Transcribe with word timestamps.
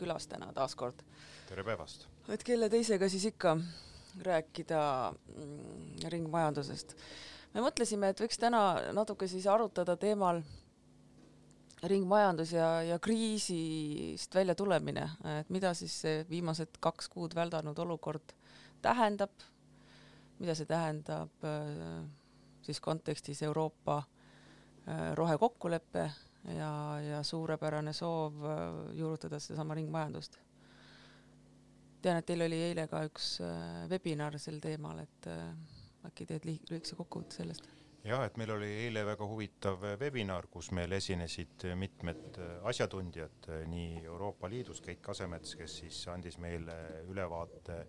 külas 0.00 0.26
täna 0.30 0.52
taas 0.56 0.74
kord. 0.78 1.02
tere 1.48 1.64
päevast! 1.66 2.06
et 2.28 2.44
kelle 2.46 2.70
teisega 2.72 3.08
siis 3.08 3.26
ikka 3.32 3.56
rääkida 4.26 4.80
mm, 5.12 6.08
ringmajandusest. 6.12 6.96
me 7.54 7.64
mõtlesime, 7.64 8.10
et 8.10 8.22
võiks 8.22 8.40
täna 8.40 8.62
natuke 8.96 9.28
siis 9.28 9.46
arutada 9.46 9.96
teemal 10.00 10.42
ringmajandus 11.90 12.52
ja, 12.52 12.68
ja 12.84 12.98
kriisist 13.00 14.34
väljatulemine, 14.34 15.06
et 15.40 15.50
mida 15.50 15.72
siis 15.74 15.94
see 16.02 16.24
viimased 16.28 16.76
kaks 16.80 17.08
kuud 17.08 17.34
väldanud 17.34 17.78
olukord 17.78 18.34
tähendab, 18.84 19.32
mida 20.40 20.56
see 20.56 20.68
tähendab 20.68 21.44
äh, 21.44 22.02
siis 22.62 22.80
kontekstis 22.84 23.42
Euroopa 23.42 24.02
äh, 24.02 25.12
rohekokkulepe 25.16 26.10
ja, 26.44 26.72
ja 27.04 27.22
suurepärane 27.22 27.92
soov 27.96 28.44
äh, 28.44 28.62
juurutada 28.98 29.38
sedasama 29.38 29.74
ringmajandust. 29.74 30.38
tean, 32.02 32.16
et 32.16 32.26
teil 32.26 32.46
oli 32.46 32.62
eile 32.70 32.86
ka 32.88 33.02
üks 33.04 33.34
webinar 33.90 34.38
sel 34.40 34.60
teemal, 34.60 35.02
et 35.02 35.28
äkki 36.08 36.26
teed 36.26 36.48
lühikese 36.48 36.96
kokkuvõtte 36.96 37.42
sellest 37.42 37.68
jah, 38.04 38.22
et 38.24 38.38
meil 38.40 38.54
oli 38.54 38.68
eile 38.86 39.02
väga 39.04 39.26
huvitav 39.28 39.82
webinar, 40.00 40.48
kus 40.52 40.70
meil 40.76 40.92
esinesid 40.96 41.66
mitmed 41.76 42.38
asjatundjad 42.70 43.50
nii 43.68 44.04
Euroopa 44.06 44.48
Liidus, 44.48 44.80
Keit 44.80 45.02
Kasemets, 45.04 45.54
kes 45.60 45.76
siis 45.82 46.00
andis 46.08 46.38
meile 46.40 46.76
ülevaate 47.10 47.82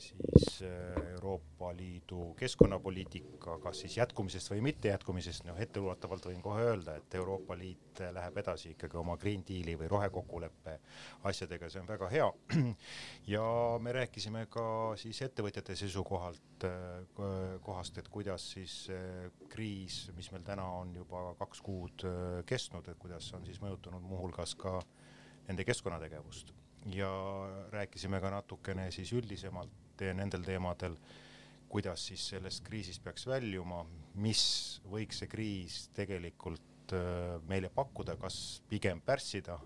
siis 0.00 0.62
äh, 0.62 1.10
Euroopa 1.12 1.70
Liidu 1.76 2.34
keskkonnapoliitika, 2.38 3.58
kas 3.62 3.80
siis 3.84 3.96
jätkumisest 3.96 4.50
või 4.52 4.62
mitte 4.64 4.88
jätkumisest, 4.92 5.44
noh 5.48 5.58
etteulatuvalt 5.60 6.28
võin 6.30 6.42
kohe 6.44 6.64
öelda, 6.70 6.96
et 7.00 7.14
Euroopa 7.14 7.56
Liit 7.58 8.00
läheb 8.14 8.38
edasi 8.42 8.72
ikkagi 8.74 8.96
oma 9.00 9.16
Green 9.20 9.44
Deali 9.48 9.76
või 9.78 9.90
rohekokkuleppe 9.92 10.76
asjadega, 11.30 11.68
see 11.70 11.82
on 11.82 11.90
väga 11.90 12.08
hea. 12.12 12.28
ja 13.34 13.44
me 13.82 13.94
rääkisime 13.98 14.46
ka 14.52 14.64
siis 15.00 15.20
ettevõtjate 15.26 15.76
seisukohalt, 15.78 16.68
äh, 16.68 17.58
kohast, 17.66 18.00
et 18.00 18.08
kuidas 18.08 18.50
siis 18.56 18.78
äh, 18.94 19.28
kriis, 19.52 20.06
mis 20.16 20.32
meil 20.32 20.46
täna 20.46 20.64
on 20.80 20.94
juba 20.96 21.30
kaks 21.40 21.60
kuud 21.66 22.08
kestnud, 22.46 22.88
et 22.88 22.98
kuidas 22.98 23.28
on 23.36 23.44
siis 23.46 23.60
mõjutanud 23.62 24.02
muuhulgas 24.06 24.56
ka 24.58 24.78
nende 25.48 25.64
keskkonnategevust 25.66 26.54
ja 26.86 27.10
rääkisime 27.70 28.20
ka 28.20 28.30
natukene 28.30 28.90
siis 28.90 29.12
üldisemalt 29.12 29.70
nendel 30.16 30.44
teemadel, 30.46 30.96
kuidas 31.70 32.06
siis 32.10 32.24
sellest 32.32 32.64
kriisist 32.66 33.02
peaks 33.04 33.26
väljuma, 33.30 33.84
mis 34.18 34.42
võiks 34.90 35.22
see 35.22 35.30
kriis 35.30 35.84
tegelikult 35.94 36.94
äh, 36.96 37.36
meile 37.48 37.70
pakkuda, 37.74 38.16
kas 38.20 38.60
pigem 38.68 39.02
pärssida 39.06 39.58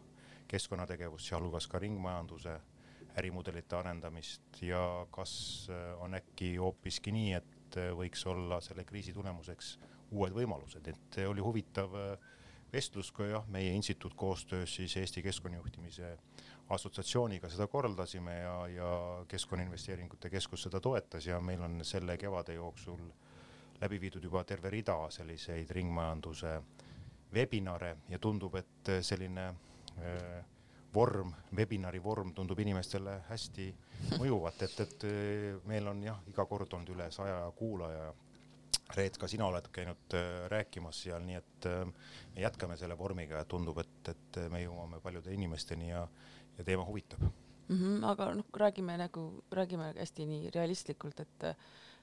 keskkonnategevust, 0.51 1.31
sealhulgas 1.31 1.67
ka 1.71 1.81
ringmajanduse 1.81 2.59
ärimudelite 3.17 3.79
arendamist 3.79 4.61
ja 4.63 5.07
kas 5.15 5.35
äh, 5.73 5.91
on 6.05 6.19
äkki 6.19 6.57
hoopiski 6.61 7.15
nii, 7.15 7.33
et 7.41 7.81
äh, 7.81 7.91
võiks 7.97 8.27
olla 8.29 8.61
selle 8.65 8.85
kriisi 8.85 9.17
tulemuseks 9.17 9.79
uued 10.15 10.37
võimalused, 10.37 10.87
et 10.93 11.17
oli 11.27 11.43
huvitav 11.43 11.95
vestlus 12.75 13.11
ka 13.15 13.27
jah, 13.27 13.47
meie 13.51 13.73
instituut 13.75 14.15
koostöös 14.19 14.75
siis 14.77 14.97
Eesti 15.01 15.23
Keskkonnajuhtimise 15.23 16.17
assotsiatsiooniga 16.69 17.49
seda 17.53 17.67
korraldasime 17.67 18.39
ja, 18.39 18.55
ja 18.69 18.91
Keskkonnainvesteeringute 19.29 20.31
Keskus 20.31 20.63
seda 20.63 20.81
toetas 20.81 21.27
ja 21.27 21.41
meil 21.41 21.63
on 21.63 21.85
selle 21.85 22.17
kevade 22.19 22.55
jooksul 22.55 23.01
läbi 23.81 24.01
viidud 24.01 24.25
juba 24.25 24.45
terve 24.45 24.71
rida 24.71 24.97
selliseid 25.11 25.71
ringmajanduse 25.71 26.57
webinare 27.35 27.97
ja 28.09 28.19
tundub, 28.19 28.55
et 28.55 28.91
selline 29.03 29.49
äh, 29.99 30.45
vorm, 30.95 31.33
webinari 31.57 32.03
vorm 32.03 32.33
tundub 32.35 32.61
inimestele 32.63 33.19
hästi 33.29 33.67
mõjuvat, 34.19 34.63
et, 34.67 34.77
et 34.85 35.07
äh, 35.09 35.49
meil 35.69 35.89
on 35.91 36.03
jah, 36.07 36.21
iga 36.31 36.47
kord 36.47 36.73
olnud 36.73 36.95
üle 36.95 37.11
saja 37.15 37.43
kuulaja. 37.59 38.13
Reet, 38.95 39.17
ka 39.17 39.27
sina 39.31 39.47
oled 39.49 39.67
käinud 39.73 40.15
äh, 40.15 40.45
rääkimas 40.53 40.99
seal, 41.07 41.23
nii 41.25 41.39
et 41.39 41.69
äh, 41.71 41.83
me 42.35 42.45
jätkame 42.45 42.77
selle 42.77 42.99
vormiga 42.99 43.41
ja 43.41 43.49
tundub, 43.49 43.81
et, 43.83 44.11
et 44.13 44.41
me 44.53 44.61
jõuame 44.63 45.01
paljude 45.03 45.33
inimesteni 45.35 45.89
ja 45.89 46.05
ja 46.59 46.65
teema 46.65 46.85
huvitab 46.85 47.21
mm. 47.69 47.77
-hmm, 47.77 48.07
aga 48.07 48.35
noh, 48.35 48.45
räägime 48.53 48.97
nagu, 48.99 49.45
räägime 49.53 49.95
hästi 49.99 50.27
nii 50.27 50.51
realistlikult, 50.55 51.21
et 51.21 51.57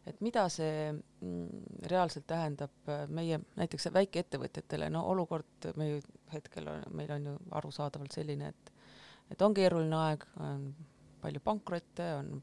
et 0.08 0.22
mida 0.22 0.48
see 0.50 0.92
mm, 0.92 1.48
reaalselt 1.86 2.26
tähendab 2.28 2.90
äh, 2.90 3.04
meie 3.08 3.40
näiteks 3.56 3.92
väikeettevõtjatele, 3.94 4.90
no 4.90 5.04
olukord 5.12 5.68
me 5.76 5.90
ju 5.90 6.00
hetkel 6.34 6.68
on, 6.68 6.84
meil 6.98 7.12
on 7.12 7.26
ju 7.26 7.36
arusaadavalt 7.52 8.12
selline, 8.12 8.48
et 8.48 8.72
et 9.32 9.42
on 9.42 9.54
keeruline 9.54 9.96
aeg, 9.96 10.26
on 10.40 10.76
palju 11.22 11.40
pankrotte, 11.40 12.08
on 12.16 12.42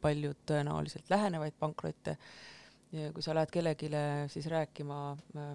palju 0.00 0.32
tõenäoliselt 0.46 1.10
lähenevaid 1.10 1.58
pankrotte 1.58 2.16
ja 2.92 3.12
kui 3.12 3.22
sa 3.22 3.34
lähed 3.34 3.50
kellelegi 3.50 3.90
siis 4.28 4.46
rääkima 4.46 5.00
äh, 5.36 5.50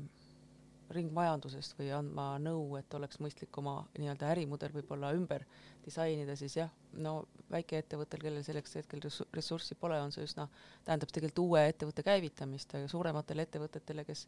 ringmajandusest 0.93 1.77
või 1.79 1.89
andma 1.95 2.35
nõu, 2.41 2.75
et 2.79 2.93
oleks 2.97 3.19
mõistlik 3.23 3.57
oma 3.57 3.79
nii-öelda 3.97 4.27
ärimudel 4.33 4.73
võib-olla 4.75 5.11
ümber 5.17 5.45
disainida, 5.85 6.35
siis 6.37 6.57
jah, 6.59 6.69
no 7.01 7.23
väikeettevõttel, 7.51 8.21
kellel 8.21 8.45
selleks 8.45 8.77
hetkel 8.79 9.01
ressurssi 9.33 9.77
pole, 9.79 9.97
on 10.01 10.13
see 10.13 10.25
üsna, 10.27 10.47
tähendab 10.85 11.13
tegelikult 11.13 11.43
uue 11.45 11.65
ettevõtte 11.71 12.05
käivitamist, 12.05 12.77
aga 12.77 12.89
suurematele 12.91 13.45
ettevõtetele, 13.47 14.05
kes 14.05 14.25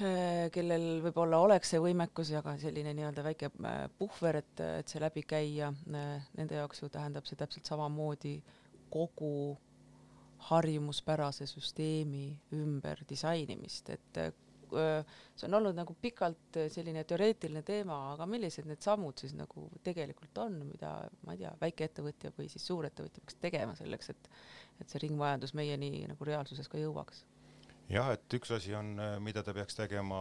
äh, 0.00 0.48
kellel 0.54 0.88
võib-olla 1.04 1.40
oleks 1.44 1.74
see 1.74 1.82
võimekus 1.84 2.32
ja 2.34 2.44
ka 2.44 2.56
selline 2.60 2.94
nii-öelda 2.96 3.24
väike 3.26 3.52
äh, 3.52 3.80
puhver, 4.00 4.40
et, 4.42 4.66
et 4.80 4.92
see 4.92 5.02
läbi 5.04 5.24
käia, 5.28 5.72
äh, 5.92 6.30
nende 6.40 6.60
jaoks 6.60 6.84
ju 6.84 6.92
tähendab 6.92 7.28
see 7.28 7.40
täpselt 7.40 7.68
samamoodi 7.68 8.38
kogu 8.90 9.58
harjumuspärase 10.50 11.44
süsteemi 11.46 12.30
ümber 12.56 13.02
disainimist, 13.08 13.90
et 13.92 14.20
see 14.70 15.48
on 15.48 15.56
olnud 15.58 15.76
nagu 15.78 15.96
pikalt 16.02 16.58
selline 16.72 17.04
teoreetiline 17.08 17.62
teema, 17.66 17.98
aga 18.14 18.26
millised 18.30 18.68
need 18.68 18.82
sammud 18.84 19.18
siis 19.20 19.34
nagu 19.38 19.66
tegelikult 19.86 20.38
on, 20.44 20.60
mida 20.68 20.94
ma 21.26 21.34
ei 21.34 21.42
tea, 21.42 21.52
väikeettevõtja 21.60 22.32
või 22.38 22.48
siis 22.52 22.66
suurettevõtja 22.70 23.24
peaks 23.24 23.40
tegema 23.42 23.76
selleks, 23.78 24.14
et 24.14 24.32
et 24.80 24.88
see 24.88 25.02
ringmajandus 25.02 25.52
meieni 25.58 26.06
nagu 26.08 26.24
reaalsuses 26.24 26.70
ka 26.70 26.80
jõuaks? 26.80 27.24
jah, 27.90 28.12
et 28.14 28.38
üks 28.38 28.54
asi 28.54 28.74
on, 28.78 28.94
mida 29.20 29.42
ta 29.42 29.52
peaks 29.56 29.76
tegema 29.76 30.20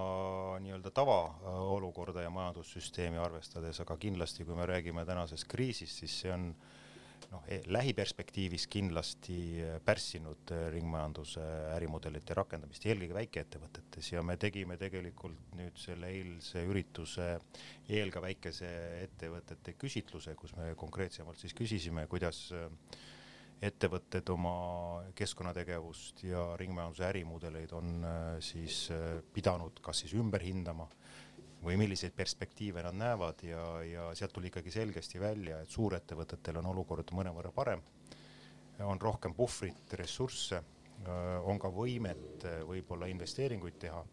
nii-öelda 0.63 0.91
tavaolukorda 0.91 2.25
ja 2.25 2.33
majandussüsteemi 2.33 3.21
arvestades, 3.21 3.79
aga 3.85 3.97
kindlasti, 4.01 4.45
kui 4.45 4.57
me 4.57 4.65
räägime 4.65 5.05
tänasest 5.05 5.47
kriisist, 5.47 6.01
siis 6.01 6.21
see 6.23 6.33
on 6.33 6.49
äh, 6.49 6.88
noh, 7.31 7.43
e-, 7.51 7.61
lähiperspektiivis 7.71 8.65
kindlasti 8.71 9.37
äh, 9.63 9.75
pärssinud 9.85 10.53
äh, 10.55 10.65
ringmajanduse 10.73 11.43
ärimudelite 11.75 12.37
rakendamist, 12.37 12.85
eelkõige 12.87 13.17
väikeettevõtetes. 13.17 14.11
Ja 14.13 14.23
me 14.25 14.37
tegime 14.41 14.77
tegelikult 14.81 15.53
nüüd 15.59 15.77
selle 15.81 16.11
eilse 16.13 16.63
ürituse 16.69 17.31
eel 17.89 18.13
ka 18.13 18.23
väikese 18.23 18.71
ettevõtete 19.05 19.75
küsitluse, 19.79 20.35
kus 20.39 20.55
me 20.57 20.73
konkreetsemalt 20.79 21.41
siis 21.41 21.55
küsisime, 21.57 22.07
kuidas 22.11 22.47
ettevõtted 23.59 24.29
oma 24.31 24.53
keskkonnategevust 25.19 26.23
ja 26.23 26.45
ringmajanduse 26.59 27.03
ärimudeleid 27.09 27.73
on 27.75 28.05
siis 28.39 28.85
pidanud 29.35 29.81
kas 29.83 30.05
siis 30.05 30.13
ümber 30.15 30.45
hindama 30.47 30.87
või 31.63 31.77
milliseid 31.79 32.13
perspektiive 32.15 32.83
nad 32.85 32.95
näevad 32.95 33.43
ja, 33.43 33.63
ja 33.83 34.09
sealt 34.15 34.33
tuli 34.35 34.47
ikkagi 34.51 34.71
selgesti 34.71 35.19
välja, 35.19 35.59
et 35.61 35.71
suurettevõtetel 35.73 36.59
on 36.61 36.69
olukord 36.71 37.11
mõnevõrra 37.15 37.51
parem, 37.55 37.81
on 38.85 39.01
rohkem 39.01 39.35
puhvrit, 39.35 39.93
ressursse, 39.99 40.61
on 41.47 41.59
ka 41.59 41.71
võimet 41.71 42.45
võib-olla 42.67 43.07
investeeringuid 43.11 43.79
teha. 43.79 44.03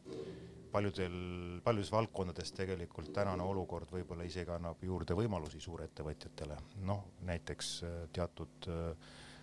paljudel, 0.72 1.60
paljudes 1.64 1.90
valdkondades 1.92 2.52
tegelikult 2.52 3.12
tänane 3.12 3.42
olukord 3.42 3.90
võib-olla 3.90 4.24
isegi 4.26 4.50
annab 4.50 4.82
juurde 4.82 5.14
võimalusi 5.14 5.60
suurettevõtjatele, 5.60 6.56
noh 6.84 7.04
näiteks 7.22 7.70
teatud 8.12 8.68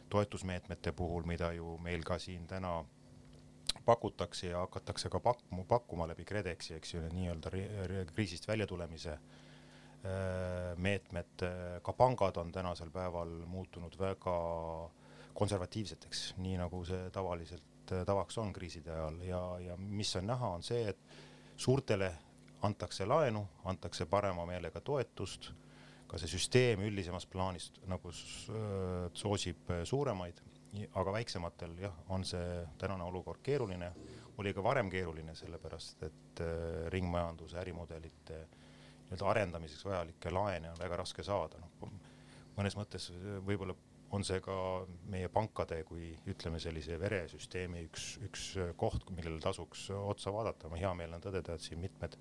toetusmeetmete 0.10 0.92
puhul, 0.92 1.24
mida 1.24 1.54
ju 1.54 1.78
meil 1.82 2.04
ka 2.04 2.20
siin 2.20 2.46
täna 2.48 2.84
pakutakse 3.86 4.48
ja 4.48 4.64
hakatakse 4.64 5.10
ka 5.10 5.20
pakkuma, 5.20 5.64
pakkuma 5.68 6.08
läbi 6.08 6.26
KredExi, 6.26 6.78
eks 6.78 6.94
ju, 6.94 7.02
nii-öelda 7.14 7.52
kriisist 8.14 8.48
väljatulemise 8.48 9.14
äh, 9.14 9.22
meetmed, 10.78 11.48
ka 11.84 11.94
pangad 11.94 12.38
on 12.38 12.52
tänasel 12.52 12.92
päeval 12.92 13.34
muutunud 13.48 13.98
väga 14.00 14.38
konservatiivseteks, 15.34 16.34
nii 16.38 16.58
nagu 16.62 16.84
see 16.88 17.10
tavaliselt 17.14 17.92
äh, 17.92 18.06
tavaks 18.06 18.38
on 18.38 18.54
kriiside 18.54 18.94
ajal. 18.94 19.20
Ja, 19.28 19.42
ja 19.60 19.78
mis 19.78 20.16
on 20.16 20.28
näha, 20.30 20.54
on 20.58 20.64
see, 20.64 20.86
et 20.90 21.00
suurtele 21.58 22.14
antakse 22.64 23.06
laenu, 23.06 23.44
antakse 23.70 24.06
parema 24.06 24.46
meelega 24.48 24.82
toetust, 24.82 25.52
ka 26.08 26.20
see 26.22 26.32
süsteem 26.32 26.84
üldisemas 26.88 27.26
plaanis 27.28 27.72
nagu 27.90 28.14
äh, 28.14 29.10
soosib 29.18 29.72
suuremaid 29.90 30.42
aga 31.00 31.14
väiksematel 31.14 31.78
jah, 31.82 31.96
on 32.10 32.26
see 32.26 32.64
tänane 32.82 33.06
olukord 33.06 33.44
keeruline, 33.46 33.92
oli 34.42 34.54
ka 34.54 34.64
varem 34.66 34.90
keeruline, 34.90 35.36
sellepärast 35.38 36.04
et 36.08 36.42
äh, 36.42 36.88
ringmajanduse 36.94 37.60
ärimudelite 37.62 38.44
nii-öelda 39.04 39.30
arendamiseks 39.30 39.86
vajalikke 39.86 40.32
laene 40.34 40.72
on 40.72 40.80
väga 40.80 40.98
raske 41.04 41.24
saada, 41.24 41.60
noh 41.62 41.92
mõnes 42.58 42.78
mõttes 42.78 43.10
võib-olla 43.46 43.76
on 44.14 44.26
see 44.26 44.42
ka 44.46 44.56
meie 45.10 45.30
pankade 45.34 45.80
kui 45.90 46.12
ütleme 46.30 46.60
sellise 46.62 47.00
veresüsteemi 47.02 47.82
üks, 47.88 48.08
üks 48.28 48.44
koht, 48.78 49.08
millele 49.16 49.42
tasuks 49.42 49.88
otsa 49.98 50.34
vaadata, 50.34 50.70
ma 50.70 50.78
hea 50.78 50.92
meel 50.98 51.16
on 51.18 51.24
tõdeda, 51.24 51.56
et 51.56 51.66
siin 51.66 51.82
mitmed 51.82 52.18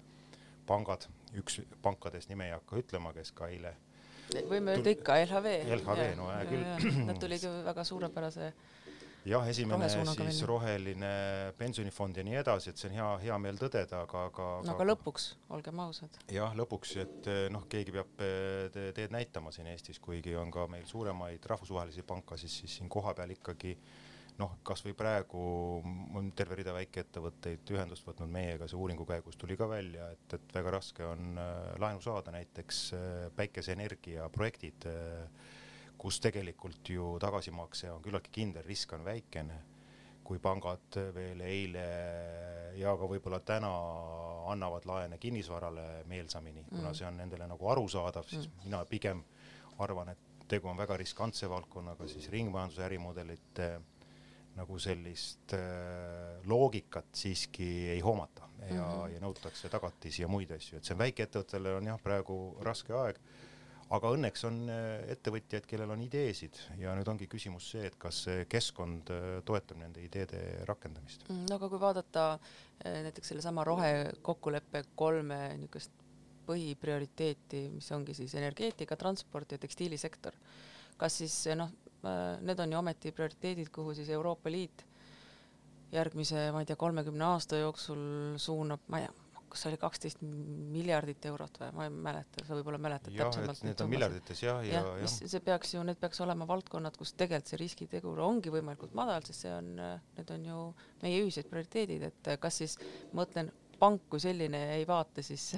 pangad, 0.67 1.09
üks 1.37 1.61
pankadest 1.85 2.33
nime 2.33 2.49
ei 2.49 2.55
hakka 2.57 2.81
ütlema, 2.81 3.13
kes 3.17 3.35
ka 3.37 3.51
eile 3.53 3.75
võime 4.51 4.77
öelda 4.77 4.95
ikka 4.95 5.19
LHV. 5.25 5.57
LHV, 5.79 6.05
no 6.19 6.29
hea 6.33 6.45
küll. 6.51 7.03
Nad 7.09 7.21
tulid 7.23 7.49
ju 7.49 7.53
väga 7.71 7.85
suurepärase 7.89 8.53
jah, 9.29 9.49
esimene 9.49 9.89
siis 9.91 10.17
minna. 10.19 10.47
roheline 10.47 11.11
pensionifond 11.59 12.19
ja 12.19 12.25
nii 12.27 12.39
edasi, 12.41 12.73
et 12.73 12.81
see 12.81 12.91
on 12.91 12.97
hea, 12.97 13.09
hea 13.27 13.39
meel 13.43 13.59
tõdeda, 13.61 14.03
aga, 14.07 14.25
aga 14.31 14.47
no 14.67 14.75
aga 14.75 14.87
lõpuks, 14.89 15.29
olgem 15.55 15.83
ausad. 15.85 16.19
jah, 16.33 16.55
lõpuks, 16.59 16.95
et 17.03 17.31
noh, 17.55 17.67
keegi 17.71 17.95
peab 17.95 18.25
te 18.75 18.89
teed 18.97 19.15
näitama 19.15 19.55
siin 19.55 19.71
Eestis, 19.73 20.01
kuigi 20.03 20.35
on 20.39 20.51
ka 20.55 20.67
meil 20.71 20.89
suuremaid 20.91 21.47
rahvusvahelisi 21.55 22.07
pankasid, 22.09 22.51
siis 22.51 22.81
siin 22.81 22.91
kohapeal 22.93 23.37
ikkagi 23.37 23.77
noh, 24.41 24.55
kasvõi 24.67 24.95
praegu 24.97 25.43
on 26.19 26.31
terve 26.37 26.57
rida 26.59 26.73
väikeettevõtteid 26.77 27.73
ühendust 27.75 28.07
võtnud 28.09 28.31
meiega, 28.33 28.69
see 28.69 28.81
uuringu 28.81 29.07
käigus 29.09 29.37
tuli 29.39 29.57
ka 29.61 29.69
välja, 29.71 30.09
et, 30.15 30.39
et 30.39 30.55
väga 30.57 30.77
raske 30.79 31.05
on 31.07 31.37
äh, 31.39 31.75
laenu 31.83 32.01
saada, 32.05 32.33
näiteks 32.35 32.85
äh, 32.97 33.27
päikeseenergia 33.37 34.29
projektid 34.33 34.89
äh, 34.91 35.27
kus 36.03 36.19
tegelikult 36.23 36.89
ju 36.91 37.13
tagasimakse 37.23 37.93
on 37.93 38.03
küllaltki 38.03 38.33
kindel, 38.41 38.67
risk 38.67 38.97
on 38.97 39.05
väikene. 39.07 39.61
kui 40.23 40.39
pangad 40.39 40.97
veel 41.17 41.41
eile 41.43 41.81
ja 42.79 42.93
ka 42.97 43.09
võib-olla 43.11 43.41
täna 43.43 43.71
annavad 44.53 44.85
laene 44.87 45.17
kinnisvarale 45.19 46.05
meelsamini 46.07 46.63
mm., 46.63 46.69
kuna 46.77 46.93
see 46.95 47.09
on 47.09 47.19
nendele 47.19 47.49
nagu 47.51 47.69
arusaadav, 47.69 48.29
siis 48.31 48.47
mm. 48.47 48.61
mina 48.65 48.85
pigem 48.87 49.25
arvan, 49.83 50.13
et 50.15 50.47
tegu 50.49 50.71
on 50.71 50.79
väga 50.79 50.97
riskantse 51.03 51.51
valdkonnaga, 51.51 52.07
siis 52.09 52.31
ringmajanduse 52.31 52.85
ärimudelite 52.87 53.69
nagu 54.57 54.79
sellist 54.83 55.55
äh, 55.57 56.43
loogikat 56.49 57.15
siiski 57.17 57.69
ei 57.95 58.01
hoomata 58.01 58.49
ja 58.63 58.75
mm, 58.75 58.81
-hmm. 58.81 59.15
ja 59.15 59.21
nõutakse 59.21 59.69
tagatisi 59.69 60.23
ja 60.23 60.29
muid 60.29 60.51
asju, 60.51 60.79
et 60.79 60.85
see 60.85 60.99
väikeettevõttele 60.99 61.77
on 61.79 61.87
jah, 61.87 62.03
praegu 62.03 62.37
raske 62.61 62.93
aeg 62.95 63.19
aga 63.93 64.11
õnneks 64.17 64.45
on 64.49 64.59
äh, 64.73 65.05
ettevõtjaid, 65.13 65.67
kellel 65.69 65.91
on 65.95 66.03
ideesid 66.05 66.59
ja 66.81 66.95
nüüd 66.97 67.09
ongi 67.09 67.29
küsimus 67.31 67.71
see, 67.75 67.87
et 67.89 67.97
kas 68.01 68.23
see 68.27 68.45
keskkond 68.51 69.11
äh, 69.13 69.41
toetab 69.45 69.81
nende 69.83 70.05
ideede 70.05 70.65
rakendamist. 70.69 71.27
Mm, 71.29 71.47
no 71.51 71.59
aga 71.59 71.69
kui 71.73 71.81
vaadata 71.81 72.27
näiteks 72.83 73.29
sellesama 73.33 73.65
rohekokkuleppe 73.65 74.85
kolme 74.99 75.41
niisugust 75.57 75.93
põhiprioriteeti, 76.47 77.69
mis 77.77 77.91
ongi 77.95 78.17
siis 78.19 78.35
energeetika, 78.35 78.97
transport 78.99 79.53
ja 79.55 79.61
tekstiilisektor, 79.63 80.35
kas 80.99 81.21
siis 81.23 81.37
noh, 81.59 81.71
need 82.43 82.61
on 82.61 82.73
ju 82.73 82.79
ometi 82.79 83.13
prioriteedid, 83.15 83.71
kuhu 83.75 83.95
siis 83.95 84.11
Euroopa 84.11 84.51
Liit 84.51 84.87
järgmise, 85.93 86.49
ma 86.53 86.63
ei 86.63 86.69
tea, 86.69 86.79
kolmekümne 86.81 87.25
aasta 87.35 87.61
jooksul 87.61 88.01
suunab, 88.41 88.85
ma 88.89 89.03
ei 89.03 89.07
tea, 89.07 89.19
kas 89.53 89.63
see 89.63 89.69
oli 89.69 89.79
kaksteist 89.81 90.23
miljardit 90.73 91.27
eurot 91.29 91.59
või 91.61 91.73
ma 91.77 91.85
ei 91.85 91.93
mäleta, 92.07 92.45
sa 92.47 92.57
võib-olla 92.57 92.79
mäletad 92.81 93.13
ja, 93.13 93.27
täpsemalt. 93.27 93.61
Need 93.67 93.83
on 93.85 93.91
miljardites 93.93 94.41
jah, 94.41 94.63
ja, 94.65 94.81
ja, 94.81 94.95
ja. 95.03 95.11
see 95.13 95.43
peaks 95.45 95.75
ju, 95.75 95.83
need 95.85 96.01
peaks 96.01 96.23
olema 96.25 96.47
valdkonnad, 96.49 96.97
kus 96.97 97.13
tegelikult 97.21 97.53
see 97.53 97.61
riskitegur 97.61 98.23
ongi 98.25 98.53
võimalikult 98.55 98.97
madal, 98.97 99.21
sest 99.29 99.45
see 99.45 99.53
on, 99.53 99.75
need 100.17 100.33
on 100.39 100.49
ju 100.49 100.63
meie 101.05 101.21
ühised 101.27 101.51
prioriteedid, 101.53 102.09
et 102.09 102.33
kas 102.41 102.63
siis 102.63 102.79
ma 103.13 103.21
mõtlen, 103.23 103.53
pank 103.83 104.09
kui 104.09 104.23
selline 104.23 104.63
ei 104.79 104.89
vaata 104.89 105.25
siis 105.27 105.51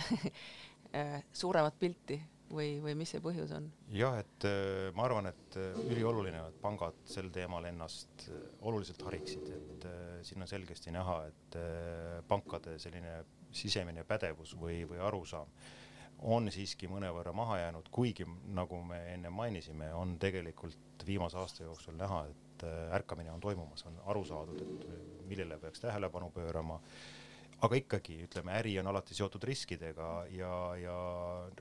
suuremat 1.45 1.79
pilti 1.79 2.19
või, 2.53 2.79
või 2.83 2.95
mis 2.99 3.13
see 3.15 3.23
põhjus 3.25 3.53
on? 3.57 3.69
jah, 3.95 4.19
et 4.21 4.47
äh, 4.49 4.91
ma 4.97 5.07
arvan, 5.09 5.29
et 5.31 5.59
äh, 5.61 5.79
ülioluline, 5.93 6.43
et 6.51 6.59
pangad 6.63 6.99
sel 7.09 7.31
teemal 7.35 7.67
ennast 7.69 8.27
äh, 8.29 8.43
oluliselt 8.67 9.03
hariksid, 9.07 9.49
et 9.55 9.89
siin 10.25 10.45
on 10.45 10.51
selgesti 10.51 10.93
näha, 10.95 11.19
et 11.29 11.57
pankade 12.29 12.79
selline 12.81 13.19
sisemine 13.55 14.05
pädevus 14.09 14.55
või, 14.59 14.83
või 14.89 15.03
arusaam 15.05 15.51
on 16.25 16.49
siiski 16.53 16.89
mõnevõrra 16.89 17.35
maha 17.37 17.59
jäänud, 17.61 17.91
kuigi 17.93 18.25
nagu 18.55 18.79
me 18.87 19.01
enne 19.13 19.31
mainisime, 19.35 19.91
on 19.95 20.17
tegelikult 20.23 21.05
viimase 21.07 21.37
aasta 21.37 21.67
jooksul 21.67 21.99
näha, 21.99 22.23
et 22.31 22.65
ärkamine 22.97 23.33
on 23.35 23.43
toimumas, 23.45 23.85
on 23.91 23.99
aru 24.09 24.23
saadud, 24.25 24.63
et 24.63 25.27
millele 25.29 25.59
peaks 25.61 25.83
tähelepanu 25.85 26.31
pöörama 26.33 26.79
aga 27.65 27.79
ikkagi 27.81 28.19
ütleme, 28.27 28.55
äri 28.59 28.75
on 28.81 28.89
alati 28.91 29.17
seotud 29.17 29.45
riskidega 29.49 30.09
ja, 30.35 30.53
ja 30.77 30.97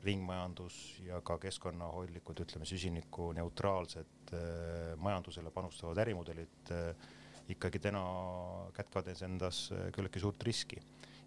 ringmajandus 0.04 0.78
ja 1.06 1.22
ka 1.26 1.38
keskkonnahoidlikud, 1.46 2.44
ütleme 2.44 2.68
süsinikuneutraalsed 2.68 4.34
äh, 4.36 4.94
majandusele 5.00 5.54
panustavad 5.56 6.02
ärimudelid 6.04 6.74
äh, 6.76 7.08
ikkagi 7.54 7.80
täna 7.84 8.04
kätkevad 8.76 9.14
endas 9.28 9.66
äh, 9.72 9.90
küllaltki 9.96 10.24
suurt 10.24 10.44
riski. 10.44 10.82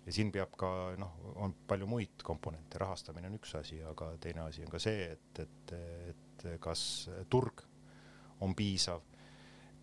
ja 0.06 0.12
siin 0.12 0.30
peab 0.32 0.52
ka 0.58 0.68
noh, 1.00 1.16
on 1.42 1.54
palju 1.66 1.86
muid 1.90 2.22
komponente, 2.22 2.78
rahastamine 2.78 3.30
on 3.30 3.40
üks 3.40 3.56
asi, 3.58 3.80
aga 3.82 4.12
teine 4.22 4.44
asi 4.44 4.62
on 4.62 4.70
ka 4.70 4.78
see, 4.82 5.08
et, 5.16 5.40
et, 5.42 5.76
et 6.12 6.48
kas 6.62 7.08
turg 7.32 7.64
on 8.44 8.54
piisav 8.54 9.02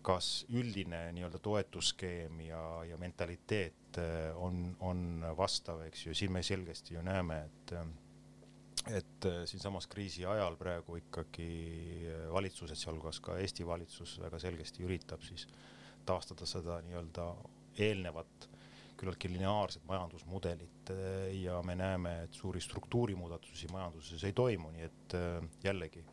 kas 0.04 0.44
üldine 0.52 1.06
nii-öelda 1.16 1.40
toetusskeem 1.40 2.40
ja, 2.44 2.60
ja 2.84 2.98
mentaliteet 3.00 3.83
äh, 3.98 4.30
on, 4.36 4.76
on 4.80 5.24
vastav, 5.36 5.82
eks 5.88 6.06
ju, 6.06 6.14
siin 6.16 6.32
me 6.32 6.42
selgesti 6.42 6.96
ju 6.96 7.04
näeme, 7.04 7.44
et 7.44 7.76
et 8.84 9.26
äh, 9.26 9.44
siinsamas 9.48 9.86
kriisi 9.88 10.26
ajal 10.28 10.58
praegu 10.60 10.98
ikkagi 11.00 11.48
äh, 12.10 12.26
valitsused, 12.32 12.76
sealhulgas 12.76 13.20
ka 13.24 13.38
Eesti 13.40 13.66
valitsus 13.66 14.18
väga 14.20 14.40
selgesti 14.42 14.84
üritab 14.84 15.24
siis 15.24 15.46
taastada 16.04 16.46
seda 16.46 16.80
nii-öelda 16.84 17.30
eelnevat 17.80 18.50
küllaltki 19.00 19.30
lineaarset 19.32 19.86
majandusmudelit 19.88 20.90
ja 21.40 21.56
me 21.66 21.74
näeme, 21.74 22.12
et 22.26 22.36
suuri 22.36 22.60
struktuurimuudatusi 22.62 23.72
majanduses 23.72 24.22
ei 24.24 24.32
toimu, 24.36 24.70
nii 24.70 24.84
et 24.86 25.16
jällegi 25.64 26.04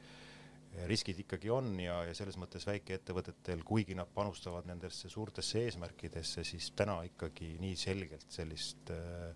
riskid 0.88 1.20
ikkagi 1.20 1.50
on 1.52 1.74
ja, 1.84 1.98
ja 2.08 2.16
selles 2.16 2.38
mõttes 2.40 2.66
väikeettevõtetel, 2.68 3.64
kuigi 3.68 3.96
nad 3.98 4.10
panustavad 4.14 4.68
nendesse 4.70 5.10
suurtesse 5.12 5.66
eesmärkidesse, 5.66 6.46
siis 6.48 6.72
täna 6.78 7.02
ikkagi 7.08 7.56
nii 7.62 7.76
selgelt 7.80 8.28
sellist 8.32 8.92
äh, 8.96 9.32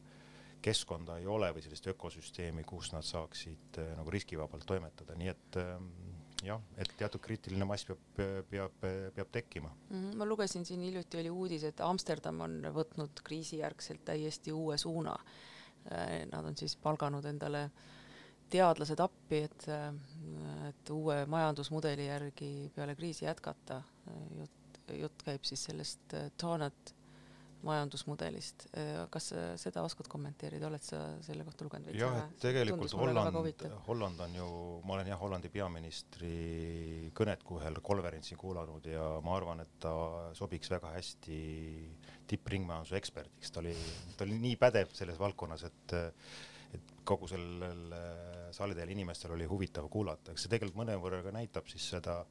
keskkonda 0.65 1.20
ei 1.22 1.27
ole 1.30 1.51
või 1.54 1.63
sellist 1.65 1.89
ökosüsteemi, 1.92 2.63
kus 2.68 2.94
nad 2.96 3.06
saaksid 3.06 3.82
äh, 3.82 3.92
nagu 4.00 4.13
riskivabalt 4.15 4.68
toimetada, 4.70 5.18
nii 5.20 5.32
et 5.34 5.60
ähm, 5.62 5.89
jah, 6.46 6.63
et 6.80 6.96
teatud 6.98 7.24
kriitiline 7.24 7.68
mass 7.68 7.88
peab, 7.89 8.48
peab, 8.50 8.80
peab 9.18 9.34
tekkima 9.36 9.74
mm. 9.74 9.92
-hmm. 9.98 10.15
ma 10.22 10.30
lugesin 10.30 10.65
siin 10.65 10.88
hiljuti 10.88 11.20
oli 11.20 11.30
uudis, 11.30 11.68
et 11.68 11.84
Amsterdam 11.84 12.42
on 12.48 12.62
võtnud 12.80 13.24
kriisijärgselt 13.24 14.06
täiesti 14.06 14.56
uue 14.56 14.77
suuna. 14.77 15.20
Äh, 15.92 16.24
nad 16.32 16.46
on 16.46 16.58
siis 16.58 16.75
palganud 16.75 17.25
endale 17.25 17.63
äh, 17.63 17.95
teadlased 18.50 19.02
appi, 19.04 19.42
et, 19.48 19.68
et 20.70 20.94
uue 20.94 21.24
majandusmudeli 21.32 22.10
järgi 22.10 22.52
peale 22.75 22.96
kriisi 22.96 23.25
jätkata. 23.25 23.82
jutt, 24.40 24.80
jutt 24.94 25.25
käib 25.25 25.44
siis 25.48 25.64
sellest 25.70 26.16
Donut 26.42 26.96
majandusmudelist. 27.66 28.68
kas 29.14 29.30
sa 29.32 29.44
seda 29.60 29.84
oskad 29.86 30.08
kommenteerida, 30.12 30.68
oled 30.70 30.84
sa 30.86 31.02
selle 31.25 31.46
kohta 31.48 31.66
lugenud? 31.68 31.92
jah, 31.98 32.18
et 32.22 32.40
tegelikult 32.44 32.94
Holland, 33.00 33.64
Holland 33.88 34.24
on 34.28 34.38
ju, 34.38 34.48
ma 34.86 34.98
olen 34.98 35.12
jah 35.12 35.22
Hollandi 35.22 35.52
peaministri 35.54 36.34
kõnet 37.18 37.46
ühel 37.58 37.80
konverentsil 37.86 38.40
kuulanud 38.42 38.90
ja 38.90 39.08
ma 39.25 39.38
arvan, 39.40 39.64
et 39.66 39.78
ta 39.82 39.94
sobiks 40.38 40.72
väga 40.74 40.96
hästi 40.96 41.40
tippringmajanduse 42.30 43.00
eksperdiks, 43.00 43.54
ta 43.54 43.64
oli, 43.64 43.75
ta 44.18 44.28
oli 44.28 44.42
nii 44.42 44.60
pädev 44.62 44.94
selles 44.98 45.20
valdkonnas, 45.22 45.66
et 45.70 45.98
et 46.75 46.94
kogu 47.08 47.27
sellel 47.32 47.96
äh, 47.96 48.51
saalidel 48.55 48.91
inimestel 48.94 49.36
oli 49.36 49.48
huvitav 49.50 49.89
kuulata, 49.91 50.32
eks 50.32 50.46
see 50.46 50.53
tegelikult 50.53 50.84
mõnevõrra 50.84 51.24
ka 51.25 51.34
näitab 51.36 51.67
siis 51.72 51.88
seda 51.96 52.22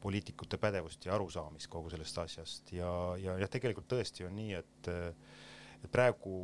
poliitikute 0.00 0.58
pädevust 0.60 1.06
ja 1.06 1.14
arusaamist 1.16 1.70
kogu 1.72 1.90
sellest 1.90 2.18
asjast. 2.22 2.72
Ja, 2.76 2.90
ja 3.20 3.38
jah, 3.40 3.50
tegelikult 3.50 3.88
tõesti 3.90 4.26
on 4.28 4.36
nii, 4.36 4.54
et 4.60 4.90
et 5.84 5.92
praegu 5.92 6.36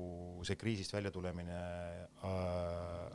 see 0.47 0.59
kriisist 0.61 0.93
väljatulemine 0.95 1.59
äh, 2.29 3.13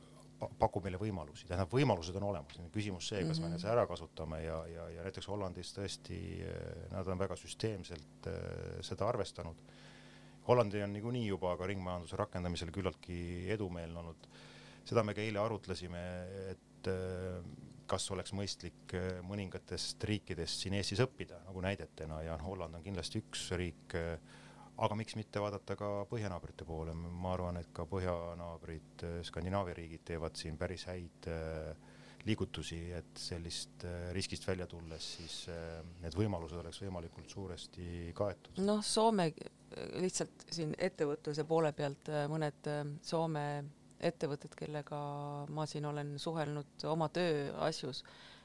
pakub 0.60 0.86
meile 0.86 1.00
võimalusi, 1.02 1.48
tähendab, 1.50 1.72
võimalused 1.74 2.18
on 2.20 2.28
olemas, 2.30 2.60
küsimus 2.74 3.10
see, 3.10 3.24
kas 3.26 3.40
mm 3.40 3.46
-hmm. 3.46 3.50
me 3.50 3.58
need 3.58 3.72
ära 3.74 3.88
kasutame 3.90 4.42
ja, 4.44 4.58
ja, 4.70 4.90
ja 4.98 5.06
näiteks 5.08 5.28
Hollandis 5.28 5.74
tõesti 5.74 6.20
äh, 6.46 6.92
nad 6.92 7.08
on 7.08 7.20
väga 7.20 7.36
süsteemselt 7.36 8.30
äh, 8.30 8.82
seda 8.82 9.08
arvestanud 9.10 9.64
Hollandi 10.48 10.82
on 10.84 10.94
niikuinii 10.96 11.28
juba 11.28 11.56
ka 11.60 11.68
ringmajanduse 11.68 12.18
rakendamisel 12.20 12.72
küllaltki 12.76 13.18
edumeelne 13.52 14.00
olnud. 14.00 14.28
seda 14.88 15.04
me 15.04 15.12
ka 15.14 15.20
eile 15.20 15.42
arutlesime, 15.42 16.02
et 16.54 16.88
äh, 16.88 17.42
kas 17.92 18.06
oleks 18.16 18.32
mõistlik 18.32 18.96
äh, 18.96 19.18
mõningatest 19.28 20.04
riikidest 20.08 20.64
siin 20.64 20.78
Eestis 20.80 21.02
õppida 21.04 21.42
nagu 21.44 21.64
näidetena 21.64 22.22
ja 22.24 22.38
noh, 22.40 22.48
Holland 22.48 22.80
on 22.80 22.86
kindlasti 22.86 23.20
üks 23.20 23.50
riik, 23.60 23.98
äh, 24.00 24.16
aga 24.78 24.96
miks 24.96 25.18
mitte 25.20 25.44
vaadata 25.44 25.76
ka 25.76 25.92
põhjanaabrite 26.08 26.64
poole, 26.70 26.96
ma 26.96 27.34
arvan, 27.34 27.60
et 27.60 27.74
ka 27.76 27.84
põhjanaabrid, 27.90 29.04
Skandinaavia 29.28 29.76
riigid 29.76 30.06
teevad 30.08 30.40
siin 30.40 30.56
päris 30.58 30.88
häid 30.88 31.28
liigutusi, 32.28 32.80
et 32.98 33.22
sellist 33.22 33.86
riskist 34.16 34.48
välja 34.48 34.68
tulles 34.70 35.12
siis 35.18 35.38
need 36.04 36.18
võimalused 36.18 36.60
oleks 36.60 36.82
võimalikult 36.84 37.32
suuresti 37.32 38.12
kaetud. 38.18 38.62
noh, 38.68 38.84
Soome 38.86 39.32
lihtsalt 40.02 40.48
siin 40.52 40.74
ettevõtluse 40.78 41.44
poole 41.48 41.74
pealt 41.76 42.12
mõned 42.32 42.72
Soome 43.06 43.48
ettevõtted, 43.98 44.54
kellega 44.58 44.98
ma 45.54 45.66
siin 45.70 45.88
olen 45.90 46.18
suhelnud 46.22 46.86
oma 46.90 47.10
tööasjus 47.14 48.04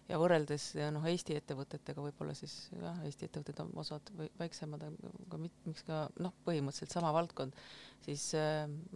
ja 0.09 0.19
võrreldes 0.21 0.71
noh, 0.95 1.05
Eesti 1.09 1.37
ettevõtetega 1.39 2.05
võib-olla 2.05 2.35
siis 2.37 2.55
jah, 2.75 3.03
Eesti 3.07 3.29
ettevõtted 3.29 3.61
on 3.65 3.75
osad 3.83 4.13
väiksemad, 4.41 4.87
aga 4.87 5.43
miks 5.43 5.85
ka 5.87 6.07
noh, 6.23 6.35
põhimõtteliselt 6.47 6.95
sama 6.95 7.13
valdkond, 7.15 7.57
siis 8.05 8.31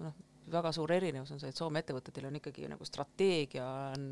noh, 0.00 0.16
väga 0.52 0.73
suur 0.75 0.93
erinevus 0.95 1.33
on 1.35 1.43
see, 1.43 1.52
et 1.52 1.59
Soome 1.59 1.83
ettevõtetel 1.83 2.28
on 2.28 2.40
ikkagi 2.40 2.69
nagu 2.71 2.87
strateegia 2.88 3.66
on, 3.97 4.11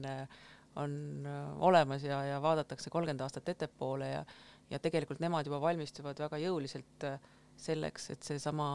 on 0.76 1.26
olemas 1.58 2.02
ja, 2.02 2.24
ja 2.24 2.42
vaadatakse 2.42 2.90
kolmkümmend 2.90 3.22
aastat 3.26 3.48
ettepoole 3.48 4.08
ja 4.10 4.24
ja 4.70 4.78
tegelikult 4.80 5.20
nemad 5.20 5.46
juba 5.46 5.60
valmistuvad 5.60 6.20
väga 6.24 6.38
jõuliselt 6.40 7.04
äh, 7.08 7.18
selleks, 7.60 8.08
et 8.10 8.26
seesama 8.26 8.66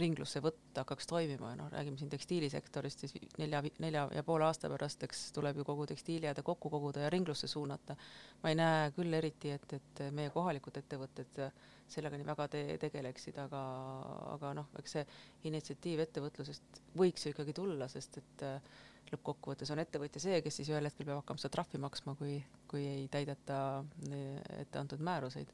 ringlusse 0.00 0.40
võtt 0.42 0.78
hakkaks 0.80 1.06
toimima 1.06 1.52
noh, 1.58 1.68
räägime 1.70 1.98
siin 2.00 2.10
tekstiilisektorist, 2.10 3.04
siis 3.04 3.14
nelja, 3.38 3.60
nelja 3.82 4.06
ja 4.16 4.24
poole 4.26 4.48
aasta 4.48 4.70
pärast, 4.72 5.04
eks 5.06 5.28
tuleb 5.36 5.60
ju 5.60 5.66
kogu 5.68 5.86
tekstiilijääde 5.86 6.42
kokku 6.46 6.70
koguda 6.72 7.04
ja 7.04 7.10
ringlusse 7.12 7.46
suunata. 7.48 7.96
ma 8.42 8.50
ei 8.50 8.58
näe 8.58 8.90
küll 8.96 9.14
eriti, 9.14 9.52
et, 9.54 9.76
et 9.78 10.02
meie 10.16 10.32
kohalikud 10.34 10.80
ettevõtted 10.82 11.40
sellega 11.86 12.18
nii 12.18 12.26
väga 12.26 12.48
te 12.50 12.64
tegeleksid, 12.82 13.38
aga, 13.38 13.62
aga 14.34 14.52
noh, 14.58 14.74
eks 14.80 14.98
see 14.98 15.06
initsiatiiv 15.52 16.02
ettevõtlusest 16.08 16.82
võiks 16.98 17.26
ju 17.26 17.34
ikkagi 17.34 17.54
tulla, 17.54 17.88
sest 17.88 18.18
et 18.24 18.46
lõppkokkuvõttes 19.12 19.70
on 19.74 19.80
ettevõtja 19.82 20.22
see, 20.22 20.40
kes 20.44 20.60
siis 20.60 20.70
ühel 20.72 20.88
hetkel 20.88 21.06
peab 21.08 21.20
hakkama 21.22 21.42
seda 21.42 21.54
trahvi 21.56 21.80
maksma, 21.82 22.14
kui, 22.18 22.38
kui 22.70 22.84
ei 22.86 23.08
täideta 23.12 23.58
ette 24.58 24.80
antud 24.80 25.02
määruseid. 25.04 25.52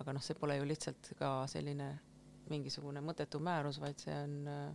Aga 0.00 0.14
noh, 0.14 0.22
see 0.24 0.38
pole 0.38 0.56
ju 0.56 0.66
lihtsalt 0.68 1.12
ka 1.18 1.32
selline 1.50 1.90
mingisugune 2.50 3.02
mõttetu 3.04 3.40
määrus, 3.42 3.78
vaid 3.82 4.00
see 4.02 4.16
on 4.16 4.34
äh, 4.50 4.70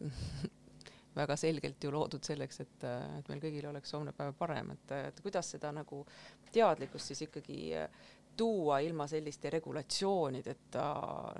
väga 1.20 1.36
selgelt 1.40 1.84
ju 1.84 1.92
loodud 1.94 2.24
selleks, 2.26 2.60
et, 2.64 2.84
et 3.20 3.30
meil 3.32 3.40
kõigil 3.42 3.70
oleks 3.70 3.94
homne 3.96 4.12
päev 4.16 4.36
parem, 4.38 4.74
et, 4.76 4.94
et 5.08 5.22
kuidas 5.24 5.54
seda 5.54 5.72
nagu 5.72 6.02
teadlikkust 6.52 7.12
siis 7.12 7.24
ikkagi 7.28 7.60
äh, 7.80 8.06
tuua 8.36 8.78
ilma 8.84 9.06
selliste 9.10 9.50
regulatsioonideta 9.50 10.86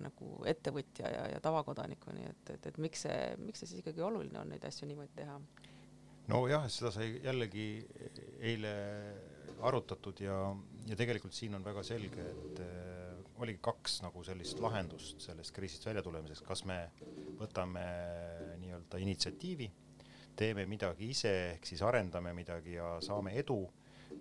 nagu 0.05 0.33
ettevõtja 0.49 1.13
ja, 1.13 1.23
ja 1.35 1.41
tavakodanikuni, 1.45 2.27
et, 2.31 2.53
et, 2.57 2.69
et 2.73 2.83
miks 2.83 3.07
see, 3.07 3.21
miks 3.43 3.63
see 3.63 3.73
siis 3.73 3.85
ikkagi 3.85 4.05
oluline 4.05 4.41
on 4.43 4.53
neid 4.55 4.65
asju 4.69 4.89
niimoodi 4.89 5.15
teha? 5.17 5.39
nojah, 6.33 6.67
seda 6.73 6.91
sai 6.95 7.13
jällegi 7.23 7.67
eile 8.43 8.73
arutatud 9.67 10.21
ja, 10.21 10.41
ja 10.89 10.99
tegelikult 10.99 11.35
siin 11.37 11.55
on 11.57 11.65
väga 11.65 11.85
selge, 11.87 12.25
et 12.33 12.61
äh, 12.65 13.07
oligi 13.43 13.61
kaks 13.65 14.01
nagu 14.05 14.23
sellist 14.25 14.61
lahendust 14.63 15.23
sellest 15.29 15.55
kriisist 15.57 15.87
väljatulemiseks, 15.89 16.43
kas 16.47 16.65
me 16.69 16.79
võtame 17.41 17.85
nii-öelda 18.61 19.01
initsiatiivi, 19.03 19.71
teeme 20.37 20.67
midagi 20.69 21.11
ise, 21.13 21.33
ehk 21.55 21.69
siis 21.69 21.83
arendame 21.87 22.33
midagi 22.37 22.77
ja 22.77 22.97
saame 23.05 23.37
edu 23.41 23.63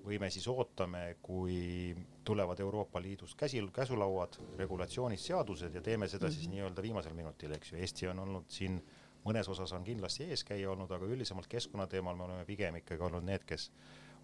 või 0.06 0.20
me 0.22 0.30
siis 0.30 0.48
ootame, 0.48 1.18
kui 1.22 1.96
tulevad 2.24 2.60
Euroopa 2.60 3.02
Liidust 3.02 3.38
käsil, 3.40 3.72
käsulauad, 3.74 4.38
regulatsioonid, 4.58 5.20
seadused 5.20 5.74
ja 5.74 5.82
teeme 5.82 6.08
seda 6.08 6.28
mm 6.28 6.30
-hmm. 6.30 6.36
siis 6.36 6.50
nii-öelda 6.50 6.82
viimasel 6.82 7.14
minutil, 7.14 7.52
eks 7.52 7.72
ju, 7.72 7.78
Eesti 7.78 8.08
on 8.08 8.20
olnud 8.20 8.46
siin 8.50 8.82
mõnes 9.26 9.50
osas 9.50 9.74
on 9.74 9.84
kindlasti 9.84 10.24
eeskäija 10.30 10.72
olnud, 10.72 10.92
aga 10.92 11.06
üldisemalt 11.06 11.48
keskkonnateemal 11.48 12.16
me 12.16 12.24
oleme 12.24 12.46
pigem 12.46 12.76
ikkagi 12.82 13.04
olnud 13.04 13.26
need, 13.26 13.44
kes 13.46 13.72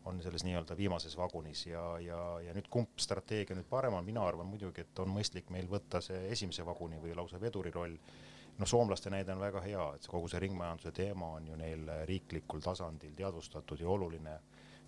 on 0.06 0.22
selles 0.22 0.44
nii-öelda 0.44 0.78
viimases 0.78 1.18
vagunis 1.18 1.66
ja, 1.68 1.84
ja, 2.00 2.20
ja 2.42 2.54
nüüd 2.58 2.70
kumb 2.74 3.02
strateegia 3.02 3.56
nüüd 3.58 3.70
parem 3.70 3.94
on, 3.94 4.06
mina 4.06 4.24
arvan 4.26 4.50
muidugi, 4.50 4.82
et 4.82 5.00
on 5.00 5.10
mõistlik 5.14 5.50
meil 5.54 5.70
võtta 5.70 6.02
see 6.02 6.24
esimese 6.34 6.66
vaguni 6.66 7.02
või 7.02 7.16
lausa 7.18 7.42
veduri 7.42 7.74
roll. 7.74 7.98
noh, 8.58 8.68
soomlaste 8.68 9.10
näide 9.10 9.34
on 9.34 9.40
väga 9.40 9.62
hea, 9.62 9.86
et 9.96 10.08
kogu 10.08 10.28
see 10.28 10.40
ringmajanduse 10.40 10.92
teema 10.92 11.30
on 11.38 11.48
ju 11.48 11.56
neil 11.56 11.92
riiklikul 12.06 12.62
tasandil 12.62 13.14
teadvustatud 13.16 13.80
ja 13.80 13.90
oluline 13.90 14.40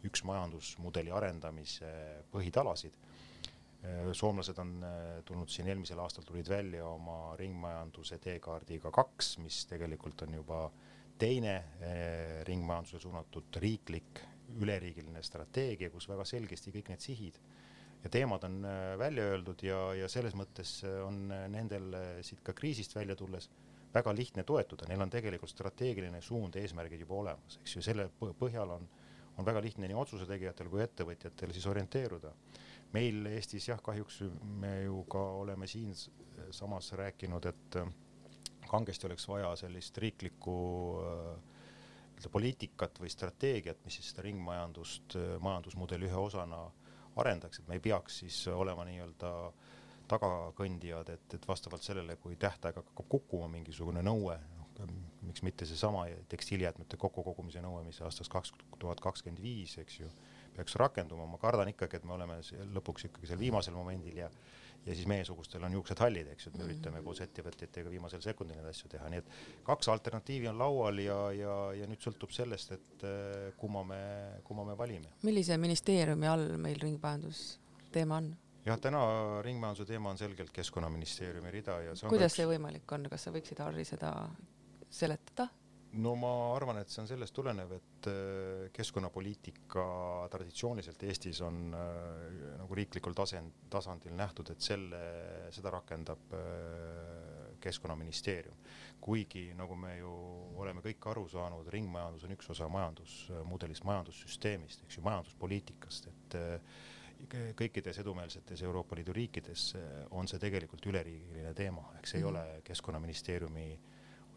üks 0.04 0.24
majandusmudeli 0.28 1.12
arendamise 1.12 1.90
põhitalasid. 2.32 2.98
soomlased 4.16 4.60
on 4.64 4.78
tulnud 5.28 5.50
siin 5.52 5.68
eelmisel 5.68 6.00
aastal 6.00 6.24
tulid 6.24 6.48
välja 6.48 6.86
oma 6.88 7.36
ringmajanduse 7.36 8.18
teekaardiga 8.24 8.92
kaks, 8.96 9.38
mis 9.44 9.66
tegelikult 9.68 10.22
on 10.24 10.38
juba 10.38 10.60
teine 11.20 11.56
eh, 11.82 12.44
ringmajandusele 12.48 13.02
suunatud 13.04 13.60
riiklik 13.60 14.22
üleriigiline 14.62 15.24
strateegia, 15.24 15.90
kus 15.92 16.08
väga 16.08 16.24
selgesti 16.26 16.72
kõik 16.72 16.94
need 16.94 17.04
sihid 17.04 17.40
ja 18.04 18.10
teemad 18.10 18.44
on 18.44 18.66
äh, 18.66 19.00
välja 19.00 19.24
öeldud 19.24 19.64
ja, 19.64 19.80
ja 19.96 20.10
selles 20.12 20.36
mõttes 20.36 20.82
äh, 20.84 21.00
on 21.06 21.32
äh, 21.32 21.46
nendel 21.52 21.96
siit 22.26 22.44
ka 22.44 22.56
kriisist 22.58 22.96
välja 22.96 23.16
tulles 23.16 23.50
väga 23.94 24.14
lihtne 24.16 24.44
toetuda, 24.44 24.88
neil 24.90 25.04
on 25.06 25.12
tegelikult 25.14 25.52
strateegiline 25.54 26.22
suund, 26.22 26.56
eesmärgid 26.58 27.04
juba 27.06 27.20
olemas, 27.22 27.60
eks 27.62 27.76
ju, 27.78 27.84
selle 27.86 28.08
põhjal 28.20 28.74
on, 28.74 28.88
on 29.38 29.46
väga 29.46 29.62
lihtne 29.62 29.88
nii 29.90 29.98
otsuse 29.98 30.28
tegijatel 30.30 30.70
kui 30.70 30.84
ettevõtjatel 30.84 31.54
siis 31.54 31.66
orienteeruda. 31.68 32.34
meil 32.94 33.26
Eestis 33.26 33.68
jah, 33.68 33.82
kahjuks 33.82 34.22
me 34.62 34.84
ju 34.84 35.04
ka 35.10 35.22
oleme 35.42 35.68
siin 35.68 35.94
samas 36.52 36.92
rääkinud, 36.94 37.46
et 37.46 37.78
kangesti 38.70 39.08
oleks 39.08 39.28
vaja 39.28 39.56
sellist 39.56 39.98
riiklikku 39.98 40.56
äh, 41.02 41.54
nii-öelda 42.14 42.30
poliitikat 42.30 43.00
või 43.02 43.10
strateegiat, 43.10 43.82
mis 43.86 43.98
siis 43.98 44.12
seda 44.12 44.22
ringmajandust 44.22 45.18
majandusmudeli 45.42 46.08
ühe 46.08 46.20
osana 46.22 46.64
arendaks, 47.16 47.60
et 47.60 47.68
me 47.68 47.76
ei 47.78 47.84
peaks 47.84 48.20
siis 48.24 48.48
olema 48.48 48.86
nii-öelda 48.86 49.32
tagakõndijad, 50.08 51.10
et, 51.10 51.34
et 51.34 51.48
vastavalt 51.48 51.84
sellele, 51.84 52.16
kui 52.16 52.36
tähtaeg 52.36 52.76
hakkab 52.76 53.08
kukkuma 53.10 53.48
mingisugune 53.48 54.04
nõue, 54.04 54.38
miks 55.24 55.44
mitte 55.46 55.66
seesama 55.70 56.06
tekstiilijäätmete 56.32 56.98
kokkukogumise 56.98 57.62
nõue, 57.64 57.84
mis 57.88 58.02
aastast 58.02 58.32
kaks 58.32 58.54
tuhat 58.80 59.02
kakskümmend 59.04 59.42
viis, 59.44 59.78
eks 59.82 60.00
ju, 60.00 60.10
peaks 60.56 60.76
rakenduma, 60.82 61.26
ma 61.30 61.40
kardan 61.42 61.72
ikkagi, 61.72 62.00
et 62.00 62.06
me 62.08 62.16
oleme 62.18 62.40
lõpuks 62.76 63.10
ikkagi 63.10 63.30
seal 63.30 63.42
viimasel 63.42 63.78
momendil 63.78 64.24
ja 64.26 64.30
ja 64.86 64.96
siis 64.96 65.08
meiesugustel 65.08 65.64
on 65.64 65.74
juuksed 65.78 66.00
hallid, 66.04 66.28
eks 66.34 66.46
ju, 66.46 66.52
et 66.52 66.58
me 66.58 66.64
mhm. 66.64 66.72
üritame 66.72 67.02
koos 67.06 67.22
ettevõtjatega 67.24 67.92
viimasel 67.92 68.24
sekundil 68.24 68.60
neid 68.60 68.68
asju 68.68 68.92
teha, 68.92 69.10
nii 69.12 69.22
et 69.24 69.30
kaks 69.68 69.90
alternatiivi 69.94 70.50
on 70.52 70.60
laual 70.60 71.00
ja, 71.00 71.18
ja, 71.38 71.58
ja 71.80 71.88
nüüd 71.90 72.04
sõltub 72.04 72.34
sellest, 72.36 72.76
et 72.76 73.06
äh, 73.08 73.50
kumma 73.60 73.86
me, 73.88 74.04
kumma 74.48 74.68
me 74.68 74.78
valime. 74.80 75.14
millise 75.24 75.58
ministeeriumi 75.58 76.28
all 76.28 76.58
meil 76.62 76.82
ringmajandus 76.84 77.44
teema 77.96 78.20
on? 78.20 78.34
jah, 78.68 78.80
täna 78.84 79.04
ringmajanduse 79.46 79.88
teema 79.88 80.12
on 80.12 80.20
selgelt 80.20 80.52
Keskkonnaministeeriumi 80.56 81.52
rida 81.52 81.80
ja 81.88 81.96
see 81.96 82.12
kuidas 82.12 82.34
üks... 82.34 82.42
see 82.42 82.50
võimalik 82.52 82.98
on, 82.98 83.08
kas 83.12 83.28
sa 83.28 83.36
võiksid, 83.36 83.64
Harri, 83.64 83.88
seda 83.88 84.14
seletada? 84.94 85.50
no 85.94 86.16
ma 86.18 86.32
arvan, 86.56 86.80
et 86.82 86.90
see 86.90 87.04
on 87.04 87.10
sellest 87.10 87.36
tulenev, 87.38 87.74
et 87.76 88.08
äh, 88.10 88.70
keskkonnapoliitika 88.74 89.84
traditsiooniliselt 90.34 91.04
Eestis 91.06 91.42
on 91.46 91.60
äh, 91.78 92.40
nagu 92.58 92.78
riiklikul 92.78 93.14
tasand, 93.18 93.60
tasandil 93.74 94.16
nähtud, 94.18 94.50
et 94.54 94.66
selle, 94.66 95.02
seda 95.54 95.74
rakendab 95.76 96.34
äh, 96.34 97.54
keskkonnaministeerium. 97.62 98.58
kuigi 99.04 99.52
nagu 99.60 99.76
me 99.76 99.98
ju 99.98 100.10
oleme 100.64 100.82
kõik 100.82 101.06
aru 101.12 101.28
saanud, 101.30 101.70
ringmajandus 101.72 102.26
on 102.26 102.34
üks 102.38 102.50
osa 102.56 102.68
majandusmudelist, 102.72 103.86
majandussüsteemist, 103.86 104.86
eks 104.88 104.98
ju, 104.98 105.04
majanduspoliitikast, 105.06 106.08
et 106.10 106.38
kõikides 107.60 108.00
edumeelsetes 108.00 108.64
Euroopa 108.64 108.96
Liidu 108.98 109.14
riikides 109.16 109.74
on 110.12 110.28
see 110.28 110.40
tegelikult 110.40 110.88
üleriigiline 110.88 111.54
teema, 111.56 111.86
ehk 112.00 112.08
see 112.10 112.20
ei 112.20 112.26
mhm. 112.26 112.32
ole 112.32 112.64
keskkonnaministeeriumi 112.68 113.68
äh, 113.76 113.93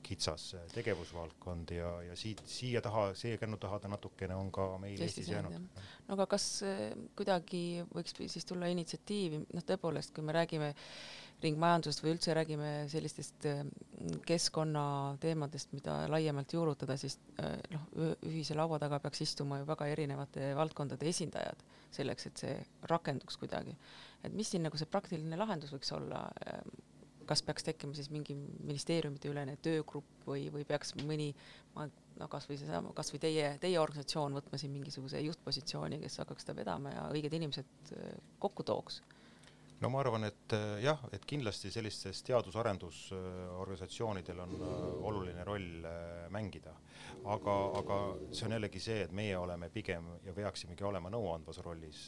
kitsas 0.06 0.44
tegevusvaldkond 0.74 1.72
ja, 1.74 1.90
ja 2.06 2.16
siit, 2.18 2.42
siia 2.50 2.82
taha, 2.84 3.08
siia 3.18 3.38
kännu 3.40 3.58
taha 3.62 3.80
ta 3.82 3.90
natukene 3.90 4.36
on 4.38 4.52
ka 4.54 4.68
meil 4.82 4.94
Eestis, 4.94 5.26
Eestis 5.26 5.34
jäänud. 5.34 5.84
no 6.06 6.16
aga 6.16 6.26
kas 6.36 6.46
eh, 6.66 6.88
kuidagi 7.18 7.62
võiks 7.94 8.16
siis 8.30 8.46
tulla 8.46 8.70
initsiatiivi, 8.72 9.42
noh 9.56 9.66
tõepoolest, 9.66 10.14
kui 10.14 10.26
me 10.26 10.36
räägime 10.36 10.72
ringmajandusest 11.42 12.00
või 12.00 12.14
üldse 12.14 12.34
räägime 12.38 12.70
sellistest 12.92 13.48
eh, 13.50 13.62
keskkonnateemadest, 14.28 15.74
mida 15.76 15.98
laiemalt 16.12 16.54
juurutada, 16.54 16.96
siis 17.00 17.18
eh, 17.42 17.58
noh, 17.74 17.86
ühise 18.30 18.56
laua 18.56 18.80
taga 18.82 19.00
peaks 19.02 19.24
istuma 19.26 19.60
ju 19.60 19.68
väga 19.68 19.90
erinevate 19.92 20.52
valdkondade 20.58 21.10
esindajad 21.10 21.64
selleks, 21.96 22.30
et 22.30 22.44
see 22.44 22.58
rakenduks 22.90 23.38
kuidagi. 23.40 23.76
et 24.24 24.34
mis 24.34 24.50
siin 24.50 24.64
nagu 24.66 24.78
see 24.78 24.88
praktiline 24.90 25.38
lahendus 25.38 25.74
võiks 25.74 25.92
olla 25.96 26.26
kas 27.26 27.42
peaks 27.46 27.66
tekkima 27.66 27.96
siis 27.96 28.10
mingi 28.14 28.36
ministeeriumite 28.38 29.30
ülene 29.30 29.56
töögrupp 29.62 30.26
või, 30.28 30.46
või 30.54 30.66
peaks 30.68 30.94
mõni, 31.02 31.32
no 32.20 32.28
kasvõi 32.32 32.56
seesama, 32.60 32.92
kasvõi 32.96 33.18
teie, 33.22 33.46
teie 33.62 33.78
organisatsioon 33.80 34.36
võtma 34.38 34.56
siin 34.60 34.72
mingisuguse 34.74 35.18
juhtpositsiooni, 35.24 35.96
kes 36.02 36.18
hakkaks 36.22 36.42
seda 36.46 36.54
vedama 36.60 36.88
ja 36.94 37.02
õiged 37.12 37.32
inimesed 37.38 37.70
äh, 37.96 38.02
kokku 38.42 38.62
tooks? 38.66 38.94
no 39.76 39.86
ma 39.92 39.98
arvan, 40.00 40.22
et 40.24 40.48
äh, 40.56 40.62
jah, 40.86 41.00
et 41.12 41.24
kindlasti 41.28 41.68
sellistes 41.72 42.22
teadus-arendusorganisatsioonidel 42.28 44.38
on 44.46 44.52
äh, 44.56 44.60
oluline 45.10 45.42
roll 45.44 45.70
mängida, 46.32 46.72
aga, 47.28 47.54
aga 47.82 47.96
see 48.30 48.46
on 48.48 48.52
jällegi 48.56 48.80
see, 48.82 48.98
et 49.04 49.12
meie 49.12 49.36
oleme 49.38 49.66
pigem 49.74 50.04
ja 50.24 50.32
peaksimegi 50.36 50.82
olema 50.88 51.08
nõuandvas 51.12 51.58
rollis 51.66 51.98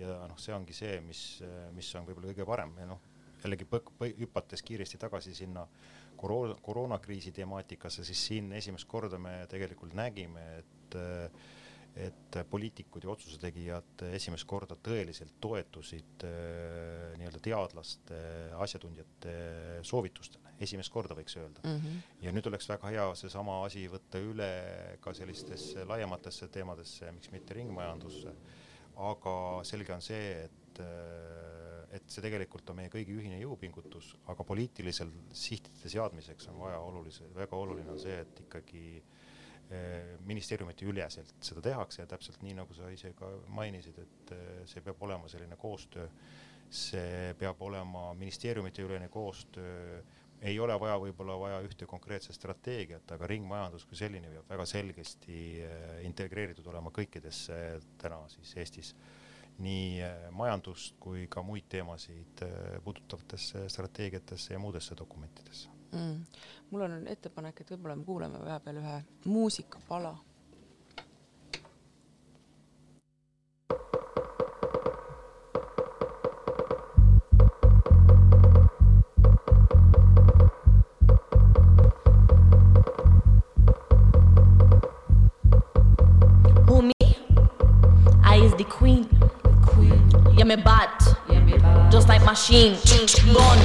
ja 0.00 0.08
noh, 0.30 0.38
see 0.40 0.54
ongi 0.56 0.74
see, 0.76 0.94
mis, 1.04 1.22
mis 1.76 1.88
on 2.00 2.06
võib-olla 2.08 2.28
kõige 2.32 2.46
parem 2.48 2.72
ja 2.80 2.86
noh, 2.94 3.00
jällegi 3.44 3.66
hüpates 4.20 4.62
kiiresti 4.62 4.98
tagasi 4.98 5.34
sinna 5.34 5.66
koroona, 6.16 6.56
koroonakriisi 6.62 7.32
temaatikasse, 7.32 8.04
siis 8.04 8.26
siin 8.26 8.52
esimest 8.52 8.88
korda 8.88 9.18
me 9.18 9.46
tegelikult 9.48 9.94
nägime, 9.98 10.46
et 10.58 11.00
et 11.96 12.36
poliitikud 12.50 13.04
ja 13.04 13.10
otsuse 13.10 13.38
tegijad 13.42 14.04
esimest 14.14 14.46
korda 14.48 14.76
tõeliselt 14.78 15.34
toetusid 15.42 16.24
äh, 16.26 17.16
nii-öelda 17.18 17.40
teadlaste, 17.42 18.20
asjatundjate 18.62 19.34
soovitustele, 19.86 20.54
esimest 20.62 20.92
korda 20.94 21.16
võiks 21.18 21.36
öelda 21.40 21.64
mm. 21.64 21.76
-hmm. 21.76 22.00
ja 22.22 22.32
nüüd 22.36 22.46
oleks 22.46 22.68
väga 22.70 22.94
hea 22.94 23.06
seesama 23.18 23.58
asi 23.64 23.86
võtta 23.90 24.22
üle 24.22 24.50
ka 25.02 25.14
sellistesse 25.18 25.84
laiematesse 25.84 26.48
teemadesse, 26.48 27.12
miks 27.12 27.32
mitte 27.34 27.58
ringmajandusse. 27.58 28.34
aga 28.96 29.34
selge 29.64 29.94
on 29.94 30.02
see, 30.02 30.44
et 30.44 30.80
äh, 30.80 31.49
et 31.90 32.06
see 32.10 32.22
tegelikult 32.22 32.70
on 32.70 32.78
meie 32.78 32.90
kõigi 32.92 33.16
ühine 33.18 33.40
jõupingutus, 33.40 34.12
aga 34.30 34.44
poliitilisel 34.46 35.10
sihtide 35.34 35.90
seadmiseks 35.90 36.48
on 36.52 36.60
vaja 36.62 36.78
olulise, 36.84 37.26
väga 37.34 37.56
oluline 37.58 37.90
on 37.94 37.98
see, 37.98 38.20
et 38.22 38.44
ikkagi 38.46 38.84
Eh, 39.70 40.16
ministeeriumite 40.26 40.82
üleselt 40.90 41.44
seda 41.46 41.60
tehakse 41.62 42.00
ja 42.02 42.08
täpselt 42.10 42.40
nii, 42.42 42.56
nagu 42.58 42.74
sa 42.74 42.88
ise 42.90 43.12
ka 43.14 43.28
mainisid, 43.54 44.00
et 44.02 44.32
eh, 44.34 44.48
see 44.66 44.82
peab 44.82 44.98
olema 45.06 45.28
selline 45.30 45.54
koostöö, 45.60 46.08
see 46.74 47.36
peab 47.38 47.62
olema 47.62 48.08
ministeeriumite 48.18 48.82
ülene 48.82 49.06
koostöö, 49.14 50.00
ei 50.42 50.58
ole 50.58 50.74
vaja 50.80 50.96
võib-olla 50.98 51.36
vaja 51.38 51.60
ühte 51.62 51.86
konkreetset 51.86 52.34
strateegiat, 52.34 53.14
aga 53.14 53.28
ringmajandus 53.30 53.86
kui 53.86 54.00
selline 54.00 54.32
peab 54.32 54.50
väga 54.56 54.66
selgesti 54.72 55.38
eh, 55.62 56.00
integreeritud 56.08 56.66
olema 56.72 56.90
kõikidesse 56.96 57.60
täna 58.02 58.24
siis 58.34 58.56
Eestis 58.58 58.90
nii 59.60 60.00
majandust 60.36 60.96
kui 61.00 61.26
ka 61.30 61.42
muid 61.46 61.68
teemasid 61.68 62.44
puudutavatesse 62.84 63.68
strateegiatesse 63.68 64.54
ja 64.54 64.58
muudesse 64.58 64.96
dokumentidesse. 64.98 65.68
Mm.. 65.92 66.24
mul 66.70 66.86
on 66.86 67.06
ettepanek, 67.10 67.60
et 67.60 67.70
võib-olla 67.74 67.96
me 67.98 68.04
kuulame 68.06 68.40
vahepeal 68.44 68.76
ühe 68.78 68.96
muusikapala 69.26 70.14
me 90.50 90.56
bad. 90.56 90.90
Yeah. 91.28 91.88
Just 91.92 92.08
like 92.08 92.24
machine. 92.24 92.76
Gone. 93.32 93.58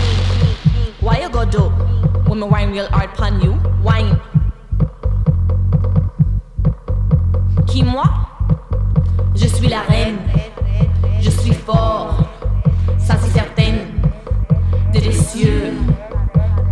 Why 1.02 1.20
you 1.22 1.30
go 1.30 1.44
do? 1.44 1.70
When 2.28 2.40
me 2.40 2.46
wine 2.46 2.72
real 2.74 2.88
hard 2.90 3.10
pan 3.18 3.42
you, 3.42 3.54
wine. 3.82 4.20
Qui 7.66 7.82
moi? 7.82 8.06
Je 9.34 9.48
suis 9.48 9.68
la 9.68 9.82
reine. 9.82 10.20
Je 11.20 11.32
suis 11.32 11.54
fort. 11.54 12.20
Ça 13.00 13.16
c'est 13.20 13.32
certain. 13.32 13.74
Délicieux. 14.94 15.74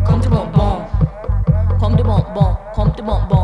Comme 0.05 0.19
de 0.19 0.29
bonbons. 0.29 0.85
Comme 1.79 1.95
de 1.95 2.03
bonbons. 2.03 2.55
Comme 2.75 2.91
de 2.91 3.01
bonbons. 3.01 3.42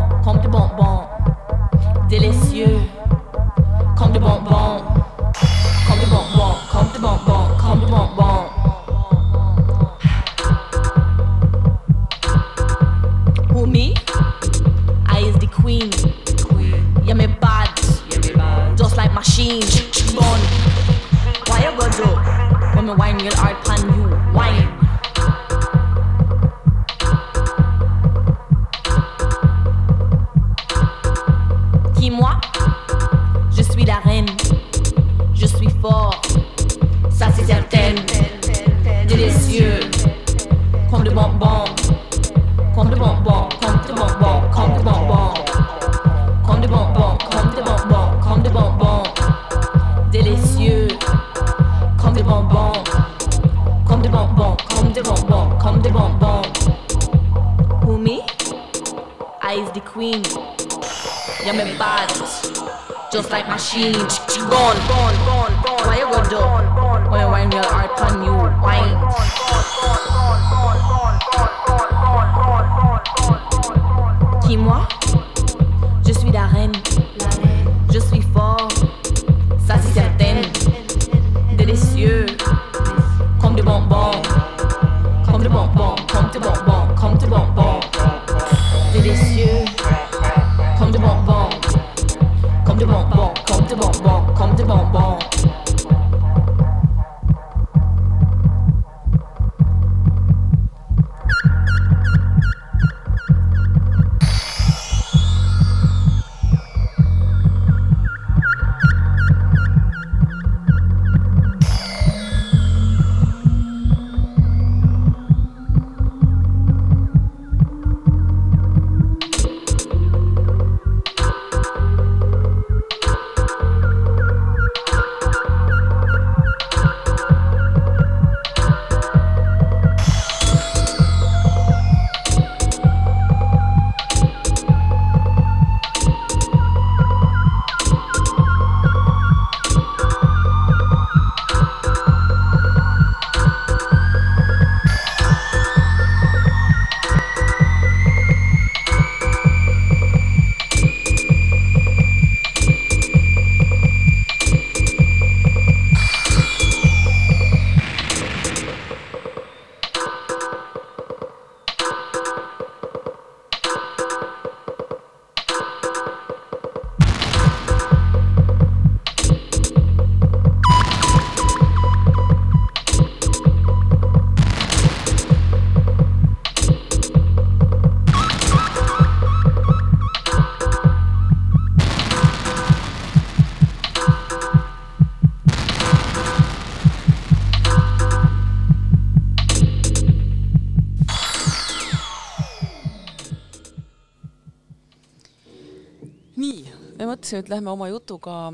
Mõtlesime, 197.30 197.46
et 197.46 197.50
lähme 197.50 197.72
oma 197.72 197.88
jutuga 197.90 198.54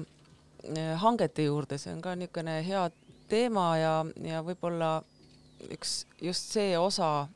eh, 0.76 0.96
hangete 1.00 1.46
juurde, 1.46 1.78
see 1.78 1.94
on 1.94 2.02
ka 2.02 2.16
niisugune 2.16 2.60
hea 2.66 2.90
teema 3.30 3.78
ja, 3.78 3.94
ja 4.22 4.42
võib-olla 4.44 5.04
üks 5.72 6.06
just 6.22 6.52
see 6.52 6.76
osa 6.78 7.28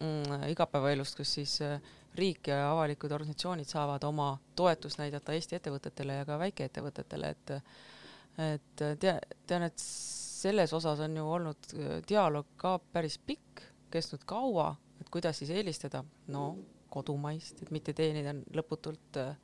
mm, 0.00 0.46
igapäevaelust, 0.52 1.16
kus 1.16 1.34
siis 1.38 1.60
äh, 1.62 1.80
riik 2.16 2.48
ja 2.48 2.70
avalikud 2.70 3.12
organisatsioonid 3.12 3.68
saavad 3.68 4.04
oma 4.04 4.36
toetust 4.56 4.98
näidata 4.98 5.34
Eesti 5.34 5.58
ettevõtetele 5.58 6.20
ja 6.20 6.24
ka 6.28 6.38
väikeettevõtetele, 6.38 7.30
et 7.34 7.54
et 8.36 8.82
tea, 9.00 9.14
tean, 9.48 9.62
et 9.64 9.80
selles 9.80 10.72
osas 10.76 11.00
on 11.00 11.16
ju 11.16 11.26
olnud 11.38 11.72
äh, 11.74 11.98
dialoog 12.08 12.54
ka 12.56 12.78
päris 12.92 13.18
pikk, 13.18 13.64
kestnud 13.90 14.24
kaua, 14.28 14.74
et 15.00 15.10
kuidas 15.10 15.40
siis 15.40 15.50
eelistada, 15.50 16.04
no 16.28 16.56
kodumaist, 16.92 17.62
et 17.62 17.72
mitte 17.74 17.92
teenida 17.96 18.36
lõputult 18.54 19.20
äh, 19.20 19.34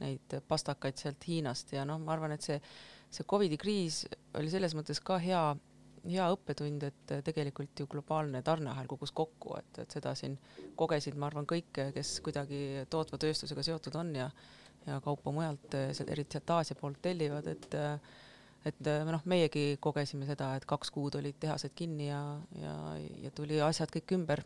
neid 0.00 0.38
pastakaid 0.48 1.00
sealt 1.00 1.24
Hiinast 1.28 1.72
ja 1.76 1.84
noh, 1.88 2.00
ma 2.02 2.14
arvan, 2.14 2.34
et 2.36 2.44
see, 2.44 2.60
see 3.10 3.26
Covidi 3.28 3.58
kriis 3.60 4.04
oli 4.38 4.52
selles 4.52 4.76
mõttes 4.78 5.00
ka 5.04 5.18
hea, 5.22 5.42
hea 6.04 6.28
õppetund, 6.34 6.86
et 6.88 7.16
tegelikult 7.26 7.82
ju 7.82 7.88
globaalne 7.90 8.42
tarneahel 8.46 8.88
kukkus 8.90 9.12
kokku, 9.16 9.56
et, 9.58 9.82
et 9.84 9.98
seda 9.98 10.14
siin 10.18 10.38
kogesid, 10.78 11.18
ma 11.18 11.28
arvan, 11.30 11.48
kõik, 11.48 11.82
kes 11.94 12.18
kuidagi 12.24 12.86
tootva 12.90 13.20
tööstusega 13.26 13.66
seotud 13.66 14.00
on 14.00 14.16
ja 14.22 14.30
ja 14.86 15.00
kaupa 15.04 15.32
mujalt, 15.34 15.74
eriti 15.74 16.36
sealt 16.38 16.50
Aasia 16.54 16.76
poolt 16.78 17.02
tellivad, 17.02 17.46
et 17.50 17.74
et 18.66 18.88
noh, 19.06 19.22
meiegi 19.30 19.78
kogesime 19.80 20.26
seda, 20.28 20.50
et 20.58 20.64
kaks 20.68 20.90
kuud 20.92 21.14
olid 21.20 21.36
tehased 21.40 21.72
kinni 21.78 22.08
ja, 22.08 22.20
ja, 22.58 22.74
ja 23.22 23.30
tuli 23.34 23.60
asjad 23.64 23.92
kõik 23.94 24.16
ümber, 24.16 24.42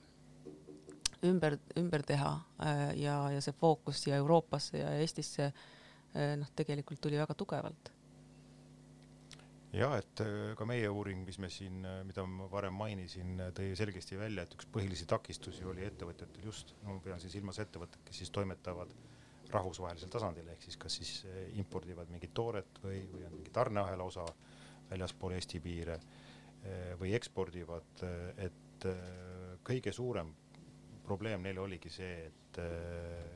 ümber, 1.25 1.59
ümber 1.79 2.03
teha 2.07 2.33
ja, 2.99 3.17
ja 3.31 3.41
see 3.45 3.55
fookus 3.57 4.03
siia 4.03 4.17
Euroopasse 4.23 4.79
ja 4.81 4.93
Eestisse 4.99 5.53
noh, 6.13 6.49
tegelikult 6.59 7.01
tuli 7.01 7.17
väga 7.21 7.35
tugevalt. 7.39 7.93
Ja 9.73 9.89
et 9.97 10.21
äh, 10.21 10.53
ka 10.57 10.67
meie 10.69 10.89
uuring, 10.93 11.23
mis 11.25 11.39
me 11.41 11.49
siin, 11.51 11.81
äh, 11.89 12.03
mida 12.05 12.27
ma 12.29 12.45
varem 12.53 12.75
mainisin, 12.77 13.39
äh, 13.41 13.53
tõi 13.57 13.71
selgesti 13.79 14.19
välja, 14.21 14.45
et 14.45 14.57
üks 14.59 14.69
põhilisi 14.73 15.07
takistusi 15.09 15.65
oli 15.65 15.87
ettevõtetel 15.87 16.45
just, 16.45 16.75
no 16.83 16.99
ma 16.99 17.05
pean 17.05 17.23
siis 17.23 17.33
silmas 17.39 17.61
ettevõtted, 17.63 18.03
kes 18.05 18.21
siis 18.21 18.33
toimetavad 18.37 18.93
rahvusvahelisel 19.53 20.13
tasandil, 20.13 20.51
ehk 20.53 20.67
siis 20.67 20.77
kas 20.81 20.99
siis 21.01 21.15
impordivad 21.61 22.13
mingit 22.13 22.35
tooret 22.37 22.83
või, 22.85 23.01
või 23.13 23.25
on 23.29 23.35
mingi 23.37 23.53
tarneahela 23.53 24.05
osa 24.05 24.25
väljaspool 24.91 25.35
Eesti 25.37 25.61
piire 25.61 25.99
või 27.01 27.13
ekspordivad, 27.19 28.05
et 28.41 28.87
kõige 29.67 29.93
suurem 29.93 30.31
probleem 31.05 31.43
neil 31.45 31.59
oligi 31.63 31.91
see, 31.93 32.27
et 32.27 32.61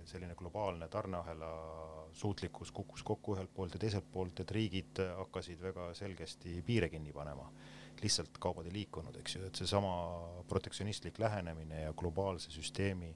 selline 0.06 0.34
globaalne 0.36 0.88
tarneahela 0.92 1.50
suutlikkus 2.16 2.72
kukkus 2.72 3.02
kokku 3.02 3.36
ühelt 3.36 3.52
poolt 3.54 3.76
ja 3.76 3.80
teiselt 3.80 4.06
poolt, 4.12 4.40
et 4.40 4.52
riigid 4.52 5.00
hakkasid 5.20 5.62
väga 5.62 5.88
selgesti 5.96 6.60
piire 6.66 6.88
kinni 6.92 7.12
panema. 7.12 7.50
lihtsalt 7.96 8.36
kaubad 8.38 8.66
ei 8.68 8.74
liikunud, 8.74 9.14
eks 9.16 9.34
ju, 9.38 9.46
et 9.48 9.56
seesama 9.56 9.90
protektsionistlik 10.48 11.16
lähenemine 11.18 11.78
ja 11.86 11.94
globaalse 11.96 12.50
süsteemi 12.52 13.08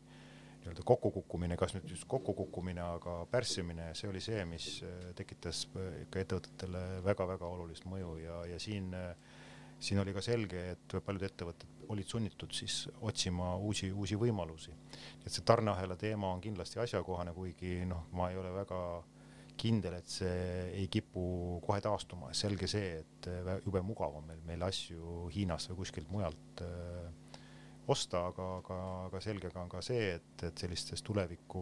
nii-öelda 0.61 0.85
kokkukukkumine, 0.89 1.57
kas 1.61 1.75
nüüd 1.75 1.91
just 1.93 2.07
kokkukukkumine, 2.09 2.81
aga 2.81 3.19
pärssimine, 3.29 3.91
see 3.95 4.09
oli 4.09 4.23
see, 4.25 4.41
mis 4.49 4.71
tekitas 5.17 5.67
ikka 6.07 6.25
ettevõtetele 6.25 6.83
väga-väga 7.05 7.49
olulist 7.49 7.85
mõju 7.93 8.17
ja, 8.23 8.41
ja 8.55 8.61
siin 8.61 8.89
siin 9.81 10.01
oli 10.01 10.15
ka 10.17 10.23
selge, 10.25 10.65
et 10.75 10.97
paljud 11.05 11.25
ettevõtted 11.29 11.80
olid 11.91 12.07
sunnitud 12.07 12.53
siis 12.55 12.85
otsima 13.01 13.55
uusi, 13.57 13.91
uusi 13.93 14.19
võimalusi. 14.19 14.75
Et 15.25 15.31
see 15.33 15.45
tarneahela 15.47 15.97
teema 15.99 16.31
on 16.31 16.43
kindlasti 16.43 16.79
asjakohane, 16.83 17.35
kuigi 17.35 17.81
noh, 17.91 18.07
ma 18.17 18.31
ei 18.31 18.39
ole 18.39 18.53
väga 18.55 18.81
kindel, 19.61 19.99
et 19.99 20.09
see 20.09 20.37
ei 20.79 20.87
kipu 20.93 21.23
kohe 21.65 21.81
taastuma, 21.85 22.31
selge 22.37 22.69
see, 22.71 23.01
et 23.03 23.29
äh, 23.29 23.57
jube 23.67 23.83
mugav 23.85 24.15
on 24.17 24.29
meil, 24.31 24.41
meil 24.49 24.63
asju 24.65 25.27
Hiinast 25.35 25.73
või 25.73 25.83
kuskilt 25.83 26.09
mujalt 26.13 26.63
öö, 26.65 27.03
äh, 27.09 27.31
osta, 27.91 28.25
aga, 28.31 28.47
aga, 28.61 28.79
aga 29.09 29.21
selge 29.25 29.51
ka 29.53 29.63
on 29.63 29.71
ka 29.71 29.83
see, 29.85 30.15
et, 30.17 30.45
et 30.47 30.65
sellistes 30.65 31.03
tuleviku 31.07 31.61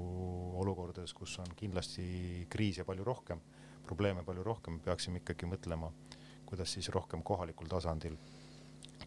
olukordades, 0.60 1.14
kus 1.16 1.38
on 1.42 1.54
kindlasti 1.58 2.46
kriise 2.52 2.84
palju 2.88 3.06
rohkem, 3.06 3.40
probleeme 3.88 4.24
palju 4.26 4.44
rohkem, 4.46 4.80
peaksime 4.84 5.22
ikkagi 5.22 5.48
mõtlema, 5.48 5.90
kuidas 6.48 6.74
siis 6.76 6.90
rohkem 6.92 7.24
kohalikul 7.24 7.68
tasandil 7.70 8.16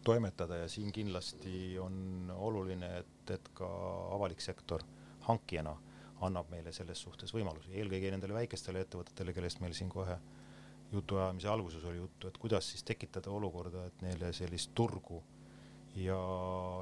toimetada 0.04 0.62
ja 0.62 0.68
siin 0.68 0.92
kindlasti 0.92 1.78
on 1.78 2.32
oluline, 2.34 2.88
et, 3.02 3.30
et 3.30 3.48
ka 3.54 3.68
avalik 4.14 4.40
sektor 4.40 4.84
hankijana 5.28 5.76
annab 6.22 6.50
meile 6.50 6.72
selles 6.72 7.02
suhtes 7.02 7.34
võimalusi, 7.34 7.74
eelkõige 7.74 8.12
nendele 8.14 8.36
väikestele 8.36 8.84
ettevõtetele, 8.84 9.34
kellest 9.34 9.60
meil 9.62 9.74
siin 9.74 9.90
kohe 9.90 10.18
jutuajamise 10.92 11.48
alguses 11.48 11.84
oli 11.88 11.98
juttu, 11.98 12.28
et 12.28 12.38
kuidas 12.38 12.68
siis 12.70 12.84
tekitada 12.86 13.30
olukorda, 13.30 13.86
et 13.88 14.02
neile 14.04 14.32
sellist 14.36 14.74
turgu 14.74 15.22
ja, 15.96 16.18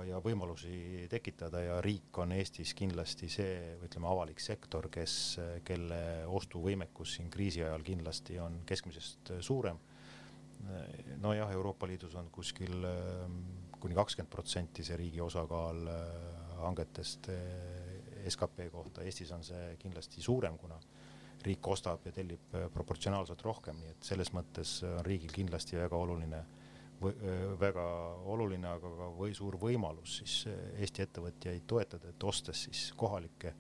ja 0.07 0.20
võimalusi 0.25 1.07
tekitada. 1.11 1.62
Ja 1.62 1.79
riik 1.85 2.18
on 2.18 2.35
Eestis 2.35 2.75
kindlasti 2.79 3.31
see, 3.33 3.77
ütleme, 3.87 4.11
avalik 4.11 4.42
sektor, 4.42 4.90
kes, 4.92 5.14
kelle 5.66 6.01
ostuvõimekus 6.27 7.16
siin 7.18 7.31
kriisi 7.31 7.64
ajal 7.64 7.87
kindlasti 7.87 8.38
on 8.42 8.61
keskmisest 8.68 9.35
suurem 9.46 9.79
nojah, 11.20 11.51
Euroopa 11.53 11.87
Liidus 11.87 12.14
on 12.14 12.31
kuskil 12.33 12.85
ähm, 12.85 13.40
kuni 13.81 13.96
kakskümmend 13.96 14.33
protsenti 14.33 14.85
see 14.85 14.99
riigi 15.01 15.20
osakaal 15.25 15.87
äh, 15.88 16.01
hangetest 16.61 17.31
äh, 17.33 18.27
skp 18.29 18.68
kohta, 18.73 19.05
Eestis 19.07 19.33
on 19.33 19.44
see 19.44 19.77
kindlasti 19.81 20.23
suurem, 20.23 20.59
kuna 20.61 20.77
riik 21.40 21.68
ostab 21.73 22.05
ja 22.05 22.12
tellib 22.12 22.53
proportsionaalselt 22.75 23.40
rohkem, 23.46 23.79
nii 23.81 23.94
et 23.94 24.09
selles 24.11 24.29
mõttes 24.37 24.75
on 24.85 24.99
riigil 25.07 25.33
kindlasti 25.33 25.79
väga 25.81 25.96
oluline, 25.96 26.42
väga 27.62 27.87
oluline, 28.29 28.68
aga 28.68 28.90
ka 28.99 29.09
või 29.16 29.33
suur 29.33 29.57
võimalus 29.62 30.18
siis 30.20 30.35
Eesti 30.77 31.07
ettevõtjaid 31.07 31.64
toetada, 31.64 32.12
et 32.12 32.29
ostes 32.29 32.66
siis 32.66 32.90
kohalikke 32.92 33.55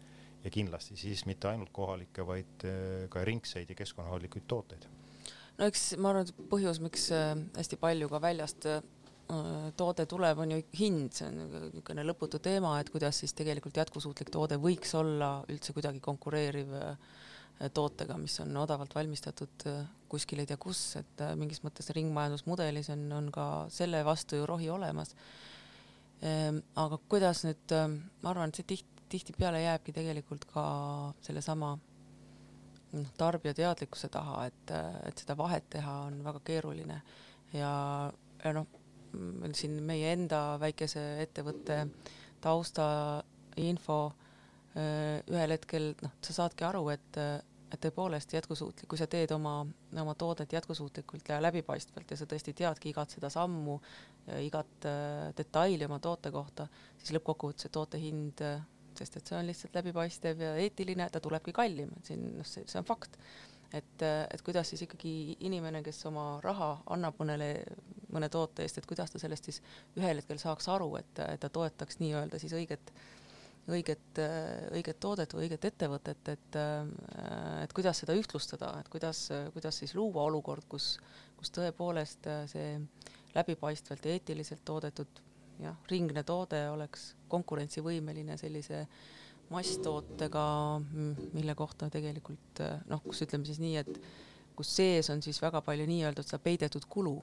ja 0.44 0.52
kindlasti 0.52 1.00
siis 1.00 1.24
mitte 1.24 1.48
ainult 1.48 1.72
kohalikke, 1.72 2.26
vaid 2.28 2.68
ka 3.08 3.24
ringseid 3.24 3.72
ja 3.72 3.80
keskkonnahoidlikuid 3.80 4.44
tooteid 4.44 4.84
no 5.60 5.68
eks 5.68 5.92
ma 6.00 6.12
arvan, 6.12 6.26
et 6.26 6.48
põhjus, 6.50 6.80
miks 6.82 7.10
äh, 7.14 7.34
hästi 7.58 7.78
palju 7.80 8.08
ka 8.10 8.20
väljast 8.24 8.66
äh, 8.70 8.80
toode 9.78 10.06
tuleb, 10.10 10.40
on 10.42 10.56
ju 10.56 10.60
hind, 10.80 11.12
see 11.14 11.28
on 11.28 11.40
niisugune 11.44 12.04
lõputu 12.08 12.40
teema, 12.42 12.78
et 12.80 12.90
kuidas 12.90 13.20
siis 13.22 13.36
tegelikult 13.36 13.76
jätkusuutlik 13.78 14.32
toode 14.32 14.58
võiks 14.60 14.94
olla 14.98 15.36
üldse 15.52 15.76
kuidagi 15.76 16.02
konkureeriv 16.04 16.72
äh, 16.80 17.18
tootega, 17.76 18.16
mis 18.16 18.38
on 18.40 18.56
odavalt 18.56 18.94
valmistatud 18.96 19.66
kuskil 20.10 20.40
ei 20.40 20.48
tea 20.48 20.56
kus, 20.58 20.78
et 20.96 21.22
mingis 21.36 21.60
mõttes 21.60 21.92
ringmajandusmudelis 21.92 22.88
on, 22.94 23.02
on 23.12 23.28
ka 23.34 23.44
selle 23.70 24.00
vastu 24.06 24.40
ju 24.40 24.46
rohi 24.48 24.70
olemas. 24.72 25.12
Ehm, 26.24 26.62
aga 26.80 26.96
kuidas 27.12 27.44
nüüd, 27.44 27.74
ma 28.24 28.32
arvan, 28.32 28.48
et 28.48 28.62
see 28.62 28.70
tihti, 28.72 29.04
tihtipeale 29.12 29.60
jääbki 29.60 29.92
tegelikult 29.92 30.46
ka 30.48 30.64
sellesama 31.26 31.74
noh, 32.96 33.10
tarbija 33.18 33.54
teadlikkuse 33.56 34.10
taha, 34.12 34.44
et, 34.50 34.72
et 35.08 35.22
seda 35.22 35.36
vahet 35.38 35.66
teha 35.70 35.96
on 36.08 36.20
väga 36.26 36.42
keeruline. 36.46 37.00
Ja, 37.54 37.72
ja 38.44 38.54
noh, 38.56 38.66
siin 39.56 39.80
meie 39.86 40.12
enda 40.14 40.56
väikese 40.62 41.02
ettevõtte 41.24 41.82
taustainfo 42.42 44.00
ühel 44.78 45.56
hetkel 45.56 45.92
noh, 46.02 46.12
sa 46.22 46.36
saadki 46.36 46.66
aru, 46.68 46.84
et, 46.94 47.18
et 47.70 47.80
tõepoolest 47.82 48.36
jätkusuutlik, 48.36 48.86
kui 48.90 48.98
sa 48.98 49.08
teed 49.10 49.32
oma, 49.34 49.64
oma 49.98 50.14
toodet 50.18 50.52
jätkusuutlikult 50.54 51.32
ja 51.32 51.40
läbipaistvalt 51.42 52.14
ja 52.14 52.18
sa 52.18 52.28
tõesti 52.30 52.54
teadki 52.56 52.92
igat 52.94 53.16
seda 53.16 53.30
sammu, 53.34 53.80
igat 54.46 54.86
detaili 55.38 55.88
oma 55.88 55.98
toote 56.02 56.30
kohta, 56.34 56.68
siis 56.98 57.16
lõppkokkuvõttes 57.18 57.66
see 57.66 57.74
toote 57.74 57.98
hind 57.98 58.44
sest 59.00 59.16
et 59.16 59.30
see 59.30 59.38
on 59.38 59.48
lihtsalt 59.48 59.78
läbipaistev 59.80 60.42
ja 60.44 60.56
eetiline, 60.60 61.06
ta 61.12 61.22
tulebki 61.22 61.54
kallim, 61.56 61.92
siin 62.06 62.26
noh, 62.36 62.46
see, 62.48 62.66
see 62.68 62.80
on 62.80 62.88
fakt. 62.88 63.16
et, 63.72 64.02
et 64.02 64.42
kuidas 64.42 64.72
siis 64.72 64.82
ikkagi 64.86 65.36
inimene, 65.46 65.82
kes 65.86 66.02
oma 66.10 66.24
raha 66.44 66.72
annab 66.90 67.20
mõnele, 67.22 67.52
mõne 68.12 68.28
toote 68.32 68.66
eest, 68.66 68.80
et 68.80 68.88
kuidas 68.90 69.12
ta 69.12 69.22
sellest 69.22 69.46
siis 69.48 69.62
ühel 69.98 70.18
hetkel 70.18 70.40
saaks 70.42 70.68
aru, 70.72 70.90
et 70.98 71.22
ta 71.40 71.48
toetaks 71.48 72.00
nii-öelda 72.02 72.40
siis 72.42 72.56
õiget, 72.58 72.92
õiget, 73.70 74.20
õiget 74.74 75.00
toodet 75.00 75.36
või 75.36 75.46
õiget 75.46 75.68
ettevõtet, 75.70 76.32
et, 76.34 76.60
et 77.62 77.72
kuidas 77.76 78.02
seda 78.02 78.18
ühtlustada, 78.18 78.74
et 78.82 78.90
kuidas, 78.90 79.28
kuidas 79.54 79.80
siis 79.84 79.94
luua 79.94 80.26
olukord, 80.26 80.66
kus, 80.68 80.96
kus 81.38 81.54
tõepoolest 81.54 82.26
see 82.50 82.76
läbipaistvalt 83.36 84.06
ja 84.06 84.18
eetiliselt 84.18 84.64
toodetud 84.66 85.22
jah, 85.60 85.76
ringne 85.90 86.24
toode 86.26 86.62
oleks 86.72 87.14
konkurentsivõimeline 87.32 88.36
sellise 88.40 88.84
masstootega, 89.50 90.44
mille 91.34 91.54
kohta 91.58 91.90
tegelikult 91.90 92.62
noh, 92.90 93.02
kus 93.02 93.24
ütleme 93.26 93.48
siis 93.48 93.58
nii, 93.62 93.76
et 93.82 94.00
kus 94.56 94.70
sees 94.76 95.10
on 95.10 95.22
siis 95.24 95.40
väga 95.42 95.62
palju 95.66 95.86
nii-öelda 95.88 96.22
seda 96.26 96.38
peidetud 96.44 96.86
kulu, 96.90 97.16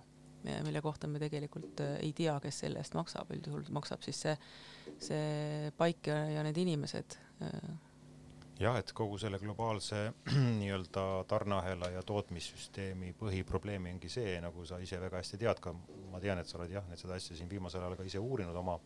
mille 0.65 0.81
kohta 0.81 1.07
me 1.11 1.19
tegelikult 1.19 1.81
äh, 1.83 1.97
ei 2.05 2.13
tea, 2.15 2.37
kes 2.43 2.63
selle 2.63 2.81
eest 2.81 2.95
maksab, 2.97 3.31
üldjuhul 3.35 3.67
maksab 3.75 4.03
siis 4.05 4.21
see, 4.23 4.35
see 5.09 5.71
paik 5.77 6.07
ja, 6.07 6.21
ja 6.37 6.45
need 6.45 6.57
inimesed. 6.61 7.17
Jah, 8.57 8.73
et 8.79 8.89
kogu 8.97 9.19
selle 9.21 9.37
globaalse 9.37 9.99
nii-öelda 10.59 11.03
tarneahela 11.29 11.91
ja 11.93 12.01
tootmissüsteemi 12.05 13.11
põhiprobleem 13.19 13.85
ongi 13.91 14.09
see, 14.09 14.39
nagu 14.41 14.65
sa 14.65 14.79
ise 14.81 14.97
väga 15.01 15.21
hästi 15.21 15.37
tead 15.43 15.61
ka, 15.61 15.75
ma 16.11 16.21
tean, 16.23 16.41
et 16.41 16.49
sa 16.49 16.57
oled 16.57 16.73
jah, 16.73 16.87
seda 16.97 17.19
asja 17.19 17.37
siin 17.37 17.51
viimasel 17.51 17.85
ajal 17.85 17.99
ka 17.99 18.07
ise 18.07 18.21
uurinud 18.21 18.57
oma 18.57 18.79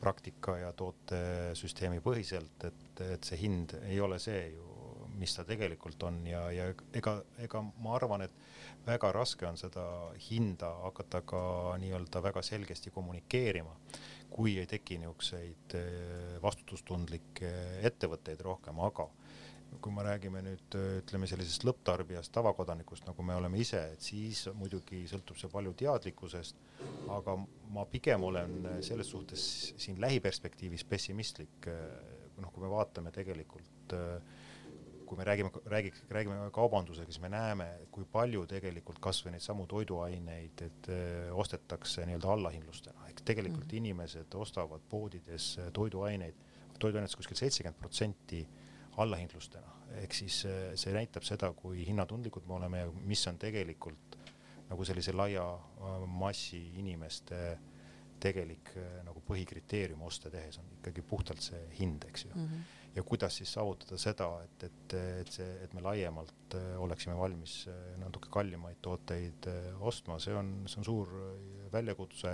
praktika 0.00 0.56
ja 0.58 0.72
tootesüsteemi 0.76 2.02
põhiselt, 2.02 2.66
et, 2.66 3.04
et 3.06 3.30
see 3.30 3.38
hind 3.44 3.76
ei 3.84 4.00
ole 4.02 4.18
see 4.22 4.42
ju, 4.56 4.75
mis 5.16 5.34
ta 5.36 5.44
tegelikult 5.48 6.02
on 6.08 6.20
ja, 6.28 6.42
ja 6.52 6.66
ega, 6.96 7.16
ega 7.42 7.62
ma 7.62 7.94
arvan, 7.96 8.26
et 8.26 8.86
väga 8.86 9.12
raske 9.16 9.46
on 9.48 9.56
seda 9.56 9.86
hinda 10.28 10.68
hakata 10.84 11.22
ka 11.26 11.40
nii-öelda 11.82 12.22
väga 12.22 12.42
selgesti 12.46 12.92
kommunikeerima 12.94 13.74
kui 14.30 14.58
ei 14.60 14.66
teki 14.68 14.98
niisuguseid 15.00 15.76
eh, 15.78 16.36
vastutustundlikke 16.42 17.52
ettevõtteid 17.88 18.42
rohkem, 18.44 18.80
aga 18.84 19.08
kui 19.82 19.92
me 19.92 20.04
räägime 20.06 20.40
nüüd 20.44 20.76
ütleme 21.02 21.26
sellisest 21.28 21.64
lõpptarbijast, 21.66 22.30
tavakodanikust, 22.32 23.04
nagu 23.08 23.24
me 23.26 23.34
oleme 23.36 23.58
ise, 23.60 23.80
et 23.96 24.04
siis 24.04 24.44
muidugi 24.56 25.02
sõltub 25.10 25.36
see 25.40 25.50
palju 25.52 25.74
teadlikkusest, 25.82 26.60
aga 27.12 27.34
ma 27.74 27.84
pigem 27.90 28.24
olen 28.28 28.70
selles 28.86 29.10
suhtes 29.12 29.42
siin 29.76 30.00
lähiperspektiivis 30.00 30.86
pessimistlik. 30.88 31.70
noh, 32.36 32.52
kui 32.52 32.60
me 32.62 32.68
vaatame 32.68 33.08
tegelikult 33.16 33.94
äh, 33.96 34.20
kui 35.06 35.18
me 35.18 35.24
räägime, 35.24 35.50
räägiks, 35.70 36.02
räägime 36.10 36.50
kaubandusega, 36.54 37.12
siis 37.12 37.22
me 37.22 37.30
näeme, 37.32 37.66
kui 37.94 38.06
palju 38.12 38.44
tegelikult 38.50 38.98
kasvõi 39.02 39.34
neid 39.34 39.44
samu 39.44 39.66
toiduaineid, 39.70 40.62
et 40.66 40.90
öö, 40.92 41.32
ostetakse 41.42 42.06
nii-öelda 42.08 42.32
allahindlustena, 42.34 43.06
ehk 43.10 43.22
tegelikult 43.24 43.64
mm 43.64 43.70
-hmm. 43.70 43.76
inimesed 43.82 44.34
ostavad 44.34 44.84
poodides 44.90 45.48
toiduaineid, 45.72 46.34
toiduainetes 46.78 47.16
kuskil 47.16 47.36
seitsekümmend 47.36 47.78
protsenti 47.80 48.46
allahindlustena, 48.96 49.72
ehk 50.02 50.14
siis 50.14 50.40
see 50.74 50.92
näitab 50.92 51.22
seda, 51.22 51.52
kui 51.52 51.86
hinnatundlikud 51.86 52.46
me 52.46 52.54
oleme 52.54 52.78
ja 52.78 52.90
mis 53.04 53.26
on 53.26 53.38
tegelikult 53.38 54.18
nagu 54.68 54.84
sellise 54.84 55.12
laia 55.12 55.58
massi 56.06 56.72
inimeste 56.78 57.58
tegelik 58.20 58.72
nagu 59.04 59.22
põhikriteerium 59.28 60.02
oste 60.02 60.30
tehes 60.30 60.58
on 60.58 60.64
ikkagi 60.78 61.02
puhtalt 61.02 61.40
see 61.40 61.60
hind, 61.78 62.04
eks 62.08 62.24
ju 62.24 62.30
mm. 62.34 62.46
-hmm 62.46 62.75
ja 62.96 63.02
kuidas 63.02 63.36
siis 63.36 63.52
saavutada 63.52 63.98
seda, 64.00 64.28
et, 64.44 64.64
et, 64.64 64.94
et 65.20 65.32
see, 65.32 65.46
et 65.64 65.74
me 65.76 65.82
laiemalt 65.84 66.56
äh, 66.56 66.72
oleksime 66.80 67.16
valmis 67.18 67.58
äh, 67.68 67.92
natuke 68.00 68.30
kallimaid 68.32 68.80
tooteid 68.82 69.48
äh, 69.52 69.68
ostma, 69.84 70.18
see 70.22 70.34
on, 70.36 70.52
see 70.70 70.80
on 70.80 70.88
suur 70.88 71.12
väljakutse, 71.72 72.32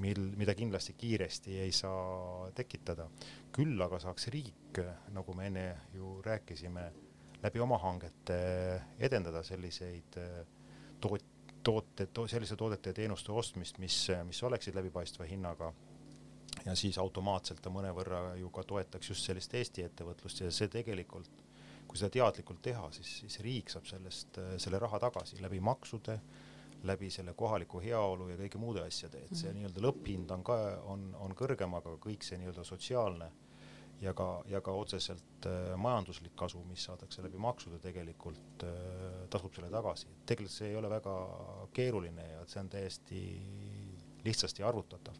mil, 0.00 0.22
mida 0.36 0.54
kindlasti 0.56 0.94
kiiresti 0.96 1.58
ei 1.64 1.72
saa 1.72 2.50
tekitada. 2.56 3.08
küll 3.52 3.80
aga 3.80 4.00
saaks 4.00 4.28
riik, 4.32 4.80
nagu 5.12 5.34
me 5.36 5.46
enne 5.48 5.66
ju 5.96 6.18
rääkisime, 6.24 6.90
läbi 7.42 7.60
oma 7.60 7.78
hangete 7.80 8.36
edendada 8.98 9.42
selliseid 9.44 10.18
toot-, 11.00 11.52
toote 11.64 12.08
to,, 12.12 12.26
selliste 12.28 12.56
toodete 12.56 12.92
ja 12.92 13.00
teenuste 13.00 13.32
ostmist, 13.32 13.80
mis, 13.80 13.96
mis 14.28 14.42
oleksid 14.44 14.76
läbipaistva 14.76 15.28
hinnaga 15.28 15.72
ja 16.66 16.74
siis 16.76 16.98
automaatselt 16.98 17.62
ta 17.62 17.70
mõnevõrra 17.70 18.34
ju 18.40 18.50
ka 18.54 18.64
toetaks 18.66 19.12
just 19.12 19.28
sellist 19.28 19.54
Eesti 19.54 19.86
ettevõtlust 19.86 20.42
ja 20.42 20.50
see 20.50 20.68
tegelikult, 20.72 21.44
kui 21.86 21.98
seda 22.00 22.10
teadlikult 22.18 22.62
teha, 22.62 22.90
siis, 22.96 23.20
siis 23.22 23.38
riik 23.46 23.70
saab 23.70 23.86
sellest 23.86 24.40
selle 24.62 24.80
raha 24.82 24.98
tagasi 25.06 25.38
läbi 25.42 25.60
maksude, 25.62 26.18
läbi 26.86 27.10
selle 27.10 27.32
kohaliku 27.38 27.80
heaolu 27.80 28.28
ja 28.32 28.36
kõigi 28.40 28.60
muude 28.60 28.82
asjade, 28.84 29.22
et 29.24 29.34
see 29.34 29.48
mhm. 29.50 29.58
nii-öelda 29.60 29.84
lõpphind 29.86 30.36
on 30.36 30.46
ka, 30.46 30.60
on, 30.92 31.08
on 31.22 31.34
kõrgem, 31.38 31.74
aga 31.78 31.96
kõik 32.02 32.26
see 32.26 32.38
nii-öelda 32.42 32.66
sotsiaalne 32.66 33.30
ja 34.00 34.12
ka, 34.14 34.26
ja 34.50 34.60
ka 34.60 34.74
otseselt 34.76 35.48
äh, 35.48 35.72
majanduslik 35.80 36.34
kasu, 36.36 36.60
mis 36.68 36.84
saadakse 36.88 37.24
läbi 37.24 37.40
maksude, 37.40 37.78
tegelikult 37.82 38.66
äh, 38.66 39.24
tasub 39.32 39.54
selle 39.56 39.70
tagasi. 39.72 40.10
tegelikult 40.26 40.56
see 40.56 40.70
ei 40.72 40.76
ole 40.76 40.90
väga 40.92 41.14
keeruline 41.76 42.28
ja 42.34 42.44
see 42.50 42.60
on 42.60 42.70
täiesti 42.72 43.22
lihtsasti 44.26 44.66
arvutatav 44.66 45.16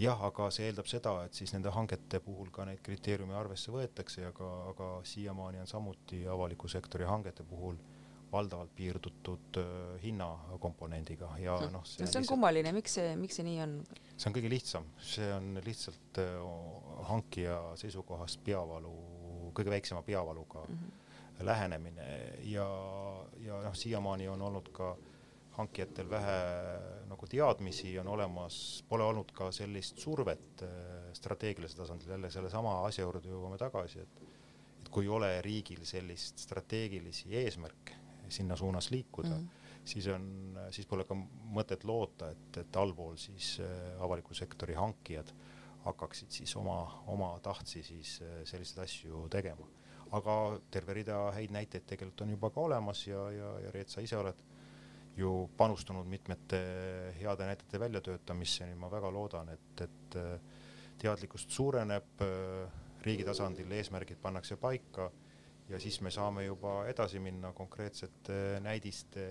jah, 0.00 0.22
aga 0.28 0.48
see 0.52 0.68
eeldab 0.68 0.88
seda, 0.90 1.12
et 1.26 1.36
siis 1.36 1.52
nende 1.54 1.72
hangete 1.74 2.20
puhul 2.24 2.50
ka 2.54 2.66
neid 2.68 2.82
kriteeriume 2.84 3.36
arvesse 3.36 3.72
võetakse, 3.72 4.26
aga, 4.28 4.50
aga 4.72 4.88
siiamaani 5.08 5.62
on 5.62 5.70
samuti 5.70 6.24
avaliku 6.30 6.68
sektori 6.68 7.08
hangete 7.08 7.46
puhul 7.48 7.78
valdavalt 8.32 8.72
piirdutud 8.76 9.60
äh, 9.60 9.68
hinnakomponendiga 10.02 11.30
ja 11.40 11.54
noh. 11.72 11.84
see 11.86 12.02
on, 12.04 12.10
see 12.10 12.20
on 12.20 12.28
kummaline, 12.28 12.72
miks 12.74 12.98
see, 12.98 13.14
miks 13.16 13.38
see 13.38 13.46
nii 13.46 13.60
on? 13.64 13.76
see 14.16 14.28
on 14.28 14.36
kõige 14.36 14.50
lihtsam, 14.52 14.88
see 15.00 15.28
on 15.32 15.60
lihtsalt 15.64 16.20
äh, 16.20 16.36
hankija 17.10 17.58
seisukohast 17.80 18.42
peavalu, 18.44 18.94
kõige 19.56 19.72
väiksema 19.72 20.02
peavaluga 20.04 20.66
mm 20.66 20.78
-hmm. 20.80 21.44
lähenemine 21.46 22.08
ja, 22.50 22.66
ja 23.46 23.62
noh, 23.62 23.78
siiamaani 23.78 24.28
on 24.28 24.42
olnud 24.42 24.72
ka 24.74 24.90
äh, 24.92 25.15
hankijatel 25.56 26.10
vähe 26.10 26.38
nagu 27.08 27.26
teadmisi 27.26 27.94
on 27.98 28.08
olemas, 28.12 28.84
pole 28.88 29.04
olnud 29.04 29.30
ka 29.36 29.50
sellist 29.54 29.98
survet 30.02 30.62
äh, 30.62 31.12
strateegilisel 31.16 31.82
tasandil, 31.82 32.10
jälle 32.16 32.30
sellesama 32.30 32.80
asja 32.86 33.06
juurde 33.06 33.32
jõuame 33.32 33.60
tagasi, 33.60 34.04
et 34.04 34.24
et 34.86 34.92
kui 34.94 35.06
ei 35.06 35.10
ole 35.10 35.28
riigil 35.42 35.82
sellist 35.82 36.38
strateegilisi 36.38 37.32
eesmärke 37.40 37.96
sinna 38.28 38.56
suunas 38.56 38.90
liikuda 38.90 39.28
mm, 39.28 39.42
-hmm. 39.42 39.82
siis 39.84 40.06
on, 40.06 40.58
siis 40.70 40.86
pole 40.86 41.04
ka 41.04 41.14
mõtet 41.58 41.84
loota, 41.84 42.30
et, 42.30 42.56
et 42.56 42.76
allpool 42.76 43.16
siis 43.16 43.56
äh, 43.60 44.02
avaliku 44.02 44.34
sektori 44.34 44.74
hankijad 44.74 45.32
hakkaksid 45.84 46.30
siis 46.30 46.56
oma, 46.56 47.02
oma 47.06 47.38
tahtsi 47.42 47.82
siis 47.82 48.20
äh, 48.22 48.44
selliseid 48.44 48.84
asju 48.84 49.28
tegema. 49.30 49.66
aga 50.10 50.60
terve 50.70 50.94
rida 50.94 51.16
häid 51.34 51.50
näiteid 51.50 51.82
tegelikult 51.86 52.20
on 52.20 52.30
juba 52.30 52.50
ka 52.50 52.60
olemas 52.60 53.06
ja, 53.06 53.30
ja, 53.30 53.48
ja 53.60 53.70
Reet, 53.70 53.88
sa 53.88 54.00
ise 54.00 54.16
oled 54.16 54.42
ju 55.16 55.48
panustanud 55.56 56.06
mitmete 56.06 56.58
heade 57.20 57.46
näidete 57.48 57.80
väljatöötamisse, 57.80 58.66
nii 58.68 58.80
ma 58.80 58.90
väga 58.92 59.10
loodan, 59.12 59.48
et, 59.48 59.84
et 59.86 60.16
äh, 60.20 60.40
teadlikkust 61.00 61.50
suureneb, 61.50 62.20
äh, 62.24 62.82
riigi 63.06 63.24
tasandil 63.24 63.70
eesmärgid 63.72 64.20
pannakse 64.22 64.56
paika 64.60 65.10
ja 65.68 65.80
siis 65.80 65.98
me 66.00 66.10
saame 66.10 66.44
juba 66.44 66.76
edasi 66.86 67.20
minna 67.22 67.52
konkreetsete 67.52 68.60
näidiste 68.62 69.24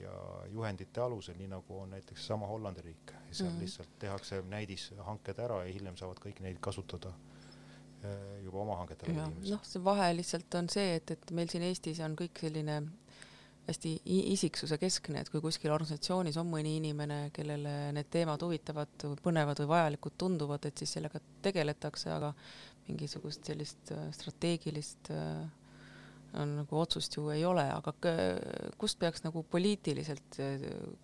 ja 0.00 0.14
juhendite 0.52 1.00
alusel, 1.00 1.36
nii 1.38 1.50
nagu 1.50 1.80
on 1.80 1.90
näiteks 1.96 2.26
sama 2.26 2.46
Hollandi 2.46 2.82
riik. 2.82 3.12
seal 3.30 3.48
mm 3.48 3.56
-hmm. 3.56 3.60
lihtsalt 3.60 3.98
tehakse 3.98 4.42
näidishanked 4.42 5.38
ära 5.38 5.64
ja 5.64 5.72
hiljem 5.72 5.96
saavad 5.96 6.18
kõik 6.26 6.40
neid 6.40 6.58
kasutada 6.60 7.08
äh, 8.04 8.44
juba 8.44 8.58
oma 8.58 8.76
hangetele 8.76 9.28
noh, 9.50 9.62
see 9.62 9.84
vahe 9.84 10.16
lihtsalt 10.16 10.54
on 10.54 10.68
see, 10.68 10.94
et, 10.94 11.10
et 11.10 11.30
meil 11.30 11.48
siin 11.48 11.62
Eestis 11.62 12.00
on 12.00 12.16
kõik 12.16 12.38
selline 12.40 12.82
hästi 13.66 13.92
isiksuse 14.04 14.78
keskne, 14.78 15.22
et 15.22 15.30
kui 15.30 15.40
kuskil 15.42 15.70
organisatsioonis 15.70 16.36
on 16.40 16.48
mõni 16.50 16.76
inimene, 16.80 17.18
kellele 17.34 17.92
need 17.94 18.08
teemad 18.10 18.42
huvitavad, 18.42 19.06
põnevad 19.22 19.62
või 19.62 19.70
vajalikud 19.70 20.16
tunduvad, 20.18 20.66
et 20.66 20.82
siis 20.82 20.96
sellega 20.96 21.20
tegeletakse, 21.44 22.10
aga 22.10 22.32
mingisugust 22.88 23.46
sellist 23.46 23.92
äh, 23.94 24.08
strateegilist 24.14 25.12
äh, 25.14 25.44
on 26.42 26.56
nagu 26.62 26.80
otsust 26.80 27.14
ju 27.16 27.28
ei 27.30 27.44
ole, 27.44 27.64
aga 27.68 27.92
kust 28.80 28.98
peaks 28.98 29.20
nagu 29.22 29.42
poliitiliselt, 29.52 30.38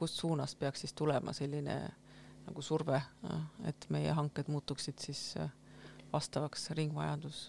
kust 0.00 0.16
suunast 0.16 0.56
peaks 0.58 0.86
siis 0.86 0.96
tulema 0.96 1.34
selline 1.36 1.76
nagu 2.48 2.64
surve, 2.64 2.98
äh, 3.28 3.46
et 3.70 3.86
meie 3.94 4.16
hanked 4.16 4.50
muutuksid 4.50 4.98
siis 5.04 5.22
vastavaks 6.12 6.70
ringmajandus 6.74 7.44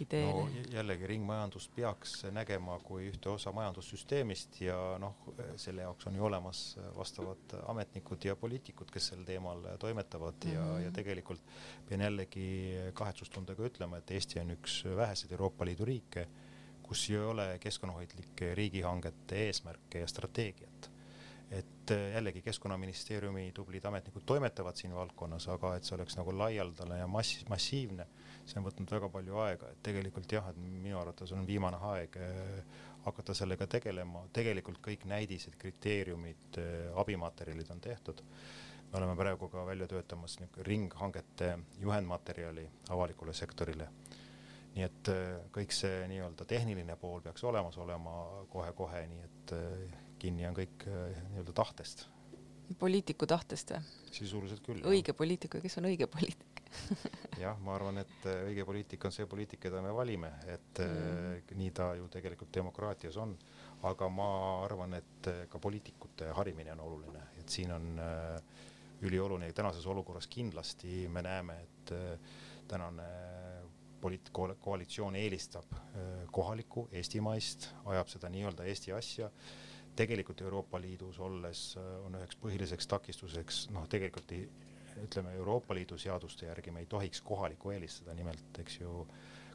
ideele 0.00 0.32
no,? 0.32 0.62
jällegi 0.72 1.06
ringmajandust 1.06 1.70
peaks 1.76 2.14
nägema 2.34 2.78
kui 2.84 3.08
ühte 3.10 3.30
osa 3.32 3.52
majandussüsteemist 3.54 4.60
ja 4.64 4.76
noh, 5.02 5.16
selle 5.60 5.84
jaoks 5.86 6.08
on 6.10 6.16
ju 6.18 6.24
olemas 6.28 6.62
vastavad 6.96 7.56
ametnikud 7.68 8.24
ja 8.24 8.36
poliitikud, 8.36 8.90
kes 8.94 9.10
sel 9.12 9.24
teemal 9.28 9.62
toimetavad 9.78 10.44
mm 10.44 10.50
-hmm. 10.50 10.54
ja, 10.54 10.80
ja 10.80 10.88
mhm. 10.88 10.94
tegelikult 10.94 11.42
pean 11.88 12.00
jällegi 12.00 12.48
kahetsustundega 12.94 13.62
ütlema, 13.70 13.98
et 13.98 14.10
Eesti 14.10 14.40
on 14.40 14.50
üks 14.50 14.82
väheseid 14.96 15.32
Euroopa 15.32 15.64
Liidu 15.64 15.84
riike, 15.84 16.28
kus 16.82 17.10
ei 17.10 17.18
ole 17.18 17.58
keskkonnahoidlike 17.60 18.54
riigihangete 18.54 19.46
eesmärke 19.46 19.98
ja 19.98 20.06
strateegiat 20.06 20.93
et 21.84 22.14
jällegi 22.14 22.42
Keskkonnaministeeriumi 22.42 23.50
tublid 23.54 23.84
ametnikud 23.84 24.24
toimetavad 24.26 24.76
siin 24.76 24.94
valdkonnas, 24.96 25.48
aga 25.52 25.74
et 25.76 25.84
see 25.84 25.96
oleks 25.98 26.16
nagu 26.16 26.32
laialdane 26.38 26.98
ja 26.98 27.06
mass, 27.06 27.44
massiivne 27.48 28.06
see 28.44 28.60
on 28.60 28.66
võtnud 28.66 28.92
väga 28.92 29.08
palju 29.12 29.38
aega, 29.44 29.70
et 29.72 29.80
tegelikult 29.86 30.32
jah, 30.32 30.48
et 30.50 30.58
minu 30.60 30.98
arvates 31.00 31.32
on 31.36 31.46
viimane 31.48 31.80
aeg 31.92 32.18
äh, 32.20 32.82
hakata 33.06 33.36
sellega 33.36 33.66
tegelema, 33.70 34.24
tegelikult 34.36 34.80
kõik 34.84 35.06
näidised, 35.08 35.56
kriteeriumid, 35.60 36.60
äh, 36.60 36.90
abimaterjalid 37.00 37.72
on 37.72 37.80
tehtud. 37.80 38.22
me 38.92 38.98
oleme 38.98 39.16
praegu 39.16 39.48
ka 39.48 39.66
välja 39.66 39.86
töötamas 39.88 40.38
ringhangete 40.56 41.58
juhendmaterjali 41.80 42.68
avalikule 42.90 43.34
sektorile. 43.34 43.88
nii 44.74 44.84
et 44.84 45.08
kõik 45.54 45.70
see 45.72 46.06
nii-öelda 46.08 46.44
tehniline 46.44 46.96
pool 46.96 47.20
peaks 47.20 47.44
olemas 47.44 47.76
olema 47.78 48.44
kohe-kohe, 48.50 49.06
nii 49.06 49.20
et 49.24 49.52
kinni 50.24 50.48
on 50.48 50.56
kõik 50.56 50.88
nii-öelda 50.88 51.52
tahtest. 51.56 52.06
poliitiku 52.80 53.26
tahtest 53.28 53.74
või? 53.74 53.94
sisuliselt 54.14 54.64
küll. 54.64 54.84
õige 54.88 55.12
poliitik 55.16 55.56
või 55.58 55.64
kes 55.66 55.80
on 55.80 55.88
õige 55.90 56.08
poliitik? 56.10 56.62
jah, 57.44 57.58
ma 57.62 57.74
arvan, 57.76 58.00
et 58.02 58.28
äh, 58.30 58.44
õige 58.48 58.64
poliitika 58.66 59.08
on 59.08 59.14
see 59.14 59.26
poliitika, 59.30 59.68
keda 59.68 59.82
me 59.84 59.92
valime, 59.94 60.30
et 60.50 60.80
mm. 60.82 61.52
nii 61.60 61.74
ta 61.76 61.90
ju 61.98 62.08
tegelikult 62.12 62.52
demokraatias 62.54 63.18
on. 63.20 63.36
aga 63.84 64.08
ma 64.08 64.28
arvan, 64.64 64.94
et 64.96 65.28
ka 65.52 65.58
poliitikute 65.60 66.30
harimine 66.38 66.72
on 66.72 66.80
oluline, 66.86 67.26
et 67.40 67.48
siin 67.52 67.72
on 67.74 67.90
ülioluline 69.04 69.52
tänases 69.52 69.84
olukorras 69.86 70.26
kindlasti 70.32 71.04
me 71.12 71.22
näeme, 71.22 71.58
et 71.66 71.92
tänane 72.68 73.08
poliit-, 74.00 74.32
koalitsioon 74.60 75.16
eelistab 75.20 75.76
kohalikku 76.32 76.88
eestimaist, 76.92 77.68
ajab 77.92 78.08
seda 78.08 78.32
nii-öelda 78.32 78.64
Eesti 78.72 78.96
asja 78.96 79.28
tegelikult 79.96 80.40
Euroopa 80.40 80.80
Liidus 80.80 81.18
olles 81.22 81.64
on 81.78 82.18
üheks 82.18 82.38
põhiliseks 82.42 82.88
takistuseks 82.90 83.60
noh, 83.74 83.86
tegelikult 83.90 84.32
ei, 84.34 84.48
ütleme 85.02 85.34
Euroopa 85.38 85.74
Liidu 85.74 85.98
seaduste 85.98 86.46
järgi 86.46 86.70
me 86.70 86.84
ei 86.84 86.86
tohiks 86.90 87.22
kohalikku 87.22 87.70
eelistada, 87.74 88.14
nimelt 88.14 88.58
eks 88.62 88.80
ju 88.80 89.06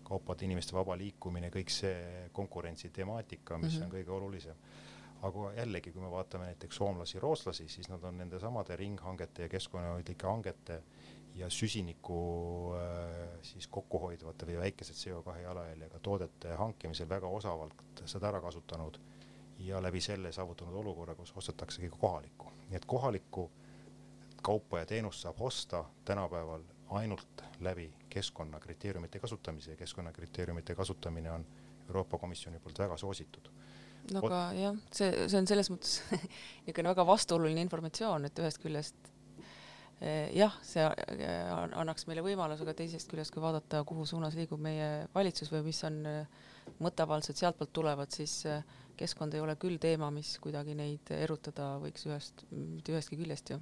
kaupade, 0.10 0.46
inimeste 0.46 0.74
vaba 0.74 0.96
liikumine, 0.98 1.52
kõik 1.54 1.70
see 1.74 2.30
konkurentsi 2.34 2.90
temaatika, 2.90 3.58
mis 3.58 3.76
mm 3.76 3.80
-hmm. 3.80 3.86
on 3.86 3.92
kõige 3.98 4.16
olulisem. 4.18 4.56
aga 5.22 5.52
jällegi, 5.54 5.92
kui 5.92 6.02
me 6.02 6.12
vaatame 6.12 6.46
näiteks 6.46 6.76
soomlasi, 6.76 7.20
rootslasi, 7.20 7.68
siis 7.70 7.90
nad 7.90 8.04
on 8.04 8.18
nendesamade 8.18 8.76
ringhangete 8.76 9.42
ja 9.42 9.50
keskkonnahoidlike 9.50 10.28
hangete 10.28 10.84
ja 11.36 11.50
süsiniku 11.50 12.20
äh, 12.76 13.40
siis 13.42 13.68
kokku 13.68 14.00
hoidvate 14.00 14.46
või 14.46 14.58
väikese 14.60 14.94
CO2 14.94 15.42
jalajäljega 15.42 16.00
toodete 16.00 16.56
hankimisel 16.56 17.10
väga 17.10 17.28
osavalt 17.28 18.04
seda 18.06 18.28
ära 18.28 18.42
kasutanud 18.42 19.00
ja 19.60 19.84
läbi 19.84 20.02
selle 20.02 20.32
saavutanud 20.32 20.74
olukorra, 20.74 21.16
kus 21.16 21.34
ostetaksegi 21.36 21.90
kohalikku. 21.90 22.52
nii 22.70 22.78
et 22.78 22.86
kohalikku 22.86 23.52
kaupa 24.42 24.80
ja 24.80 24.86
teenust 24.86 25.22
saab 25.22 25.42
osta 25.42 25.86
tänapäeval 26.06 26.64
ainult 26.90 27.44
läbi 27.60 27.94
keskkonnakriteeriumite 28.10 29.20
kasutamise 29.20 29.72
ja 29.72 29.78
keskkonnakriteeriumite 29.78 30.76
kasutamine 30.76 31.32
on 31.32 31.46
Euroopa 31.88 32.18
Komisjoni 32.18 32.60
poolt 32.60 32.80
väga 32.80 32.98
soositud. 32.98 33.50
no 34.14 34.22
aga 34.26 34.42
jah, 34.56 34.76
see, 34.96 35.28
see 35.28 35.38
on 35.38 35.48
selles 35.48 35.70
mõttes 35.70 36.00
niisugune 36.66 36.90
väga 36.94 37.06
vastuoluline 37.06 37.62
informatsioon, 37.66 38.26
et 38.26 38.42
ühest 38.42 38.62
küljest 38.64 39.10
eh, 40.02 40.30
jah, 40.38 40.56
see 40.66 40.86
eh, 40.86 41.52
annaks 41.54 42.08
meile 42.08 42.24
võimaluse, 42.26 42.66
aga 42.66 42.74
teisest 42.80 43.12
küljest, 43.12 43.34
kui 43.36 43.44
vaadata, 43.44 43.84
kuhu 43.86 44.06
suunas 44.10 44.38
liigub 44.40 44.62
meie 44.64 45.10
valitsus 45.14 45.52
või 45.54 45.66
mis 45.68 45.84
on 45.90 46.00
eh, 46.10 46.40
mõtteavaldused 46.80 47.42
sealtpoolt 47.42 47.74
tulevad, 47.76 48.14
siis 48.16 48.42
keskkond 49.00 49.34
ei 49.34 49.44
ole 49.44 49.56
küll 49.62 49.80
teema, 49.82 50.12
mis 50.12 50.36
kuidagi 50.44 50.76
neid 50.78 51.12
erutada 51.16 51.76
võiks 51.84 52.06
ühest, 52.10 52.46
mitte 52.52 52.96
ühestki 52.96 53.20
küljest 53.20 53.54
ju 53.56 53.60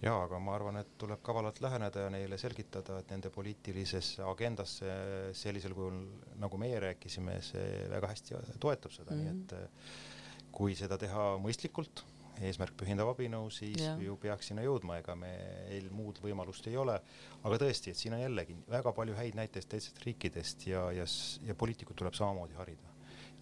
jaa, 0.00 0.20
aga 0.24 0.38
ma 0.42 0.54
arvan, 0.56 0.80
et 0.80 0.94
tuleb 1.00 1.20
kavalalt 1.24 1.60
läheneda 1.62 2.06
ja 2.06 2.12
neile 2.12 2.38
selgitada, 2.40 3.00
et 3.00 3.10
nende 3.12 3.30
poliitilisesse 3.34 4.24
agendasse 4.24 4.94
sellisel 5.36 5.74
kujul, 5.76 5.98
nagu 6.40 6.60
meie 6.60 6.80
rääkisime, 6.86 7.36
see 7.44 7.66
väga 7.92 8.12
hästi 8.14 8.40
toetab 8.62 8.96
seda 8.96 9.14
mm, 9.14 9.20
-hmm. 9.20 9.42
nii 9.42 9.44
et 9.44 9.52
eh, 9.58 10.48
kui 10.56 10.74
seda 10.78 10.98
teha 10.98 11.26
mõistlikult, 11.42 12.04
eesmärk 12.40 12.72
pühindab 12.80 13.10
abinõu, 13.12 13.50
siis 13.52 13.82
ja. 13.82 13.96
ju 14.00 14.16
peaks 14.16 14.48
sinna 14.48 14.64
jõudma, 14.64 14.96
ega 15.02 15.14
meil 15.18 15.90
muud 15.92 16.22
võimalust 16.24 16.66
ei 16.70 16.76
ole. 16.80 16.96
aga 17.42 17.58
tõesti, 17.60 17.92
et 17.92 18.00
siin 18.00 18.16
on 18.16 18.22
jällegi 18.22 18.56
väga 18.68 18.92
palju 18.96 19.14
häid 19.14 19.36
näiteid 19.36 19.68
teistest 19.68 20.00
riikidest 20.04 20.66
ja, 20.66 20.90
ja, 20.92 21.04
ja 21.44 21.54
poliitikud 21.54 21.96
tuleb 21.96 22.16
samamoodi 22.16 22.56
harida 22.56 22.89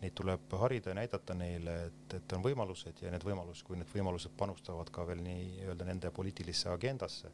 neid 0.02 0.14
tuleb 0.14 0.54
harida 0.60 0.92
ja 0.92 0.98
näidata 0.98 1.34
neile, 1.34 1.74
et, 1.88 2.14
et 2.20 2.32
on 2.36 2.42
võimalused 2.44 3.02
ja 3.02 3.10
need 3.12 3.24
võimalused, 3.26 3.64
kui 3.66 3.78
need 3.78 3.90
võimalused 3.90 4.34
panustavad 4.38 4.90
ka 4.94 5.06
veel 5.08 5.22
nii-öelda 5.24 5.88
nende 5.88 6.12
poliitilisse 6.14 6.70
agendasse, 6.70 7.30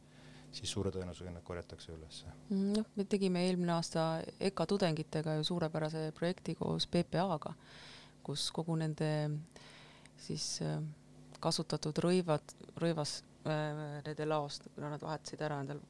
siis 0.54 0.72
suure 0.72 0.92
tõenäosusega 0.94 1.34
need 1.34 1.44
korjatakse 1.44 1.92
ülesse. 1.92 2.32
Mm, 2.48 2.72
noh, 2.78 2.90
me 2.96 3.06
tegime 3.10 3.44
eelmine 3.48 3.74
aasta 3.76 4.06
EKA 4.50 4.68
tudengitega 4.70 5.36
ju 5.38 5.48
suurepärase 5.50 6.06
projekti 6.16 6.56
koos 6.58 6.88
PPA-ga, 6.88 7.54
kus 8.24 8.48
kogu 8.54 8.76
nende 8.80 9.10
siis 10.16 10.56
äh, 10.64 10.78
kasutatud 11.44 11.98
rõivad, 12.00 12.56
rõivas 12.80 13.18
äh, 13.44 14.00
nende 14.06 14.28
laost, 14.30 14.70
kuna 14.76 14.94
nad 14.94 15.04
vahetasid 15.04 15.44
ära 15.44 15.60
endal 15.64 15.82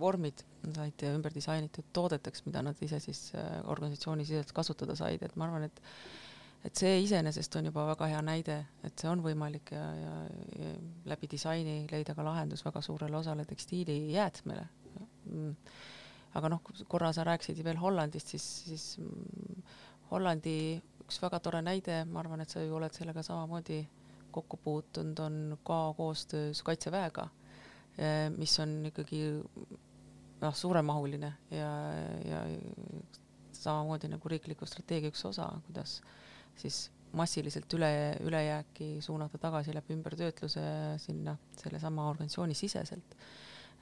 vormid 0.00 0.44
said 0.74 1.02
ümber 1.10 1.34
disainitud 1.34 1.88
toodeteks, 1.92 2.44
mida 2.46 2.62
nad 2.64 2.78
ise 2.82 3.00
siis 3.02 3.26
äh, 3.36 3.58
organisatsiooni 3.70 4.24
siseselt 4.24 4.52
kasutada 4.56 4.96
said, 4.96 5.22
et 5.22 5.36
ma 5.36 5.48
arvan, 5.48 5.68
et 5.68 5.82
et 6.64 6.80
see 6.80 7.02
iseenesest 7.04 7.58
on 7.58 7.66
juba 7.68 7.82
väga 7.90 8.06
hea 8.08 8.20
näide, 8.24 8.54
et 8.88 9.00
see 9.00 9.10
on 9.10 9.20
võimalik 9.24 9.74
ja, 9.74 9.82
ja, 9.98 10.12
ja 10.56 10.70
läbi 11.12 11.28
disaini 11.34 11.82
leida 11.90 12.14
ka 12.16 12.24
lahendus 12.24 12.64
väga 12.64 12.80
suurele 12.80 13.18
osale 13.18 13.44
tekstiilijäätmele. 13.44 14.64
Aga 16.34 16.50
noh, 16.50 16.62
korra 16.88 17.12
sa 17.12 17.26
rääkisid 17.28 17.60
veel 17.66 17.76
Hollandist, 17.78 18.32
siis, 18.32 18.46
siis 18.70 18.86
mm, 18.98 19.60
Hollandi 20.08 20.56
üks 21.04 21.20
väga 21.20 21.38
tore 21.44 21.60
näide, 21.62 22.00
ma 22.08 22.24
arvan, 22.24 22.40
et 22.40 22.50
sa 22.50 22.64
ju 22.64 22.74
oled 22.80 22.96
sellega 22.96 23.22
samamoodi 23.22 23.82
kokku 24.34 24.56
puutunud, 24.64 25.20
on 25.20 25.58
ka 25.68 25.78
koostöös 25.96 26.64
Kaitseväega 26.64 27.28
mis 28.36 28.58
on 28.58 28.72
ikkagi 28.88 29.20
noh, 30.40 30.54
suuremahuline 30.54 31.30
ja, 31.54 31.70
ja 32.26 32.40
samamoodi 33.54 34.10
nagu 34.12 34.28
riikliku 34.28 34.66
strateegia 34.66 35.12
üks 35.12 35.22
osa, 35.28 35.46
kuidas 35.68 36.00
siis 36.58 36.88
massiliselt 37.14 37.70
üle, 37.76 37.90
ülejääki 38.26 38.98
suunata 39.04 39.38
tagasi 39.38 39.74
läbi 39.74 39.94
ümbertöötluse 39.94 40.64
sinna 40.98 41.36
sellesama 41.60 42.08
organisatsiooni 42.10 42.54
siseselt. 42.54 43.16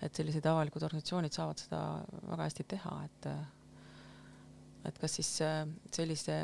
et 0.03 0.15
sellised 0.19 0.47
avalikud 0.51 0.83
organisatsioonid 0.83 1.33
saavad 1.33 1.61
seda 1.63 1.81
väga 2.27 2.43
hästi 2.43 2.65
teha, 2.69 2.95
et 3.05 3.29
et 4.89 4.99
kas 4.99 5.15
siis 5.15 5.31
äh, 5.47 5.61
sellise 5.95 6.39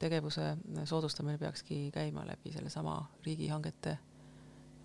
tegevuse 0.00 0.56
soodustamine 0.88 1.38
peakski 1.38 1.90
käima 1.94 2.24
läbi 2.26 2.52
sellesama 2.52 2.96
riigihangete 3.26 3.98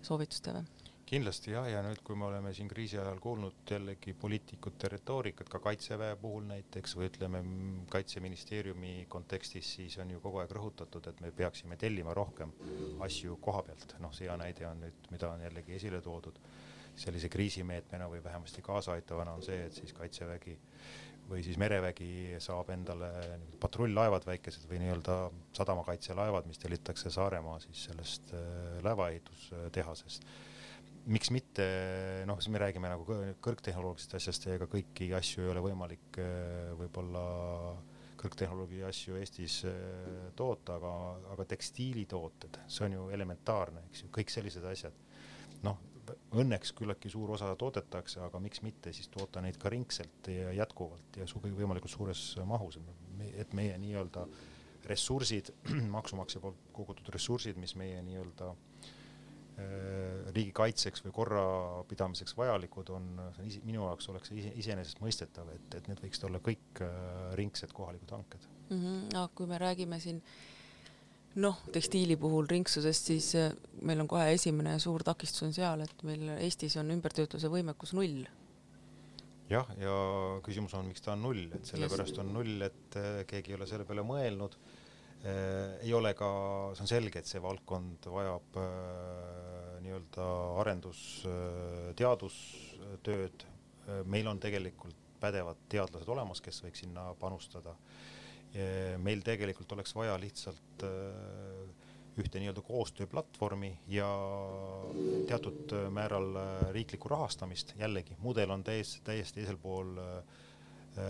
soovituste 0.02 0.52
või? 0.52 0.83
Kindlasti 1.14 1.52
jah, 1.52 1.66
ja 1.70 1.80
nüüd, 1.84 2.00
kui 2.02 2.16
me 2.18 2.26
oleme 2.26 2.50
siin 2.56 2.66
kriisi 2.70 2.98
ajal 2.98 3.20
kuulnud 3.22 3.70
jällegi 3.70 4.14
poliitikute 4.18 4.88
retoorikat 4.90 5.50
ka 5.52 5.60
kaitseväe 5.62 6.16
puhul 6.18 6.46
näiteks 6.48 6.96
või 6.98 7.06
ütleme 7.10 7.42
kaitseministeeriumi 7.92 9.06
kontekstis, 9.12 9.68
siis 9.76 9.94
on 10.02 10.10
ju 10.10 10.22
kogu 10.24 10.40
aeg 10.42 10.54
rõhutatud, 10.56 11.06
et 11.10 11.20
me 11.22 11.30
peaksime 11.30 11.78
tellima 11.78 12.16
rohkem 12.18 12.50
asju 13.06 13.38
koha 13.44 13.62
pealt, 13.68 13.94
noh, 14.02 14.14
see 14.16 14.26
hea 14.26 14.34
näide 14.40 14.66
on 14.66 14.82
nüüd, 14.82 15.10
mida 15.14 15.30
on 15.30 15.44
jällegi 15.44 15.76
esile 15.78 16.00
toodud. 16.02 16.40
Sellise 16.98 17.28
kriisimeetmena 17.30 18.06
või 18.10 18.20
vähemasti 18.22 18.62
kaasaaitavana 18.62 19.34
on 19.34 19.42
see, 19.42 19.64
et 19.66 19.74
siis 19.74 19.94
kaitsevägi 19.94 20.54
või 21.30 21.42
siis 21.46 21.58
merevägi 21.58 22.40
saab 22.42 22.70
endale 22.74 23.10
patrull-laevad 23.62 24.26
väikesed 24.28 24.66
või 24.70 24.82
nii-öelda 24.82 25.18
sadamakaitselaevad, 25.58 26.46
mis 26.50 26.60
tellitakse 26.62 27.10
Saaremaa 27.10 27.60
siis 27.62 27.86
sellest 27.88 28.34
äh, 28.34 28.82
laevaehitustehasest 28.86 30.28
miks 31.10 31.30
mitte, 31.34 31.64
noh, 32.28 32.38
siis 32.40 32.52
me 32.52 32.60
räägime 32.62 32.88
nagu 32.88 33.16
kõrgtehnoloogilisest 33.44 34.16
asjast 34.18 34.46
ja 34.46 34.54
ega 34.56 34.68
kõiki 34.70 35.10
asju 35.16 35.44
ei 35.44 35.50
ole 35.52 35.62
võimalik 35.64 36.18
äh, 36.22 36.70
võib-olla 36.78 37.24
kõrgtehnoloogia 38.20 38.88
asju 38.88 39.18
Eestis 39.20 39.60
äh, 39.68 40.30
toota, 40.36 40.78
aga, 40.78 40.92
aga 41.34 41.48
tekstiilitooted, 41.50 42.62
see 42.72 42.86
on 42.88 42.96
ju 42.96 43.08
elementaarne, 43.16 43.84
eks 43.90 44.06
ju, 44.06 44.12
kõik 44.14 44.32
sellised 44.32 44.64
asjad. 44.70 44.96
noh, 45.64 45.80
õnneks 46.36 46.74
küllaltki 46.76 47.08
suur 47.12 47.30
osa 47.36 47.52
toodetakse, 47.56 48.20
aga 48.24 48.40
miks 48.40 48.60
mitte 48.64 48.92
siis 48.92 49.08
toota 49.12 49.40
neid 49.44 49.56
ka 49.60 49.72
ringselt 49.72 50.28
ja 50.28 50.52
jätkuvalt 50.52 51.16
ja 51.20 51.28
su 51.28 51.40
võimalikult 51.40 51.92
suures 51.92 52.26
mahus, 52.48 52.80
et 53.32 53.56
meie 53.56 53.76
nii-öelda 53.80 54.26
ressursid, 54.88 55.52
maksumaksja 55.96 56.40
poolt 56.44 56.68
kogutud 56.76 57.08
ressursid, 57.12 57.60
mis 57.60 57.72
meie 57.80 58.02
nii-öelda 58.04 58.52
äh, 58.52 58.73
Äh, 59.54 60.32
riigikaitseks 60.34 61.04
või 61.04 61.12
korrapidamiseks 61.14 62.34
vajalikud 62.34 62.88
on, 62.90 63.04
see 63.36 63.44
on 63.44 63.66
minu 63.68 63.84
jaoks 63.84 64.08
oleks 64.10 64.32
ise, 64.34 64.50
iseenesestmõistetav, 64.58 65.52
et, 65.52 65.76
et 65.78 65.86
need 65.86 66.00
võiksid 66.02 66.24
olla 66.26 66.40
kõik 66.42 66.80
äh, 66.82 66.96
ringsed 67.38 67.70
kohalikud 67.76 68.16
hanked 68.16 68.48
mm. 68.48 68.80
-hmm. 68.80 69.04
no 69.14 69.22
kui 69.38 69.46
me 69.46 69.60
räägime 69.62 70.00
siin 70.02 70.18
noh, 71.38 71.60
tekstiili 71.70 72.16
puhul 72.18 72.50
ringsusest, 72.50 73.12
siis 73.12 73.28
äh, 73.38 73.54
meil 73.78 74.02
on 74.02 74.10
kohe 74.10 74.32
esimene 74.32 74.74
suur 74.82 75.06
takistus 75.06 75.46
on 75.46 75.54
seal, 75.54 75.86
et 75.86 76.02
meil 76.02 76.34
Eestis 76.34 76.74
on 76.82 76.90
ümbertöötluse 76.96 77.52
võimekus 77.52 77.94
null. 77.94 78.24
jah, 79.54 79.70
ja 79.78 79.94
küsimus 80.42 80.74
on, 80.74 80.90
miks 80.90 81.06
ta 81.06 81.14
on 81.14 81.22
null, 81.28 81.46
et 81.54 81.70
sellepärast 81.70 82.18
on 82.18 82.34
null, 82.40 82.58
et 82.72 82.98
keegi 83.30 83.54
ei 83.54 83.60
ole 83.60 83.70
selle 83.70 83.86
peale 83.86 84.02
mõelnud 84.02 84.58
ei 85.24 85.92
ole 85.94 86.10
ka, 86.18 86.26
see 86.74 86.84
on 86.84 86.90
selge, 86.90 87.22
et 87.22 87.28
see 87.28 87.40
valdkond 87.40 88.10
vajab 88.12 88.58
nii-öelda 89.94 90.26
arendus- 90.60 91.24
äh,, 91.26 91.94
teadustööd. 91.96 93.44
Äh, 93.88 94.04
meil 94.04 94.26
on 94.26 94.40
tegelikult 94.40 94.96
pädevad 95.20 95.56
teadlased 95.68 96.08
olemas, 96.08 96.40
kes 96.40 96.62
võiks 96.64 96.84
sinna 96.84 97.14
panustada. 97.14 97.76
meil 99.02 99.18
tegelikult 99.26 99.72
oleks 99.72 99.94
vaja 99.96 100.14
lihtsalt 100.20 100.82
äh, 100.86 101.64
ühte 102.22 102.38
nii-öelda 102.38 102.62
koostööplatvormi 102.62 103.72
ja 103.90 104.06
teatud 105.26 105.74
määral 105.90 106.36
riiklikku 106.70 107.08
rahastamist, 107.08 107.72
jällegi 107.78 108.14
mudel 108.22 108.50
on 108.54 108.62
täiesti, 108.62 109.00
täiesti 109.04 109.40
teisel 109.40 109.58
pool 109.58 109.96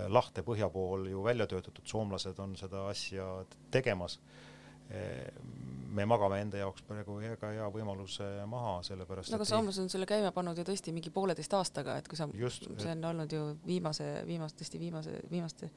lahte 0.09 0.41
põhja 0.41 0.71
pool 0.73 1.05
ju 1.11 1.25
välja 1.25 1.47
töötatud, 1.47 1.85
soomlased 1.85 2.39
on 2.41 2.57
seda 2.57 2.87
asja 2.89 3.45
tegemas 3.71 4.17
me 5.95 6.05
magame 6.09 6.41
enda 6.43 6.61
jaoks 6.61 6.85
praegu 6.89 7.17
väga 7.21 7.51
hea 7.55 7.67
võimaluse 7.73 8.27
maha, 8.51 8.77
sellepärast 8.87 9.33
no 9.33 9.39
aga 9.39 9.47
soomlased 9.49 9.85
on 9.85 9.91
selle 9.93 10.09
käima 10.11 10.33
pannud 10.35 10.59
ju 10.59 10.67
tõesti 10.67 10.95
mingi 10.95 11.13
pooleteist 11.15 11.55
aastaga, 11.59 11.97
et 12.01 12.09
kui 12.11 12.19
sa, 12.19 12.27
see 12.29 12.93
on 12.93 13.05
olnud 13.13 13.33
ju 13.33 13.47
viimase, 13.67 14.09
viimast, 14.29 14.59
tõesti 14.61 14.81
viimase, 14.83 15.19
viimaste 15.31 15.71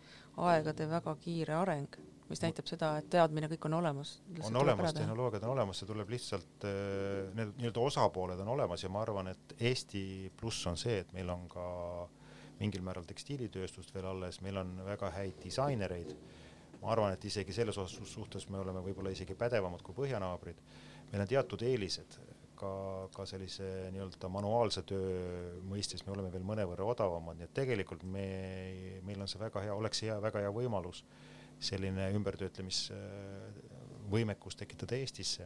aegade 0.49 0.87
väga 0.89 1.15
kiire 1.21 1.57
areng, 1.59 1.99
mis 2.27 2.41
näitab 2.43 2.67
seda, 2.69 2.91
et 2.99 3.09
teadmine 3.13 3.49
kõik 3.53 3.69
on 3.69 3.77
olemas. 3.79 4.17
on 4.49 4.61
olemas, 4.63 4.95
tehnoloogiad 4.97 5.45
on 5.47 5.55
olemas, 5.55 5.81
see 5.81 5.89
tuleb 5.89 6.09
lihtsalt, 6.11 6.67
need 7.37 7.53
nii-öelda 7.61 7.85
osapooled 7.91 8.41
on 8.43 8.53
olemas 8.57 8.83
ja 8.83 8.91
ma 8.91 9.05
arvan, 9.05 9.31
et 9.33 9.55
Eesti 9.71 10.03
pluss 10.39 10.65
on 10.67 10.79
see, 10.79 10.99
et 11.05 11.13
meil 11.15 11.29
on 11.33 11.47
ka 11.51 11.67
mingil 12.57 12.81
määral 12.81 13.05
tekstiilitööstust 13.05 13.93
veel 13.93 14.09
alles, 14.09 14.41
meil 14.41 14.57
on 14.63 14.79
väga 14.85 15.13
häid 15.13 15.37
disainereid 15.43 16.15
ma 16.81 16.91
arvan, 16.93 17.13
et 17.13 17.25
isegi 17.25 17.53
selles 17.55 17.77
osas 17.77 18.11
suhtes 18.11 18.49
me 18.49 18.57
oleme 18.61 18.79
võib-olla 18.85 19.09
isegi 19.13 19.35
pädevamad 19.35 19.81
kui 19.85 19.95
põhjanaabrid. 19.97 20.57
meil 21.11 21.21
on 21.23 21.27
teatud 21.27 21.61
eelised 21.63 22.11
ka, 22.57 22.71
ka 23.15 23.25
sellise 23.29 23.67
nii-öelda 23.93 24.27
manuaalse 24.33 24.81
töö 24.87 25.11
mõistes 25.69 26.01
me 26.05 26.11
oleme 26.15 26.29
veel 26.33 26.45
mõnevõrra 26.47 26.83
odavamad, 26.93 27.35
nii 27.37 27.45
et 27.47 27.55
tegelikult 27.61 28.01
me, 28.03 28.27
meil 29.07 29.19
on 29.21 29.27
see 29.31 29.41
väga 29.41 29.57
hea, 29.65 29.73
oleks 29.73 29.97
hea, 30.05 30.15
väga 30.23 30.37
hea 30.45 30.51
võimalus 30.53 30.99
selline 31.69 32.03
ümbertöötlemisvõimekus 32.17 34.55
tekitada 34.59 34.93
Eestisse 34.99 35.43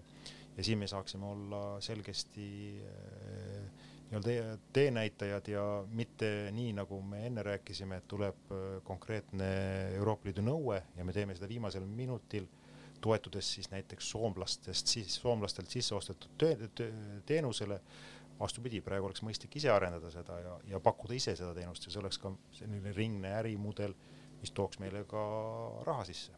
ja 0.57 0.61
siin 0.63 0.79
me 0.81 0.87
saaksime 0.91 1.25
olla 1.25 1.61
selgesti 1.83 2.47
äh, 2.83 3.63
nii-öelda 4.11 4.57
teenäitajad 4.73 5.47
ja 5.47 5.63
mitte 5.87 6.51
nii, 6.51 6.73
nagu 6.73 7.01
me 7.01 7.25
enne 7.27 7.43
rääkisime, 7.43 8.01
et 8.01 8.07
tuleb 8.07 8.51
äh, 8.51 8.81
konkreetne 8.83 9.51
Euroopa 9.95 10.27
Liidu 10.27 10.43
nõue 10.43 10.81
ja 10.97 11.05
me 11.07 11.15
teeme 11.15 11.35
seda 11.35 11.47
viimasel 11.49 11.85
minutil, 11.87 12.47
toetudes 13.01 13.53
siis 13.53 13.71
näiteks 13.71 14.09
soomlastest, 14.11 14.87
siis 14.87 15.15
soomlastelt 15.15 15.69
sisse 15.69 15.95
ostetud 15.95 16.47
teenusele. 17.25 17.81
vastupidi, 18.41 18.79
praegu 18.81 19.05
oleks 19.05 19.21
mõistlik 19.21 19.55
ise 19.55 19.69
arendada 19.69 20.09
seda 20.09 20.39
ja, 20.41 20.53
ja 20.65 20.79
pakkuda 20.79 21.13
ise 21.13 21.35
seda 21.37 21.53
teenust 21.53 21.85
ja 21.85 21.91
see 21.93 21.99
oleks 22.01 22.17
ka 22.17 22.31
selline 22.57 22.93
ringne 22.93 23.35
ärimudel, 23.37 23.93
mis 24.41 24.51
tooks 24.51 24.79
meile 24.81 25.03
ka 25.05 25.21
raha 25.85 26.05
sisse 26.09 26.31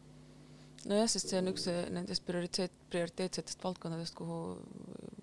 nojah, 0.84 1.08
sest 1.08 1.32
see 1.32 1.40
on 1.40 1.48
üks 1.48 1.64
nendest 1.96 2.26
prioriteet, 2.28 2.72
prioriteetsetest 2.92 3.64
valdkondadest, 3.64 4.14
kuhu 4.18 4.58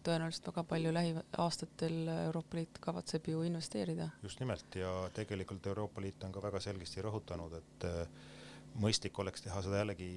tõenäoliselt 0.06 0.48
väga 0.52 0.64
palju 0.68 0.92
lähiaastatel 0.94 2.12
Euroopa 2.14 2.58
Liit 2.58 2.82
kavatseb 2.84 3.28
ju 3.32 3.44
investeerida. 3.48 4.10
just 4.24 4.40
nimelt 4.40 4.76
ja 4.76 4.92
tegelikult 5.14 5.68
Euroopa 5.68 6.02
Liit 6.02 6.24
on 6.24 6.32
ka 6.32 6.44
väga 6.44 6.60
selgesti 6.60 7.02
rõhutanud, 7.06 7.56
et 7.58 7.88
äh, 7.90 8.06
mõistlik 8.82 9.20
oleks 9.20 9.42
teha 9.46 9.62
seda 9.62 9.82
jällegi 9.82 10.12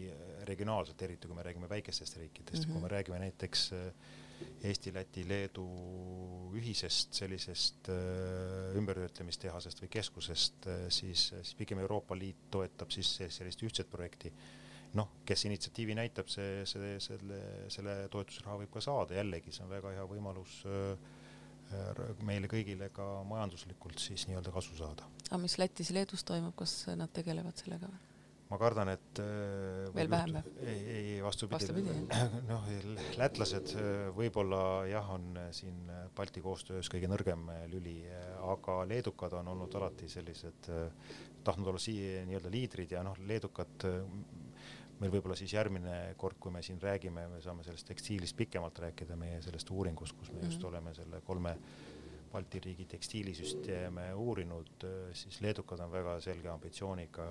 regionaalselt, 0.49 1.03
eriti 1.03 1.29
kui 1.29 1.37
me 1.37 1.43
räägime 1.43 1.69
väikestest 1.69 2.17
riikidest 2.17 2.65
mm, 2.65 2.69
-hmm. 2.69 2.73
kui 2.73 2.83
me 2.83 2.89
räägime 2.89 3.19
näiteks 3.19 3.73
äh, 3.73 3.89
Eesti, 4.65 4.95
Läti, 4.95 5.29
Leedu 5.29 5.65
ühisest 6.59 7.15
sellisest 7.15 7.89
äh, 7.89 8.77
ümbertöötlemistehasest 8.77 9.83
või 9.83 9.89
keskusest, 9.89 10.67
siis, 10.89 11.29
siis 11.29 11.55
pigem 11.55 11.79
Euroopa 11.79 12.19
Liit 12.19 12.51
toetab 12.51 12.91
siis 12.91 13.17
sellist 13.29 13.63
ühtset 13.63 13.91
projekti 13.91 14.33
noh, 14.99 15.11
kes 15.27 15.45
initsiatiivi 15.49 15.97
näitab, 15.99 16.31
see, 16.33 16.63
see, 16.69 16.95
selle, 17.03 17.41
selle 17.73 17.97
toetusraha 18.13 18.61
võib 18.63 18.73
ka 18.75 18.83
saada, 18.85 19.19
jällegi 19.19 19.55
see 19.55 19.67
on 19.67 19.73
väga 19.73 19.95
hea 19.97 20.07
võimalus 20.09 20.61
äh, 20.71 21.13
meile 22.27 22.51
kõigile 22.51 22.91
ka 22.95 23.07
majanduslikult 23.27 24.03
siis 24.03 24.29
nii-öelda 24.29 24.53
kasu 24.55 24.77
saada. 24.79 25.07
aga 25.31 25.43
mis 25.43 25.59
Lätis 25.59 25.91
ja 25.91 25.99
Leedus 25.99 26.27
toimub, 26.27 26.55
kas 26.59 26.85
nad 26.95 27.13
tegelevad 27.15 27.59
sellega 27.59 27.91
või? 27.91 28.03
ma 28.53 28.59
kardan, 28.61 28.93
et 28.93 29.21
äh, 29.25 29.89
veel 29.97 30.13
vähem 30.13 30.37
või? 30.37 30.55
ei, 30.63 30.85
ei 30.95 31.17
vastupidi, 31.25 31.73
vastupidi., 31.73 32.23
noh, 32.53 32.71
lätlased 33.19 33.75
võib-olla 34.15 34.63
jah, 34.91 35.11
on 35.17 35.41
siin 35.57 35.91
Balti 36.15 36.45
koostöös 36.45 36.93
kõige 36.93 37.11
nõrgem 37.11 37.49
lüli, 37.73 37.99
aga 38.45 38.83
leedukad 38.87 39.35
on 39.41 39.51
olnud 39.57 39.75
alati 39.81 40.13
sellised, 40.13 40.71
tahtnud 41.45 41.73
olla 41.73 41.83
siia 41.83 42.23
nii-öelda 42.29 42.53
liidrid 42.53 42.95
ja 42.95 43.03
noh, 43.07 43.19
leedukad 43.27 43.89
meil 45.05 45.13
võib-olla 45.13 45.37
siis 45.37 45.53
järgmine 45.53 46.15
kord, 46.21 46.39
kui 46.41 46.53
me 46.53 46.63
siin 46.65 46.81
räägime, 46.81 47.27
me 47.29 47.41
saame 47.45 47.65
sellest 47.67 47.89
tekstiilist 47.91 48.37
pikemalt 48.39 48.79
rääkida, 48.87 49.19
meie 49.21 49.43
sellest 49.45 49.71
uuringust, 49.71 50.17
kus 50.17 50.33
me 50.33 50.41
just 50.41 50.59
mm 50.59 50.63
-hmm. 50.63 50.69
oleme 50.69 50.95
selle 50.95 51.21
kolme 51.21 51.57
Balti 52.33 52.59
riigi 52.61 52.85
tekstiilisüsteeme 52.91 54.15
uurinud, 54.15 54.87
siis 55.13 55.41
leedukad 55.41 55.81
on 55.81 55.93
väga 55.93 56.21
selge 56.21 56.49
ambitsiooniga 56.49 57.27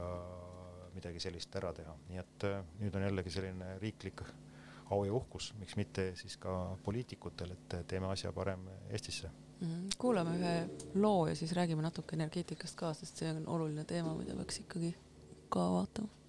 midagi 0.95 1.19
sellist 1.19 1.55
ära 1.55 1.73
teha, 1.73 1.95
nii 2.09 2.19
et 2.21 2.45
äh, 2.47 2.63
nüüd 2.79 2.95
on 2.95 3.01
jällegi 3.01 3.29
selline 3.29 3.77
riiklik 3.81 4.21
au 4.91 5.03
ja 5.03 5.13
uhkus, 5.13 5.53
miks 5.59 5.75
mitte 5.75 6.15
siis 6.15 6.37
ka 6.37 6.77
poliitikutel, 6.83 7.51
et 7.51 7.77
teeme 7.87 8.07
asja 8.07 8.31
parem 8.31 8.67
Eestisse 8.89 9.27
mm. 9.27 9.67
-hmm. 9.67 9.89
kuulame 9.97 10.37
ühe 10.37 10.69
loo 10.93 11.27
ja 11.27 11.35
siis 11.35 11.51
räägime 11.51 11.81
natuke 11.81 12.15
energeetikast 12.15 12.75
ka, 12.75 12.93
sest 12.93 13.17
see 13.17 13.31
on 13.31 13.47
oluline 13.47 13.83
teema, 13.83 14.15
mida 14.15 14.35
peaks 14.35 14.59
ikkagi 14.59 14.95
ka 15.49 15.71
vaatama 15.71 16.22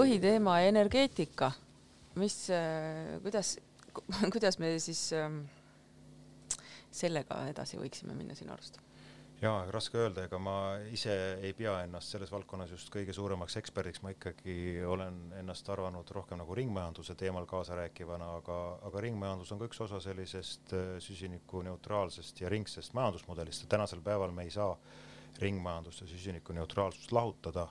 põhiteema 0.00 0.60
energeetika, 0.66 1.52
mis, 2.20 2.42
kuidas, 3.22 3.56
kuidas 4.34 4.60
me 4.62 4.74
siis 4.82 5.10
ähm, 5.16 5.42
sellega 6.90 7.44
edasi 7.50 7.80
võiksime 7.80 8.16
minna 8.16 8.36
sinu 8.38 8.54
arust? 8.56 8.80
jaa, 9.40 9.62
raske 9.72 9.96
öelda, 9.96 10.26
ega 10.28 10.38
ma 10.42 10.54
ise 10.92 11.14
ei 11.40 11.54
pea 11.56 11.78
ennast 11.86 12.12
selles 12.12 12.28
valdkonnas 12.32 12.74
just 12.74 12.90
kõige 12.92 13.14
suuremaks 13.16 13.56
eksperdiks, 13.60 14.02
ma 14.04 14.12
ikkagi 14.12 14.56
olen 14.84 15.20
ennast 15.40 15.68
arvanud 15.72 16.10
rohkem 16.12 16.40
nagu 16.42 16.56
ringmajanduse 16.56 17.16
teemal 17.20 17.46
kaasarääkivana, 17.48 18.28
aga, 18.40 18.58
aga 18.88 19.04
ringmajandus 19.06 19.52
on 19.54 19.62
ka 19.62 19.70
üks 19.70 19.80
osa 19.86 20.00
sellisest 20.04 20.74
äh, 20.76 20.90
süsinikuneutraalsest 21.04 22.44
ja 22.44 22.52
ringsest 22.52 22.96
majandusmudelist 22.98 23.64
ja 23.64 23.70
tänasel 23.76 24.04
päeval 24.04 24.34
me 24.36 24.44
ei 24.44 24.52
saa 24.52 24.74
ringmajandust 25.40 26.04
ja 26.04 26.10
süsinikuneutraalsust 26.10 27.12
lahutada. 27.16 27.68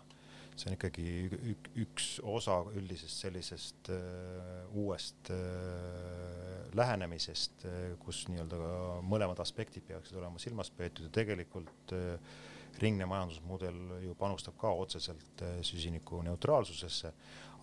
See 0.59 0.69
on 0.71 0.75
ikkagi 0.75 1.07
ük, 1.27 1.35
ük, 1.53 1.69
üks 1.85 2.07
osa 2.27 2.59
üldisest 2.75 3.23
sellisest 3.23 3.91
äh, 3.93 4.75
uuest 4.77 5.31
äh, 5.33 6.69
lähenemisest 6.77 7.65
äh,, 7.69 7.79
kus 8.03 8.25
nii-öelda 8.31 8.59
mõlemad 9.07 9.41
aspektid 9.43 9.87
peaksid 9.87 10.19
olema 10.19 10.41
silmas 10.41 10.71
peetud 10.75 11.07
ja 11.07 11.13
tegelikult 11.21 11.95
äh, 11.95 12.17
ringne 12.79 13.07
majandusmudel 13.09 13.79
ju 14.03 14.15
panustab 14.19 14.57
ka 14.59 14.71
otseselt 14.83 15.43
äh, 15.43 15.59
süsinikuneutraalsusesse, 15.65 17.13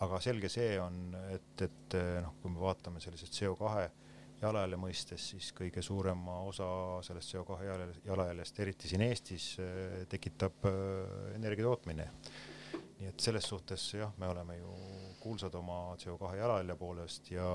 aga 0.05 0.21
selge 0.25 0.51
see 0.53 0.75
on, 0.81 1.15
et, 1.33 1.53
et 1.69 1.97
äh, 1.97 2.19
noh, 2.25 2.35
kui 2.43 2.53
me 2.53 2.61
vaatame 2.65 3.01
sellisest 3.05 3.39
CO2 3.39 3.87
jalajälje 4.43 4.79
mõistes, 4.81 5.31
siis 5.33 5.49
kõige 5.57 5.83
suurema 5.85 6.41
osa 6.49 6.67
sellest 7.07 7.33
CO2 7.33 7.57
jalajälje- 7.65 8.03
jalajäljest, 8.05 8.61
eriti 8.61 8.91
siin 8.91 9.07
Eestis, 9.07 9.55
äh, 9.61 10.05
tekitab 10.13 10.69
äh, 10.69 11.35
energia 11.39 11.65
tootmine. 11.71 12.11
Nii 13.01 13.11
et 13.11 13.21
selles 13.21 13.45
suhtes 13.45 13.83
jah, 13.99 14.13
me 14.19 14.29
oleme 14.33 14.57
ju 14.59 14.75
kuulsad 15.21 15.55
oma 15.59 15.97
CO2 16.01 16.37
jalajälje 16.39 16.77
poolest 16.81 17.31
ja 17.31 17.49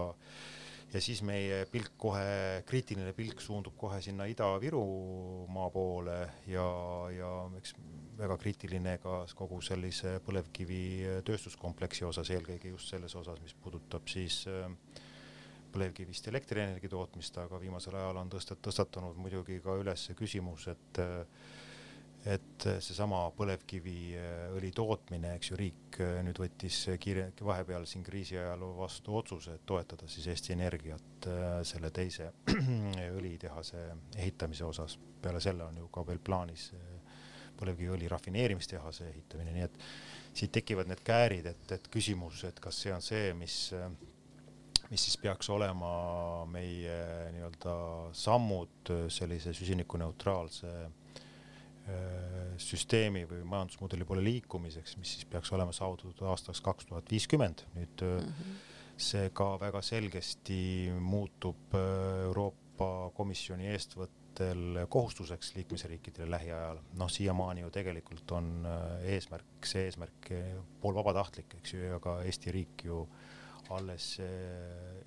ja 0.92 1.00
siis 1.02 1.22
meie 1.24 1.64
pilk 1.72 1.94
kohe, 1.98 2.64
kriitiline 2.68 3.14
pilk 3.16 3.39
suundub 3.42 3.78
kohe 3.80 4.02
sinna 4.04 4.26
Ida-Virumaa 4.28 5.70
poole 5.72 6.18
ja, 6.52 6.66
ja 7.16 7.30
eks 7.58 7.76
väga 8.20 8.36
kriitiline 8.42 8.98
ka 9.04 9.22
kogu 9.38 9.62
sellise 9.66 10.18
põlevkivi 10.26 10.82
tööstuskompleksi 11.28 12.06
osas, 12.06 12.30
eelkõige 12.36 12.74
just 12.74 12.92
selles 12.92 13.16
osas, 13.16 13.39
mis 13.42 13.56
puudutab 13.64 14.12
siis 14.12 14.44
äh, 14.52 14.68
põlevkivist 15.72 16.28
elektrienergia 16.28 16.92
tootmist, 16.92 17.39
aga 17.39 17.60
viimasel 17.62 17.96
ajal 17.98 18.20
on 18.22 18.32
tõstet-, 18.34 18.62
tõstatunud 18.68 19.18
muidugi 19.20 19.62
ka 19.64 19.78
üles 19.80 20.10
küsimus, 20.20 20.68
et 20.74 21.02
äh, 21.02 21.24
et 22.30 22.65
seesama 22.84 23.24
põlevkiviõli 23.34 24.69
tootmine, 24.78 25.34
eks 25.38 25.51
ju, 25.51 25.57
riik 25.57 25.97
äh, 26.03 26.19
nüüd 26.26 26.38
võttis 26.41 26.84
kiire, 27.01 27.32
vahepeal 27.41 27.88
siin 27.89 28.03
kriisi 28.05 28.38
ajal 28.38 28.67
vastu 28.78 29.15
otsuse, 29.17 29.55
et 29.57 29.65
toetada 29.65 30.09
siis 30.11 30.28
Eesti 30.34 30.53
Energiat 30.53 31.30
selle 31.67 31.91
teise 31.93 32.32
õlitehase 33.17 33.88
ehitamise 34.17 34.65
osas. 34.65 34.97
peale 35.22 35.41
selle 35.41 35.63
on 35.63 35.78
ju 35.78 35.88
ka 35.93 36.05
veel 36.05 36.19
plaanis 36.19 36.72
põlevkiviõli 37.59 38.07
rafineerimistehase 38.09 39.09
ehitamine, 39.09 39.51
nii 39.53 39.65
et 39.67 39.84
siit 40.34 40.51
tekivad 40.55 40.89
need 40.89 41.03
käärid, 41.05 41.45
et, 41.45 41.76
et 41.76 41.91
küsimus, 41.93 42.45
et 42.47 42.59
kas 42.59 42.80
see 42.86 42.93
on 42.93 43.05
see, 43.05 43.34
mis 43.38 43.57
mis 44.91 45.05
siis 45.07 45.15
peaks 45.22 45.47
olema 45.53 45.91
meie 46.51 46.95
nii-öelda 47.32 47.76
sammud 48.17 48.91
sellise 49.13 49.53
süsinikuneutraalse 49.55 50.72
äh, 50.72 50.89
süsteemi 52.61 53.23
või 53.29 53.43
majandusmudeli 53.47 54.05
poole 54.07 54.23
liikumiseks, 54.25 54.97
mis 55.01 55.15
siis 55.15 55.27
peaks 55.29 55.51
olema 55.55 55.73
saavutatud 55.75 56.27
aastaks 56.29 56.61
kaks 56.61 56.89
tuhat 56.89 57.11
viiskümmend. 57.11 57.65
nüüd 57.75 58.03
mm 58.05 58.27
-hmm. 58.27 58.55
see 58.97 59.29
ka 59.34 59.59
väga 59.59 59.82
selgesti 59.82 60.91
muutub 60.99 61.75
äh, 61.75 62.23
Euroopa 62.23 63.11
Komisjoni 63.13 63.67
eestvõttel 63.67 64.86
kohustuseks 64.89 65.55
liikmesriikidele 65.55 66.29
lähiajal. 66.32 66.79
noh, 66.93 67.09
siiamaani 67.09 67.61
ju 67.61 67.69
tegelikult 67.69 68.32
on 68.32 68.65
äh, 68.65 69.13
eesmärk, 69.15 69.65
see 69.65 69.86
eesmärk 69.86 70.32
poolvabatahtlik, 70.82 71.55
eks 71.57 71.73
ju, 71.73 71.84
ja 71.84 71.99
ka 71.99 72.21
Eesti 72.23 72.51
riik 72.51 72.84
ju 72.84 73.07
alles 73.69 74.19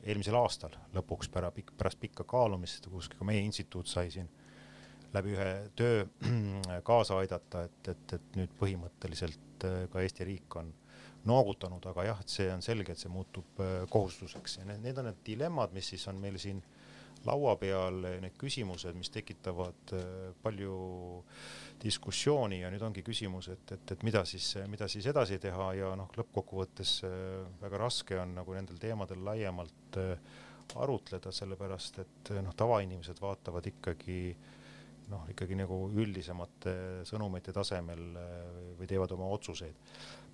eelmisel 0.02 0.34
aastal 0.34 0.70
lõpuks 0.94 1.28
pära, 1.28 1.52
pärast 1.76 2.00
pikka 2.00 2.24
kaalumist, 2.24 2.86
kus 2.88 3.08
ka 3.08 3.24
meie 3.24 3.40
instituut 3.40 3.86
sai 3.86 4.10
siin 4.10 4.28
läbi 5.14 5.34
ühe 5.34 5.50
töö 5.78 6.04
kaasa 6.88 7.18
aidata, 7.22 7.64
et, 7.68 7.92
et, 7.94 8.16
et 8.18 8.38
nüüd 8.40 8.54
põhimõtteliselt 8.60 9.68
ka 9.92 10.02
Eesti 10.02 10.26
riik 10.28 10.56
on 10.60 10.72
noogutanud, 11.28 11.84
aga 11.88 12.04
jah, 12.10 12.18
et 12.20 12.32
see 12.32 12.48
on 12.52 12.62
selge, 12.64 12.92
et 12.92 13.00
see 13.00 13.12
muutub 13.12 13.60
kohustuseks. 13.90 14.58
Ja 14.60 14.66
need, 14.68 14.82
need 14.84 14.98
on 15.00 15.08
need 15.08 15.22
dilemmad, 15.26 15.72
mis 15.76 15.88
siis 15.94 16.04
on 16.10 16.18
meil 16.20 16.36
siin 16.40 16.60
laua 17.24 17.54
peal, 17.56 18.02
need 18.20 18.34
küsimused, 18.36 18.96
mis 18.98 19.08
tekitavad 19.12 19.94
palju 20.44 20.74
diskussiooni. 21.80 22.60
Ja 22.60 22.72
nüüd 22.72 22.84
ongi 22.84 23.04
küsimus, 23.06 23.48
et, 23.54 23.64
et, 23.72 23.94
et 23.96 24.04
mida 24.06 24.24
siis, 24.28 24.50
mida 24.70 24.88
siis 24.92 25.08
edasi 25.10 25.40
teha. 25.42 25.70
Ja 25.78 25.94
noh, 25.98 26.10
lõppkokkuvõttes 26.18 26.98
väga 27.62 27.80
raske 27.80 28.20
on 28.20 28.36
nagu 28.40 28.56
nendel 28.56 28.80
teemadel 28.82 29.24
laiemalt 29.24 29.98
arutleda, 30.80 31.32
sellepärast 31.32 32.02
et 32.04 32.34
noh, 32.42 32.54
tavainimesed 32.56 33.20
vaatavad 33.20 33.66
ikkagi 33.72 34.18
noh, 35.14 35.24
ikkagi 35.30 35.56
nagu 35.58 35.78
üldisemate 36.02 36.74
sõnumite 37.08 37.54
tasemel 37.54 38.02
või 38.78 38.88
teevad 38.90 39.14
oma 39.16 39.28
otsuseid. 39.34 39.78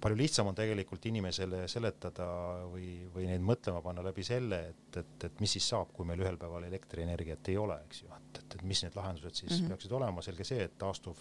palju 0.00 0.16
lihtsam 0.16 0.48
on 0.48 0.56
tegelikult 0.56 1.06
inimesele 1.10 1.66
seletada 1.68 2.26
või, 2.72 3.04
või 3.14 3.26
neid 3.28 3.44
mõtlema 3.44 3.82
panna 3.84 4.04
läbi 4.06 4.24
selle, 4.24 4.60
et, 4.72 5.00
et, 5.02 5.28
et 5.28 5.42
mis 5.44 5.56
siis 5.58 5.68
saab, 5.74 5.92
kui 5.92 6.08
meil 6.08 6.22
ühel 6.24 6.38
päeval 6.40 6.64
elektrienergiat 6.70 7.52
ei 7.52 7.58
ole, 7.60 7.76
eks 7.86 8.02
ju, 8.02 8.10
et, 8.16 8.42
et, 8.42 8.56
et 8.56 8.66
mis 8.72 8.82
need 8.86 8.96
lahendused 8.96 9.42
siis 9.42 9.52
mm 9.52 9.58
-hmm. 9.58 9.74
peaksid 9.74 9.96
olema, 10.00 10.24
selge 10.24 10.44
see, 10.48 10.64
et 10.64 10.78
taastuv 10.78 11.20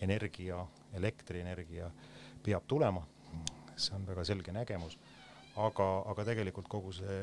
energia, 0.00 0.66
elektrienergia 0.94 1.90
peab 2.44 2.66
tulema, 2.68 3.06
see 3.76 3.96
on 3.96 4.06
väga 4.06 4.24
selge 4.24 4.52
nägemus, 4.52 4.98
aga, 5.56 5.86
aga 6.12 6.24
tegelikult 6.30 6.68
kogu 6.68 6.92
see 6.96 7.16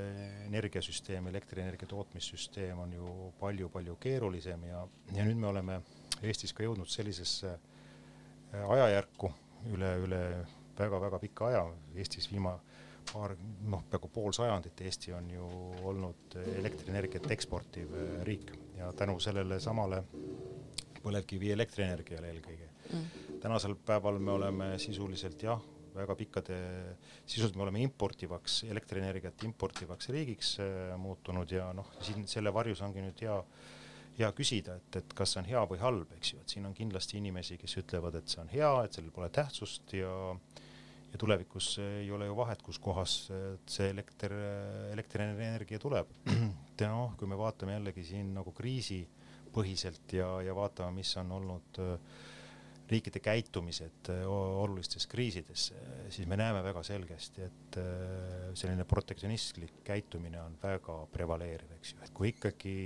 energiasüsteem, 0.48 1.28
elektrienergia 1.30 1.88
tootmissüsteem 1.90 2.80
on 2.86 2.94
ju 2.98 3.14
palju-palju 3.40 3.98
keerulisem 4.02 4.68
ja, 4.70 4.84
ja 5.14 5.28
nüüd 5.28 5.42
me 5.42 5.52
oleme 5.52 5.82
Eestis 6.24 6.54
ka 6.56 6.64
jõudnud 6.64 6.88
sellisesse 6.88 7.50
äh, 7.52 8.70
ajajärku 8.76 9.32
üle, 9.74 9.90
üle 10.06 10.22
väga-väga 10.78 11.20
pika 11.20 11.50
aja, 11.52 11.66
Eestis 11.96 12.30
viima- 12.32 12.60
paar, 13.12 13.36
noh, 13.68 13.84
peaaegu 13.90 14.10
pool 14.14 14.32
sajandit 14.36 14.82
Eesti 14.88 15.14
on 15.14 15.30
ju 15.32 15.48
olnud 15.90 16.38
elektrienergiat 16.56 17.30
eksportiv 17.36 17.94
äh, 17.98 18.22
riik. 18.28 18.54
Ja 18.78 18.92
tänu 18.98 19.20
sellele 19.20 19.60
samale 19.60 20.04
põlevkivi 21.04 21.52
elektrienergiale 21.54 22.32
eelkõige. 22.32 22.70
Mm.. 22.94 23.06
tänasel 23.42 23.76
päeval 23.76 24.20
me 24.20 24.32
oleme 24.32 24.66
sisuliselt 24.80 25.44
jah, 25.44 25.62
väga 25.96 26.16
pikkade, 26.20 26.58
sisuliselt 27.26 27.58
me 27.60 27.68
oleme 27.68 27.84
importivaks, 27.86 28.64
elektrienergiat 28.72 29.46
importivaks 29.48 30.12
riigiks 30.14 30.58
äh, 30.64 30.92
muutunud 31.00 31.52
ja 31.52 31.72
noh, 31.76 31.94
siin 32.04 32.28
selle 32.30 32.54
varjus 32.54 32.84
ongi 32.86 33.06
nüüd 33.06 33.26
hea 33.26 33.40
hea 34.14 34.30
küsida, 34.38 34.76
et, 34.78 35.00
et 35.00 35.14
kas 35.18 35.32
see 35.34 35.42
on 35.42 35.48
hea 35.50 35.62
või 35.66 35.80
halb, 35.82 36.12
eks 36.20 36.36
ju, 36.36 36.42
et 36.44 36.54
siin 36.54 36.68
on 36.70 36.76
kindlasti 36.78 37.18
inimesi, 37.18 37.58
kes 37.58 37.80
ütlevad, 37.82 38.20
et 38.20 38.30
see 38.30 38.44
on 38.44 38.52
hea, 38.52 38.70
et 38.86 38.94
sellel 38.94 39.14
pole 39.16 39.32
tähtsust 39.34 39.96
ja 39.98 40.14
ja 41.14 41.20
tulevikus 41.22 41.76
ei 41.78 42.08
ole 42.12 42.26
ju 42.26 42.36
vahet, 42.38 42.62
kuskohast 42.66 43.28
see 43.70 43.90
elekter, 43.94 44.34
elektrienergia 44.96 45.78
tuleb. 45.80 46.10
noh, 46.82 47.14
kui 47.20 47.30
me 47.30 47.38
vaatame 47.38 47.76
jällegi 47.76 48.06
siin 48.08 48.32
nagu 48.34 48.50
kriisipõhiselt 48.58 50.16
ja, 50.18 50.30
ja 50.42 50.56
vaatame, 50.58 50.98
mis 50.98 51.12
on 51.22 51.36
olnud 51.38 51.82
äh, 51.84 52.16
riikide 52.94 53.22
käitumised 53.24 54.10
äh, 54.14 54.24
olulistes 54.28 55.08
kriisides, 55.12 55.70
siis 56.14 56.28
me 56.30 56.38
näeme 56.40 56.64
väga 56.66 56.84
selgesti, 56.86 57.48
et 57.48 57.80
äh, 57.82 58.52
selline 58.58 58.86
protektsionistlik 58.90 59.82
käitumine 59.88 60.42
on 60.44 60.58
väga 60.62 61.00
prevaleeriv, 61.14 61.76
eks 61.80 61.96
ju, 61.96 62.04
et 62.06 62.14
kui 62.16 62.34
ikkagi 62.34 62.78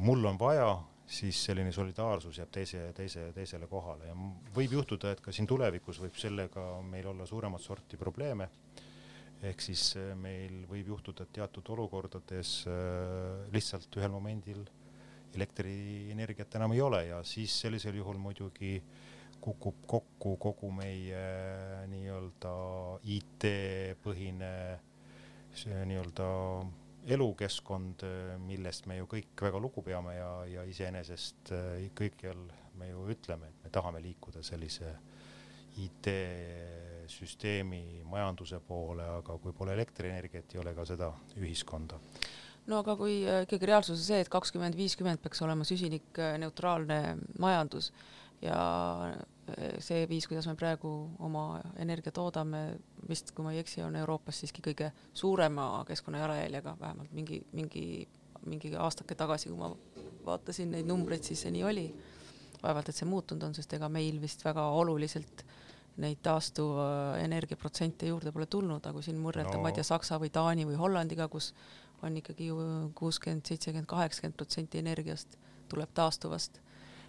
mul 0.00 0.24
on 0.24 0.38
vaja, 0.40 0.70
siis 1.04 1.36
selline 1.50 1.68
solidaarsus 1.74 2.38
jääb 2.38 2.48
teise, 2.54 2.86
teise, 2.96 3.26
teisele 3.36 3.66
kohale 3.68 4.06
ja 4.08 4.14
võib 4.56 4.72
juhtuda, 4.78 5.10
et 5.12 5.20
ka 5.20 5.34
siin 5.36 5.44
tulevikus 5.50 5.98
võib 6.00 6.16
sellega 6.16 6.64
meil 6.86 7.10
olla 7.10 7.26
suuremat 7.28 7.60
sorti 7.60 8.00
probleeme. 8.00 8.48
ehk 9.42 9.60
siis 9.60 9.82
meil 10.16 10.64
võib 10.70 10.94
juhtuda, 10.94 11.26
et 11.26 11.34
teatud 11.42 11.68
olukordades 11.76 12.54
lihtsalt 13.52 14.00
ühel 14.00 14.16
momendil 14.16 14.64
elektrienergiat 15.36 16.54
enam 16.58 16.72
ei 16.74 16.82
ole 16.84 17.04
ja 17.06 17.22
siis 17.24 17.54
sellisel 17.62 17.94
juhul 18.00 18.18
muidugi 18.18 18.80
kukub 19.40 19.74
kokku 19.86 20.36
kogu 20.36 20.70
meie 20.74 21.22
nii-öelda 21.88 22.54
IT-põhine 23.16 24.52
see 25.56 25.84
nii-öelda 25.88 26.26
elukeskkond, 27.10 28.02
millest 28.44 28.86
me 28.86 28.96
ju 28.98 29.06
kõik 29.08 29.42
väga 29.46 29.58
lugu 29.62 29.82
peame 29.82 30.14
ja, 30.18 30.44
ja 30.46 30.62
iseenesest 30.68 31.52
äh, 31.56 31.88
kõikjal 31.96 32.36
me 32.80 32.88
ju 32.90 33.06
ütleme, 33.14 33.46
et 33.48 33.58
me 33.64 33.70
tahame 33.72 34.00
liikuda 34.04 34.42
sellise 34.44 34.88
IT-süsteemi 35.80 37.82
majanduse 38.10 38.58
poole, 38.66 39.04
aga 39.20 39.32
kui 39.40 39.52
pole 39.56 39.72
elektrienergiat, 39.76 40.54
ei 40.54 40.60
ole 40.60 40.72
ka 40.76 40.84
seda 40.88 41.08
ühiskonda 41.38 41.96
no 42.70 42.80
aga 42.84 42.94
kui 42.98 43.20
äh, 43.26 43.42
ikkagi 43.46 43.68
reaalsus 43.70 43.98
on 43.98 44.06
see, 44.06 44.22
et 44.22 44.30
kakskümmend 44.32 44.78
viiskümmend 44.78 45.22
peaks 45.24 45.42
olema 45.46 45.66
süsinikneutraalne 45.68 47.00
majandus 47.42 47.90
ja 48.44 48.60
äh, 49.10 49.74
see 49.82 50.06
viis, 50.10 50.28
kuidas 50.30 50.48
me 50.48 50.56
praegu 50.58 50.92
oma 51.26 51.44
energia 51.82 52.12
toodame, 52.14 52.62
vist 53.08 53.34
kui 53.34 53.46
ma 53.46 53.54
ei 53.54 53.62
eksi, 53.64 53.82
on 53.86 53.98
Euroopas 54.00 54.42
siiski 54.42 54.64
kõige 54.64 54.92
suurema 55.16 55.84
keskkonnajalajäljega, 55.88 56.76
vähemalt 56.80 57.16
mingi, 57.16 57.42
mingi, 57.56 57.84
mingi 58.46 58.74
aastake 58.78 59.18
tagasi, 59.18 59.50
kui 59.50 59.58
ma 59.60 59.72
vaatasin 60.26 60.76
neid 60.76 60.88
numbreid, 60.88 61.26
siis 61.26 61.46
see 61.46 61.54
nii 61.56 61.66
oli. 61.66 61.90
vaevalt, 62.60 62.90
et 62.92 62.96
see 62.96 63.08
muutunud 63.08 63.46
on, 63.46 63.54
sest 63.56 63.72
ega 63.72 63.88
meil 63.88 64.18
vist 64.20 64.42
väga 64.44 64.66
oluliselt 64.76 65.46
neid 66.00 66.18
taastuvenergia 66.22 67.56
protsente 67.56 68.08
juurde 68.08 68.32
pole 68.32 68.46
tulnud, 68.46 68.84
aga 68.84 68.92
kui 68.92 69.04
siin 69.06 69.20
võrrelda 69.24 69.54
no., 69.56 69.62
ma 69.64 69.70
ei 69.72 69.78
tea, 69.78 69.86
Saksa 69.86 70.18
või 70.20 70.28
Taani 70.32 70.66
või 70.68 70.76
Hollandiga, 70.78 71.28
kus 71.32 71.54
on 72.02 72.16
ikkagi 72.16 72.50
ju 72.50 72.56
kuuskümmend, 72.98 73.46
seitsekümmend, 73.46 73.88
kaheksakümmend 73.90 74.36
protsenti 74.36 74.80
energiast 74.80 75.38
tuleb 75.68 75.94
taastuvast. 75.94 76.60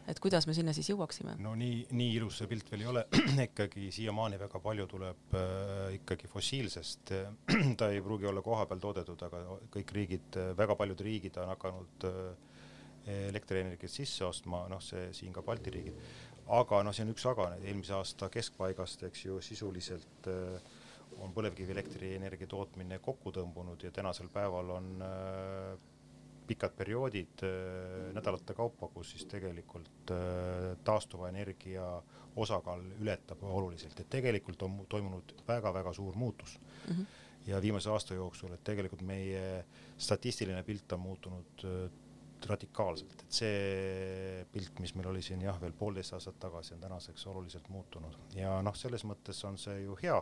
et 0.08 0.20
kuidas 0.20 0.48
me 0.50 0.54
sinna 0.58 0.74
siis 0.74 0.89
jõuaksime? 0.89 1.36
no 1.39 1.54
nii, 1.56 1.86
nii 1.92 2.16
ilus 2.18 2.39
see 2.42 2.50
pilt 2.52 2.72
veel 2.72 2.86
ei 2.86 2.88
ole 2.89 3.06
ikkagi 3.50 3.92
siiamaani 3.94 4.39
väga 4.42 4.60
palju 4.60 4.88
tuleb 4.89 5.36
äh, 5.38 5.94
ikkagi 6.00 6.28
fossiilsest 6.28 7.14
ta 7.80 7.89
ei 7.89 8.02
pruugi 8.02 8.30
olla 8.30 8.42
kohapeal 8.42 8.82
toodetud, 8.82 9.28
aga 9.28 9.60
kõik 9.76 9.94
riigid, 9.98 10.39
väga 10.58 10.76
paljud 10.80 11.06
riigid 11.08 11.38
on 11.42 11.54
hakanud 11.54 12.10
äh, 12.10 12.50
elektrienergiat 13.06 13.92
sisse 13.92 14.26
ostma, 14.26 14.66
noh, 14.70 14.82
see 14.84 15.10
siin 15.16 15.34
ka 15.34 15.42
Balti 15.46 15.74
riigid. 15.74 15.98
aga 16.52 16.82
noh, 16.84 16.94
see 16.94 17.06
on 17.06 17.14
üks 17.14 17.26
aga, 17.30 17.48
eelmise 17.62 17.96
aasta 17.98 18.30
keskpaigast, 18.34 19.06
eks 19.08 19.26
ju, 19.26 19.39
sisuliselt 19.46 20.30
äh, 20.30 20.80
on 21.20 21.34
põlevkivielektrienergia 21.36 22.47
tootmine 22.47 22.99
kokku 22.99 23.34
tõmbunud 23.36 23.84
ja 23.84 23.91
tänasel 23.91 24.30
päeval 24.34 24.70
on 24.78 24.91
äh, 25.05 25.76
pikad 26.47 26.76
perioodid 26.78 27.43
äh, 27.47 28.12
nädalate 28.16 28.55
kaupa, 28.57 28.89
kus 28.93 29.14
siis 29.16 29.26
tegelikult 29.32 30.14
äh, 30.16 30.72
taastuva 30.84 31.30
energia 31.30 31.86
osakaal 32.36 32.84
ületab 33.01 33.43
oluliselt, 33.43 33.99
et 33.99 34.09
tegelikult 34.09 34.64
on 34.64 34.82
toimunud 34.89 35.36
väga-väga 35.47 35.93
suur 35.93 36.16
muutus 36.16 36.59
mm. 36.59 36.95
-hmm. 36.95 37.05
ja 37.47 37.62
viimase 37.62 37.89
aasta 37.89 38.14
jooksul, 38.14 38.53
et 38.53 38.64
tegelikult 38.64 39.01
meie 39.01 39.66
statistiline 39.97 40.64
pilt 40.64 40.91
on 40.91 40.99
muutunud 40.99 41.66
radikaalselt, 42.50 43.24
et 43.24 43.38
see 43.42 44.42
pilt, 44.52 44.80
mis 44.84 44.94
meil 44.98 45.12
oli 45.12 45.22
siin 45.26 45.44
jah, 45.46 45.60
veel 45.62 45.74
poolteist 45.78 46.16
aastat 46.18 46.39
tagasi, 46.42 46.74
on 46.76 46.84
tänaseks 46.84 47.26
oluliselt 47.32 47.70
muutunud. 47.70 48.18
Ja 48.38 48.58
noh, 48.66 48.76
selles 48.78 49.06
mõttes 49.08 49.39
on 49.48 49.60
see 49.62 49.84
ju 49.84 49.98
hea, 50.02 50.18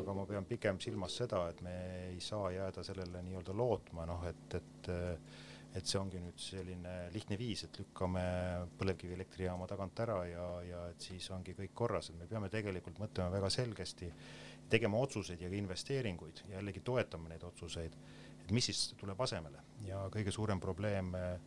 aga 0.00 0.16
ma 0.16 0.26
pean 0.28 0.46
pigem 0.48 0.80
silmas 0.82 1.16
seda, 1.22 1.46
et 1.52 1.64
me 1.64 1.74
ei 2.10 2.20
saa 2.24 2.50
jääda 2.54 2.84
sellele 2.86 3.22
nii-öelda 3.26 3.56
lootma, 3.56 4.06
noh 4.10 4.26
et, 4.30 4.60
et 4.60 4.94
et 5.74 5.90
see 5.90 5.98
ongi 5.98 6.20
nüüd 6.22 6.38
selline 6.38 6.90
lihtne 7.10 7.36
viis, 7.38 7.64
et 7.66 7.78
lükkame 7.80 8.22
põlevkivielektrijaama 8.78 9.66
tagant 9.66 10.02
ära 10.04 10.20
ja, 10.28 10.44
ja 10.62 10.82
et 10.92 11.02
siis 11.02 11.26
ongi 11.34 11.56
kõik 11.58 11.74
korras, 11.74 12.12
et 12.12 12.18
me 12.18 12.28
peame 12.30 12.50
tegelikult 12.52 13.00
mõtlema 13.02 13.32
väga 13.34 13.50
selgesti, 13.50 14.10
tegema 14.70 15.00
otsuseid 15.02 15.42
ja 15.42 15.50
ka 15.50 15.58
investeeringuid, 15.58 16.44
jällegi 16.52 16.82
toetama 16.86 17.32
neid 17.32 17.42
otsuseid 17.50 17.98
et 18.44 18.52
mis 18.52 18.66
siis 18.70 18.90
tuleb 19.00 19.20
asemele. 19.24 19.62
Ja 19.88 20.04
kõige 20.12 20.32
suurem 20.34 20.60
probleem 20.60 21.14
äh, 21.16 21.38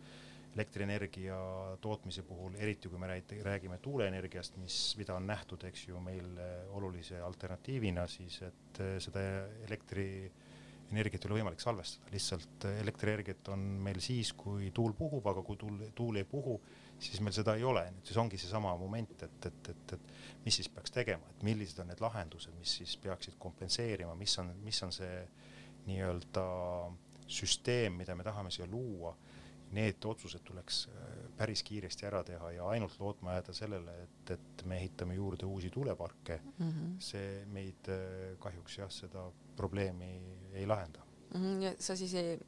elektrienergia 0.58 1.38
tootmise 1.82 2.24
puhul, 2.26 2.56
eriti 2.58 2.89
kui 2.89 3.00
me 3.02 3.10
räägime 3.45 3.78
tuuleenergiast, 3.84 4.58
mis, 4.62 4.80
mida 4.98 5.16
on 5.18 5.28
nähtud, 5.30 5.68
eks 5.70 5.88
ju, 5.89 6.02
meil 6.02 6.34
äh, 6.41 6.58
olulise 6.78 7.22
alternatiivina, 7.22 8.08
siis 8.10 8.41
et 8.48 8.82
äh, 8.82 8.95
seda 9.04 9.24
elektrienergiat 9.68 11.28
ei 11.28 11.30
ole 11.30 11.39
võimalik 11.41 11.62
salvestada, 11.62 12.10
lihtsalt 12.16 12.68
elektrienergiat 12.72 13.54
on 13.54 13.70
meil 13.86 14.02
siis, 14.04 14.34
kui 14.38 14.72
tuul 14.74 14.98
puhub, 14.98 15.30
aga 15.30 15.45
kui 15.45 15.60
tuul, 15.62 15.84
tuul 15.98 16.22
ei 16.24 16.28
puhu, 16.28 16.58
siis 16.98 17.22
meil 17.22 17.36
seda 17.38 17.54
ei 17.60 17.66
ole, 17.68 17.84
siis 18.08 18.18
ongi 18.18 18.39
seesama 18.41 18.74
moment, 18.82 19.14
et, 19.28 19.50
et, 19.52 19.70
et, 19.76 19.93
et 19.93 20.16
mis 20.45 20.58
siis 20.58 20.72
peaks 20.74 20.95
tegema, 20.95 21.30
et 21.36 21.45
millised 21.45 21.84
on 21.84 21.91
need 21.91 22.02
lahendused, 22.02 22.56
mis 22.58 22.80
siis 22.80 22.98
peaksid 23.04 23.38
kompenseerima, 23.38 24.16
mis 24.18 24.34
on, 24.41 24.56
mis 24.66 24.82
on 24.88 24.95
see 24.95 25.22
nii-öelda 25.88 26.44
süsteem, 27.28 27.98
mida 28.00 28.16
me 28.16 28.24
tahame 28.24 28.52
siia 28.52 28.68
luua, 28.72 29.16
need 29.76 30.06
otsused 30.08 30.46
tuleks 30.48 30.86
äh, 30.88 31.08
päris 31.38 31.64
kiiresti 31.68 32.06
ära 32.08 32.22
teha 32.24 32.52
ja 32.56 32.68
ainult 32.72 32.96
lootma 33.00 33.34
jääda 33.36 33.54
sellele, 33.54 33.96
et, 34.04 34.32
et 34.38 34.64
me 34.66 34.78
ehitame 34.78 35.18
juurde 35.18 35.46
uusi 35.46 35.70
tuuleparke 35.70 36.40
mm, 36.44 36.70
-hmm. 36.70 36.94
see 37.00 37.46
meid 37.52 37.90
äh, 37.92 38.38
kahjuks 38.40 38.78
jah, 38.78 38.92
seda 38.92 39.26
probleemi 39.56 40.22
ei 40.54 40.68
lahenda 40.68 41.04
mm. 41.34 41.42
-hmm. 41.42 41.76
sa 41.80 41.96
siis 41.96 42.14
ei, 42.14 42.40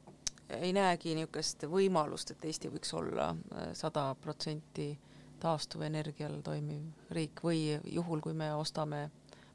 ei 0.48 0.72
näegi 0.72 1.14
niisugust 1.14 1.62
võimalust, 1.62 2.30
et 2.30 2.44
Eesti 2.44 2.72
võiks 2.72 2.96
olla 2.96 3.30
äh, 3.30 3.68
sada 3.74 4.14
protsenti 4.14 4.98
taastuvenergial 5.40 6.40
toimiv 6.42 6.82
riik 7.10 7.44
või 7.44 7.80
juhul, 7.84 8.20
kui 8.20 8.32
me 8.32 8.54
ostame 8.54 9.10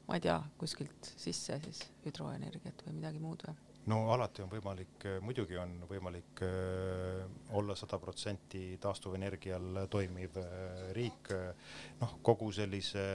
ma 0.06 0.14
ei 0.14 0.20
tea, 0.20 0.42
kuskilt 0.58 1.12
sisse 1.16 1.60
siis 1.64 1.82
hüdroenergiat 2.06 2.86
või 2.86 3.00
midagi 3.00 3.18
muud 3.18 3.42
või? 3.46 3.65
No 3.90 4.00
alati 4.14 4.42
on 4.42 4.50
võimalik, 4.50 5.06
muidugi 5.22 5.58
on 5.60 5.76
võimalik 5.88 6.42
äh, 6.44 7.22
olla 7.58 7.76
sada 7.78 7.98
protsenti 8.02 8.76
taastuvenergial 8.82 9.86
toimiv 9.90 10.40
äh, 10.42 10.90
riik. 10.96 11.30
noh, 12.00 12.18
kogu 12.26 12.50
sellise 12.52 13.06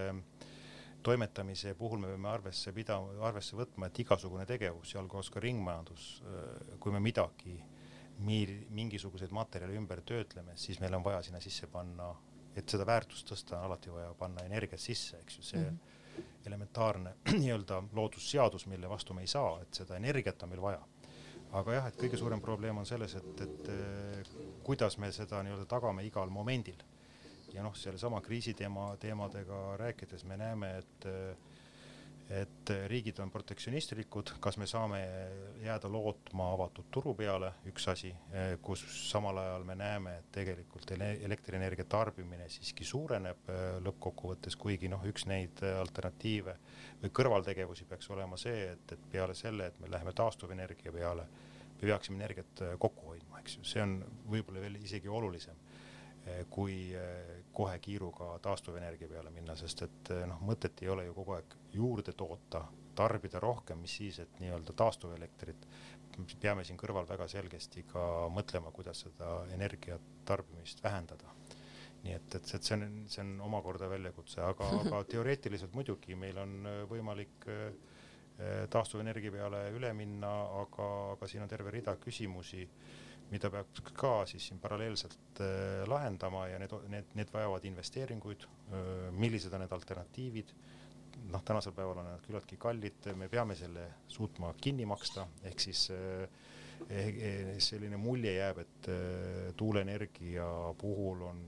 toimetamise 1.04 1.74
puhul 1.76 2.00
me 2.00 2.12
peame 2.14 2.30
arvesse 2.30 2.74
pidama, 2.74 3.14
arvesse 3.28 3.58
võtma, 3.58 3.90
et 3.90 4.02
igasugune 4.04 4.46
tegevus, 4.46 4.94
sealhulgas 4.94 5.32
ka 5.34 5.44
ringmajandus, 5.44 6.10
äh, 6.24 6.76
kui 6.80 6.96
me 6.96 7.04
midagi, 7.04 7.58
mingisuguseid 8.22 9.32
materjale 9.34 9.74
ümber 9.80 10.04
töötleme, 10.06 10.54
siis 10.56 10.78
meil 10.80 10.94
on 10.94 11.04
vaja 11.04 11.24
sinna 11.26 11.40
sisse 11.42 11.68
panna, 11.72 12.12
et 12.56 12.70
seda 12.70 12.86
väärtust 12.86 13.32
tõsta, 13.32 13.58
on 13.58 13.72
alati 13.72 13.90
vaja 13.90 14.12
panna 14.20 14.44
energiat 14.46 14.84
sisse, 14.84 15.18
eks 15.24 15.40
ju, 15.40 15.44
see 15.44 15.60
mm 15.64 15.72
-hmm 15.72 15.91
elementaarne 16.45 17.14
nii-öelda 17.41 17.84
loodusseadus, 17.93 18.66
mille 18.66 18.89
vastu 18.89 19.14
me 19.14 19.22
ei 19.22 19.28
saa, 19.28 19.59
et 19.62 19.74
seda 19.74 19.95
energiat 19.95 20.43
on 20.43 20.49
meil 20.49 20.62
vaja. 20.62 20.82
aga 21.51 21.74
jah, 21.74 21.88
et 21.88 21.97
kõige 21.99 22.18
suurem 22.18 22.41
probleem 22.41 22.78
on 22.80 22.86
selles, 22.88 23.16
et, 23.20 23.41
et 23.43 23.70
eh, 23.74 24.34
kuidas 24.64 24.97
me 24.97 25.12
seda 25.12 25.41
nii-öelda 25.43 25.66
tagame 25.68 26.05
igal 26.07 26.30
momendil. 26.30 26.84
ja 27.53 27.64
noh, 27.64 27.76
sellesama 27.76 28.22
kriisi 28.22 28.53
teema, 28.53 28.95
teemadega 28.99 29.78
rääkides 29.78 30.24
me 30.24 30.38
näeme, 30.38 30.78
et 30.78 31.05
eh, 31.05 31.51
et 32.32 32.72
riigid 32.88 33.20
on 33.20 33.32
protektsionistlikud, 33.32 34.34
kas 34.44 34.58
me 34.62 34.68
saame 34.70 35.00
jääda 35.64 35.90
lootma 35.92 36.48
avatud 36.56 36.88
turu 36.94 37.14
peale, 37.18 37.52
üks 37.68 37.88
asi, 37.92 38.12
kus 38.64 38.84
samal 39.10 39.42
ajal 39.42 39.66
me 39.68 39.76
näeme, 39.80 40.14
et 40.22 40.30
tegelikult 40.38 40.94
elektrienergia 40.96 41.86
tarbimine 41.92 42.48
siiski 42.52 42.88
suureneb 42.88 43.52
lõppkokkuvõttes, 43.86 44.56
kuigi 44.60 44.92
noh, 44.92 45.04
üks 45.12 45.28
neid 45.30 45.64
alternatiive 45.72 46.56
või 47.02 47.14
kõrvaltegevusi 47.20 47.88
peaks 47.90 48.10
olema 48.16 48.40
see, 48.40 48.72
et, 48.76 48.96
et 48.96 49.10
peale 49.12 49.36
selle, 49.38 49.68
et 49.68 49.82
me 49.84 49.92
läheme 49.92 50.16
taastuvenergia 50.16 50.94
peale, 50.96 51.28
me 51.76 51.84
peaksime 51.84 52.22
energiat 52.22 52.64
kokku 52.80 53.12
hoidma, 53.12 53.42
eks 53.44 53.60
ju, 53.60 53.68
see 53.68 53.84
on 53.84 54.00
võib-olla 54.32 54.64
veel 54.64 54.80
isegi 54.82 55.12
olulisem 55.12 55.61
kui 56.50 56.94
eh, 56.94 57.42
kohe 57.54 57.80
kiiruga 57.80 58.36
taastuvenergia 58.46 59.10
peale 59.10 59.32
minna, 59.34 59.56
sest 59.58 59.86
et 59.88 60.12
eh, 60.14 60.26
noh, 60.30 60.42
mõtet 60.46 60.84
ei 60.84 60.92
ole 60.94 61.08
ju 61.08 61.16
kogu 61.18 61.36
aeg 61.38 61.56
juurde 61.74 62.14
toota, 62.18 62.66
tarbida 62.96 63.40
rohkem, 63.42 63.82
mis 63.82 63.96
siis, 64.02 64.20
et 64.22 64.40
nii-öelda 64.44 64.76
taastuvelektrit, 64.78 65.68
peame 66.42 66.66
siin 66.68 66.78
kõrval 66.78 67.08
väga 67.10 67.26
selgesti 67.32 67.86
ka 67.90 68.04
mõtlema, 68.34 68.74
kuidas 68.76 69.06
seda 69.06 69.46
energia 69.56 69.98
tarbimist 70.28 70.84
vähendada. 70.84 71.38
nii 72.02 72.14
et, 72.18 72.36
et, 72.36 72.54
et 72.56 72.64
see 72.66 72.76
on, 72.76 72.84
see 73.14 73.22
on 73.22 73.36
omakorda 73.46 73.90
väljakutse, 73.90 74.42
aga, 74.42 74.68
aga 74.82 75.04
teoreetiliselt 75.10 75.74
muidugi 75.78 76.16
meil 76.16 76.38
on 76.42 76.68
võimalik 76.90 77.48
taastuvenergia 78.74 79.32
peale 79.32 79.68
üle 79.76 79.92
minna, 79.94 80.32
aga, 80.64 80.88
aga 81.14 81.28
siin 81.30 81.46
on 81.46 81.50
terve 81.50 81.72
rida 81.74 81.94
küsimusi 82.02 82.66
mida 83.32 83.50
peaks 83.54 83.84
ka 83.96 84.14
siis 84.30 84.50
siin 84.50 84.60
paralleelselt 84.64 85.42
äh, 85.44 85.82
lahendama 85.90 86.46
ja 86.52 86.60
need, 86.62 86.76
need, 86.92 87.16
need 87.20 87.34
vajavad 87.34 87.66
investeeringuid 87.70 88.46
äh,. 88.46 89.10
millised 89.16 89.54
on 89.54 89.66
need 89.66 89.76
alternatiivid? 89.78 90.54
noh, 91.32 91.44
tänasel 91.46 91.74
päeval 91.76 92.00
on 92.02 92.08
nad 92.08 92.24
küllaltki 92.26 92.58
kallid, 92.58 93.06
me 93.20 93.28
peame 93.30 93.56
selle 93.56 93.84
suutma 94.10 94.54
kinni 94.58 94.88
maksta, 94.90 95.28
ehk 95.48 95.60
siis 95.64 95.84
äh, 95.94 96.26
selline 97.62 98.00
mulje 98.02 98.32
jääb, 98.34 98.58
et 98.64 98.88
tuuleenergia 99.60 100.48
puhul 100.82 101.22
on 101.28 101.44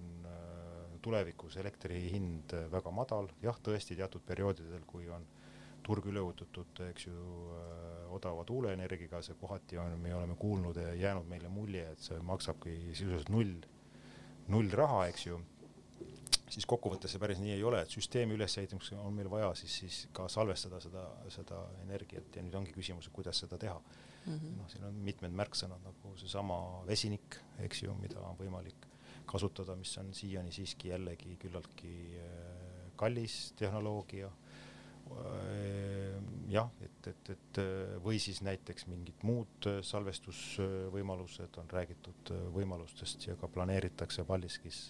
tulevikus 1.04 1.58
elektri 1.58 1.98
hind 2.14 2.54
väga 2.72 2.92
madal, 2.94 3.32
jah, 3.42 3.58
tõesti 3.66 3.98
teatud 3.98 4.22
perioodidel, 4.28 4.84
kui 4.88 5.10
on 5.10 5.26
turg 5.84 6.08
üle 6.10 6.22
ujutatud, 6.24 6.82
eks 6.90 7.08
ju 7.08 7.16
äh, 7.58 8.04
odava 8.16 8.46
tuuleenergiaga, 8.48 9.22
see 9.26 9.38
kohati 9.40 9.80
on, 9.82 9.98
me 10.02 10.14
oleme 10.16 10.36
kuulnud 10.40 10.78
ja 10.80 10.94
jäänud 10.98 11.28
meile 11.30 11.50
mulje, 11.52 11.86
et 11.94 12.04
see 12.04 12.20
maksabki 12.24 12.76
sisuliselt 12.94 13.32
null, 13.34 13.58
null 14.54 14.72
raha, 14.80 15.08
eks 15.12 15.28
ju. 15.28 15.42
siis 16.54 16.68
kokkuvõttes 16.70 17.10
see 17.10 17.22
päris 17.22 17.40
nii 17.42 17.56
ei 17.56 17.64
ole, 17.66 17.80
et 17.82 17.94
süsteemi 17.94 18.36
ülesehitamiseks 18.38 19.00
on 19.02 19.14
meil 19.18 19.30
vaja 19.32 19.50
siis, 19.58 19.78
siis 19.82 20.00
ka 20.14 20.28
salvestada 20.30 20.80
seda, 20.84 21.08
seda 21.34 21.64
energiat 21.82 22.36
ja 22.36 22.44
nüüd 22.46 22.58
ongi 22.60 22.76
küsimus, 22.76 23.10
kuidas 23.10 23.40
seda 23.42 23.58
teha. 23.58 23.80
Mm 24.26 24.34
-hmm.. 24.34 24.58
noh, 24.60 24.70
siin 24.72 24.84
on 24.88 25.00
mitmed 25.04 25.34
märksõnad 25.36 25.82
nagu 25.84 26.14
seesama 26.18 26.58
vesinik, 26.88 27.40
eks 27.66 27.84
ju, 27.84 27.96
mida 28.00 28.22
on 28.22 28.38
võimalik 28.40 28.86
kasutada, 29.26 29.76
mis 29.76 29.98
on 29.98 30.14
siiani 30.14 30.52
siiski 30.52 30.94
jällegi 30.94 31.36
küllaltki 31.42 31.96
äh, 32.22 32.92
kallis 32.96 33.54
tehnoloogia 33.60 34.30
jah, 36.54 36.70
et, 36.84 37.08
et, 37.08 37.32
et 37.34 37.60
äh, 37.62 37.96
või 38.04 38.20
siis 38.22 38.42
näiteks 38.46 38.88
mingid 38.92 39.24
muud 39.26 39.68
äh, 39.70 39.80
salvestusvõimalused, 39.86 41.58
on 41.62 41.72
räägitud 41.72 42.34
võimalustest 42.56 43.28
ja 43.30 43.38
ka 43.40 43.50
planeeritakse 43.52 44.26
Paldiskis 44.28 44.86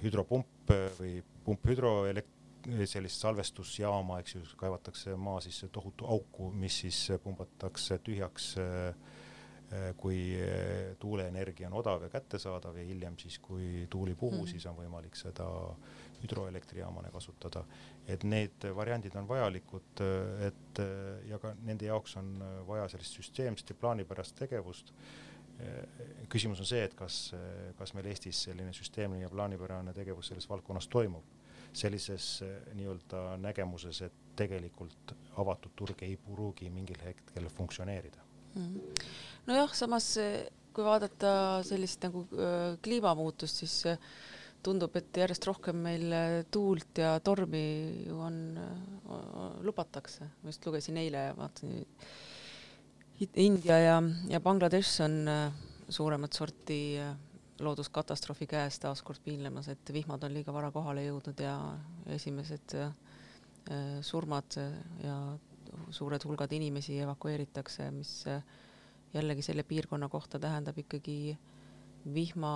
hüdropump 0.00 0.70
või 0.96 1.18
pumphüdroelekt-, 1.44 2.70
sellist 2.88 3.20
salvestusjaama, 3.20 4.22
eks 4.22 4.38
ju, 4.38 4.44
kaevatakse 4.58 5.12
maa 5.20 5.42
sisse 5.44 5.68
tohutu 5.72 6.08
auku, 6.08 6.48
mis 6.50 6.80
siis 6.84 7.02
pumbatakse 7.22 8.00
tühjaks 8.06 8.54
kui 9.98 10.18
tuuleenergia 11.02 11.66
on 11.66 11.74
odav 11.80 12.04
ja 12.06 12.08
kättesaadav 12.08 12.76
ja 12.78 12.84
hiljem 12.86 13.16
siis, 13.18 13.40
kui 13.42 13.84
tuul 13.90 14.12
ei 14.12 14.14
puhu 14.14 14.36
mm, 14.36 14.44
-hmm. 14.44 14.50
siis 14.54 14.66
on 14.70 14.76
võimalik 14.78 15.18
seda 15.18 15.48
hüdroelektrijaamana 16.22 17.10
kasutada 17.14 17.64
et 18.08 18.24
need 18.26 18.66
variandid 18.76 19.14
on 19.18 19.26
vajalikud, 19.28 20.02
et 20.46 20.80
ja 21.26 21.38
ka 21.42 21.52
nende 21.66 21.88
jaoks 21.88 22.16
on 22.20 22.34
vaja 22.68 22.86
sellist 22.92 23.18
süsteemset 23.18 23.72
ja 23.72 23.78
plaanipärast 23.80 24.36
tegevust. 24.38 24.92
küsimus 26.28 26.60
on 26.60 26.66
see, 26.68 26.82
et 26.84 26.94
kas, 26.94 27.32
kas 27.78 27.94
meil 27.96 28.06
Eestis 28.10 28.42
selline 28.44 28.74
süsteemne 28.76 29.22
ja 29.22 29.30
plaanipärane 29.32 29.94
tegevus 29.96 30.28
selles 30.28 30.48
valdkonnas 30.48 30.88
toimub, 30.92 31.24
sellises 31.72 32.42
nii-öelda 32.74 33.38
nägemuses, 33.40 34.02
et 34.02 34.12
tegelikult 34.36 35.14
avatud 35.40 35.72
turg 35.76 36.02
ei 36.02 36.16
pruugi 36.16 36.68
mingil 36.70 37.00
hetkel 37.04 37.48
funktsioneerida 37.48 38.20
mm. 38.54 39.02
nojah, 39.48 39.72
samas 39.74 40.12
kui 40.76 40.84
vaadata 40.84 41.32
sellist 41.64 42.04
nagu 42.04 42.26
kliimamuutust, 42.84 43.64
siis 43.64 43.80
tundub, 44.64 44.96
et 44.98 45.20
järjest 45.20 45.46
rohkem 45.48 45.78
meil 45.84 46.12
äh, 46.14 46.40
tuult 46.52 46.98
ja 47.00 47.16
tormi 47.24 47.62
ju 48.06 48.18
on, 48.22 48.38
äh, 48.58 49.60
lubatakse. 49.66 50.30
ma 50.42 50.52
just 50.52 50.66
lugesin 50.66 50.98
eile 51.00 51.28
vaatasin, 51.36 51.86
India 53.40 53.78
ja, 53.80 54.02
ja 54.28 54.40
Bangladesh 54.44 55.00
on 55.04 55.22
äh, 55.28 55.52
suuremat 55.88 56.36
sorti 56.36 56.98
looduskatastroofi 57.62 58.46
käes 58.50 58.78
taaskord 58.82 59.22
piinlemas, 59.24 59.70
et 59.72 59.92
vihmad 59.92 60.24
on 60.26 60.34
liiga 60.34 60.52
vara 60.52 60.68
kohale 60.74 61.06
jõudnud 61.06 61.40
ja 61.40 61.54
esimesed 62.12 62.74
surmad 64.04 64.58
ja 65.02 65.14
suured 65.90 66.26
hulgad 66.28 66.52
inimesi 66.52 66.98
evakueeritakse, 67.00 67.88
mis 67.96 68.12
jällegi 69.14 69.46
selle 69.46 69.64
piirkonna 69.64 70.10
kohta 70.12 70.38
tähendab 70.38 70.76
ikkagi 70.84 71.38
vihma 72.14 72.52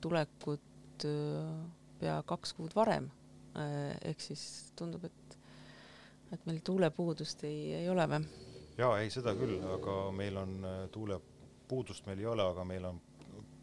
tulekut 0.00 0.69
nüüd 1.08 1.78
pea 2.00 2.20
kaks 2.26 2.54
kuud 2.56 2.74
varem. 2.76 3.10
Äh, 3.58 3.96
ehk 4.12 4.22
siis 4.22 4.42
tundub, 4.78 5.04
et, 5.08 5.36
et 6.32 6.44
meil 6.46 6.60
tuulepuudust 6.64 7.44
ei, 7.48 7.74
ei 7.80 7.88
ole 7.90 8.06
või? 8.12 8.22
jaa, 8.78 8.94
ei 9.02 9.10
seda 9.12 9.34
küll, 9.36 9.58
aga 9.74 9.96
meil 10.14 10.38
on 10.40 10.52
äh, 10.64 10.82
tuulepuudust 10.94 12.06
meil 12.06 12.22
ei 12.22 12.28
ole, 12.30 12.46
aga 12.46 12.64
meil 12.64 12.86
on 12.92 13.00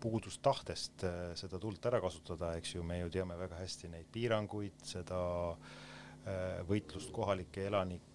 puudus 0.04 0.38
tahtest 0.44 1.08
äh, 1.08 1.32
seda 1.40 1.60
tuld 1.64 1.88
ära 1.88 2.02
kasutada, 2.04 2.52
eks 2.60 2.76
ju, 2.76 2.84
me 2.84 3.00
ju 3.00 3.10
teame 3.16 3.40
väga 3.40 3.62
hästi 3.64 3.94
neid 3.96 4.12
piiranguid, 4.14 4.86
seda 4.86 5.20
võitlust 6.68 7.08
kohalike 7.16 7.62
elanike, 7.70 8.07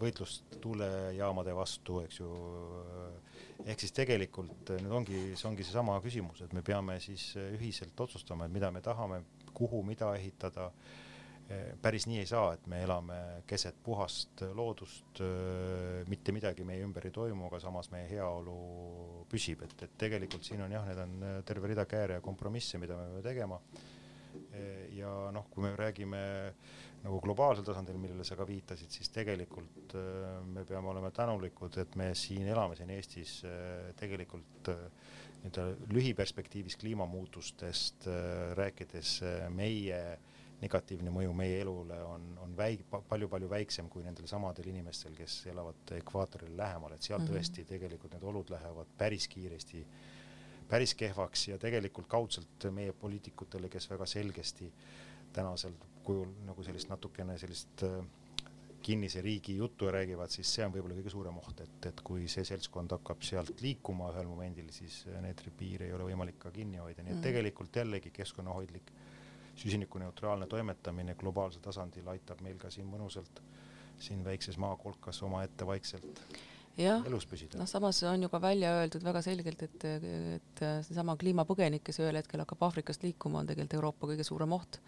võitlust 0.00 0.58
tuulejaamade 0.62 1.54
vastu, 1.54 2.00
eks 2.02 2.20
ju 2.20 2.32
ehk 3.66 3.82
siis 3.82 3.94
tegelikult 3.96 4.72
nüüd 4.78 4.94
ongi, 5.00 5.18
see 5.34 5.48
ongi 5.50 5.66
seesama 5.66 5.98
küsimus, 6.04 6.44
et 6.44 6.54
me 6.56 6.62
peame 6.66 6.98
siis 7.02 7.30
eh, 7.38 7.50
ühiselt 7.58 7.98
otsustama, 8.00 8.46
et 8.46 8.54
mida 8.54 8.70
me 8.74 8.82
tahame, 8.84 9.22
kuhu, 9.56 9.82
mida 9.86 10.12
ehitada. 10.18 10.70
Eh, 11.48 11.70
päris 11.80 12.04
nii 12.04 12.18
ei 12.20 12.28
saa, 12.28 12.52
et 12.58 12.66
me 12.68 12.82
elame 12.84 13.18
keset 13.48 13.78
puhast 13.84 14.42
loodust, 14.54 15.22
eh, 15.24 16.02
mitte 16.10 16.34
midagi 16.36 16.66
meie 16.68 16.84
ümber 16.84 17.08
ei 17.08 17.14
toimu, 17.14 17.46
aga 17.48 17.60
samas 17.64 17.88
meie 17.94 18.08
heaolu 18.10 18.58
püsib, 19.32 19.64
et, 19.64 19.86
et 19.86 19.94
tegelikult 20.04 20.44
siin 20.44 20.60
on 20.64 20.74
jah, 20.76 20.84
need 20.88 21.00
on 21.04 21.44
terve 21.48 21.72
rida 21.72 21.88
kääre 21.88 22.20
ja 22.20 22.24
kompromisse, 22.24 22.80
mida 22.80 23.00
me 23.00 23.08
peame 23.08 23.24
tegema. 23.24 23.62
Ja 24.96 25.30
noh, 25.32 25.44
kui 25.50 25.62
me 25.62 25.74
räägime 25.76 26.20
äh, 26.48 26.88
nagu 27.04 27.20
globaalsel 27.22 27.66
tasandil, 27.66 27.98
millele 28.00 28.26
sa 28.26 28.36
ka 28.38 28.46
viitasid, 28.48 28.90
siis 28.92 29.10
tegelikult 29.14 29.94
äh, 29.98 30.40
me 30.46 30.64
peame 30.66 30.90
olema 30.90 31.10
tänulikud, 31.14 31.78
et 31.82 31.94
me 31.98 32.10
siin 32.18 32.48
elame 32.48 32.78
siin 32.78 32.90
Eestis 32.94 33.38
äh, 33.46 33.92
tegelikult 33.98 34.72
äh, 34.72 34.82
nii-öelda 35.38 35.92
lühiperspektiivis 35.94 36.74
kliimamuutustest 36.80 38.08
rääkides 38.58 39.12
meie 39.54 40.00
negatiivne 40.58 41.12
mõju 41.14 41.36
meie 41.38 41.60
elule 41.62 42.00
on, 42.02 42.24
on 42.42 42.56
väi-, 42.58 42.80
palju-palju 42.90 43.46
väiksem 43.52 43.86
kui 43.92 44.02
nendel 44.02 44.26
samadel 44.26 44.66
inimestel, 44.72 45.14
kes 45.14 45.44
elavad 45.52 45.92
ekvaatorile 46.00 46.58
lähemal, 46.58 46.96
et 46.96 47.06
seal 47.06 47.20
mm 47.20 47.28
-hmm. 47.28 47.38
tõesti 47.38 47.66
tegelikult 47.68 48.16
need 48.16 48.26
olud 48.26 48.50
lähevad 48.50 48.90
päris 48.98 49.28
kiiresti 49.30 49.84
päris 50.68 50.94
kehvaks 50.94 51.48
ja 51.48 51.58
tegelikult 51.58 52.08
kaudselt 52.08 52.68
meie 52.74 52.92
poliitikutele, 52.92 53.68
kes 53.68 53.90
väga 53.90 54.06
selgesti 54.06 54.72
tänasel 55.32 55.74
kujul 56.04 56.30
nagu 56.46 56.64
sellist 56.64 56.88
natukene 56.88 57.38
sellist 57.38 57.84
äh, 57.84 58.00
kinnise 58.82 59.20
riigi 59.20 59.56
juttu 59.56 59.90
räägivad, 59.90 60.30
siis 60.30 60.50
see 60.54 60.64
on 60.64 60.72
võib-olla 60.72 60.96
kõige 60.96 61.12
suurem 61.12 61.38
oht, 61.40 61.60
et, 61.60 61.86
et 61.90 62.00
kui 62.06 62.28
see 62.30 62.44
seltskond 62.46 62.92
hakkab 62.94 63.24
sealt 63.26 63.60
liikuma 63.60 64.12
ühel 64.14 64.28
momendil, 64.30 64.70
siis 64.72 65.02
need 65.20 65.42
piire 65.58 65.88
ei 65.88 65.96
ole 65.96 66.06
võimalik 66.08 66.38
ka 66.44 66.52
kinni 66.54 66.80
hoida, 66.80 67.02
nii 67.02 67.12
et 67.12 67.18
mm. 67.18 67.26
tegelikult 67.26 67.76
jällegi 67.76 68.12
keskkonnahoidlik 68.14 68.92
süsinikuneutraalne 69.58 70.46
toimetamine 70.46 71.16
globaalsel 71.18 71.64
tasandil 71.64 72.06
aitab 72.14 72.40
meil 72.46 72.60
ka 72.62 72.70
siin 72.70 72.86
mõnusalt 72.86 73.42
siin 73.98 74.22
väikses 74.24 74.58
maakolkas 74.62 75.22
omaette 75.26 75.66
vaikselt 75.66 76.22
elus 77.08 77.26
püsida. 77.28 77.58
noh, 77.58 77.68
samas 77.70 78.00
on 78.06 78.24
ju 78.24 78.30
ka 78.32 78.40
välja 78.42 78.72
öeldud 78.80 79.04
väga 79.06 79.22
selgelt, 79.24 79.62
et, 79.66 79.86
et 80.38 80.64
seesama 80.86 81.16
kliimapõgenik, 81.20 81.84
kes 81.86 82.00
ühel 82.02 82.18
hetkel 82.20 82.42
hakkab 82.44 82.66
Aafrikast 82.68 83.06
liikuma, 83.06 83.42
on 83.42 83.50
tegelikult 83.50 83.78
Euroopa 83.80 84.10
kõige 84.12 84.26
suurem 84.26 84.54
oht. 84.56 84.80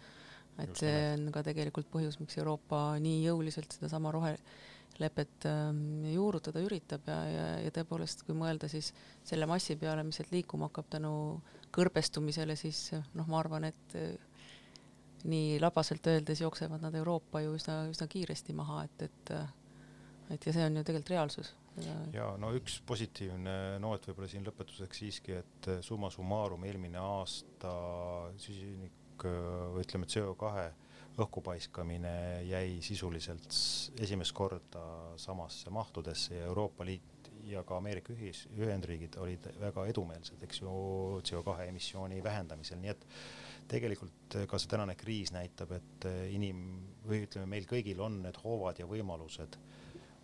et 0.57 0.67
Just 0.69 0.83
see 0.83 0.97
on 1.13 1.31
ka 1.35 1.43
tegelikult 1.47 1.89
põhjus, 1.91 2.19
miks 2.21 2.37
Euroopa 2.39 2.83
nii 3.03 3.21
jõuliselt 3.25 3.77
sedasama 3.77 4.11
rohelepet 4.15 5.47
ähm, 5.49 6.03
juurutada 6.11 6.63
üritab 6.63 7.07
ja, 7.07 7.19
ja, 7.29 7.45
ja 7.65 7.75
tõepoolest, 7.75 8.25
kui 8.27 8.35
mõelda 8.37 8.69
siis 8.71 8.93
selle 9.23 9.47
massi 9.49 9.75
peale, 9.79 10.03
mis 10.07 10.19
sealt 10.19 10.33
liikuma 10.35 10.69
hakkab 10.69 10.91
tänu 10.97 11.13
kõrbestumisele, 11.75 12.57
siis 12.59 12.89
noh, 13.15 13.27
ma 13.27 13.39
arvan, 13.39 13.69
et 13.71 13.95
äh, 13.99 14.11
nii 15.27 15.59
labaselt 15.61 16.07
öeldes 16.07 16.41
jooksevad 16.41 16.81
nad 16.81 16.95
Euroopa 16.95 17.41
ju 17.43 17.55
üsna, 17.55 17.83
üsna 17.91 18.07
kiiresti 18.09 18.55
maha, 18.57 18.83
et, 18.87 19.07
et 19.07 19.33
äh, 19.35 19.49
et 20.31 20.47
ja 20.47 20.53
see 20.55 20.65
on 20.65 20.79
ju 20.79 20.83
tegelikult 20.87 21.13
reaalsus. 21.13 21.53
ja 22.13 22.31
no 22.41 22.51
üks 22.57 22.79
positiivne 22.87 23.79
noot 23.83 24.07
võib-olla 24.09 24.29
siin 24.31 24.45
lõpetuseks 24.47 25.03
siiski, 25.03 25.37
et 25.39 25.71
eh, 25.71 25.81
summa 25.85 26.11
summarum 26.13 26.65
eelmine 26.67 26.99
aasta 27.01 27.73
süsinik 28.41 28.97
või 29.21 29.83
ütleme, 29.85 30.07
CO2 30.09 30.71
õhku 31.21 31.43
paiskamine 31.45 32.41
jäi 32.47 32.79
sisuliselt 32.81 33.53
esimest 34.01 34.33
korda 34.33 34.83
samasse 35.21 35.69
mahtudesse 35.69 36.39
ja 36.39 36.47
Euroopa 36.49 36.87
Liit 36.87 37.29
ja 37.49 37.63
ka 37.67 37.77
Ameerika 37.77 38.13
ühis, 38.13 38.45
Ühendriigid 38.57 39.17
olid 39.21 39.45
väga 39.59 39.85
edumeelsed, 39.89 40.41
eks 40.45 40.61
ju, 40.61 40.73
CO2 41.27 41.67
emissiooni 41.67 42.21
vähendamisel, 42.23 42.79
nii 42.81 42.93
et 42.93 43.05
tegelikult 43.71 44.37
eh, 44.37 44.47
ka 44.49 44.59
see 44.59 44.71
tänane 44.71 44.95
kriis 44.99 45.33
näitab, 45.35 45.75
et 45.77 46.07
eh, 46.09 46.23
inim- 46.35 46.81
või 47.07 47.23
ütleme, 47.25 47.49
meil 47.55 47.67
kõigil 47.69 48.01
on 48.03 48.21
need 48.25 48.37
hoovad 48.43 48.81
ja 48.81 48.87
võimalused 48.89 49.57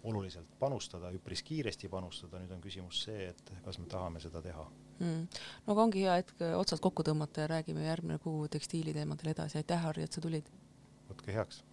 oluliselt 0.04 0.50
panustada, 0.60 1.12
üpris 1.16 1.42
kiiresti 1.44 1.90
panustada, 1.90 2.40
nüüd 2.42 2.52
on 2.56 2.62
küsimus 2.64 3.02
see, 3.08 3.32
et 3.32 3.54
kas 3.66 3.80
me 3.82 3.88
tahame 3.92 4.22
seda 4.24 4.42
teha. 4.42 4.68
mm. 5.00 5.24
no 5.66 5.74
aga 5.74 5.88
ongi 5.88 6.06
hea 6.06 6.20
hetk 6.22 6.46
otsad 6.58 6.82
kokku 6.84 7.06
tõmmata 7.08 7.46
ja 7.46 7.52
räägime 7.56 7.86
järgmine 7.86 8.20
kuu 8.24 8.48
tekstiiliteemadel 8.52 9.34
edasi, 9.34 9.58
aitäh 9.62 9.82
Harri, 9.84 10.06
et 10.08 10.14
sa 10.14 10.24
tulid! 10.24 10.50
võtke 11.10 11.34
heaks. 11.34 11.64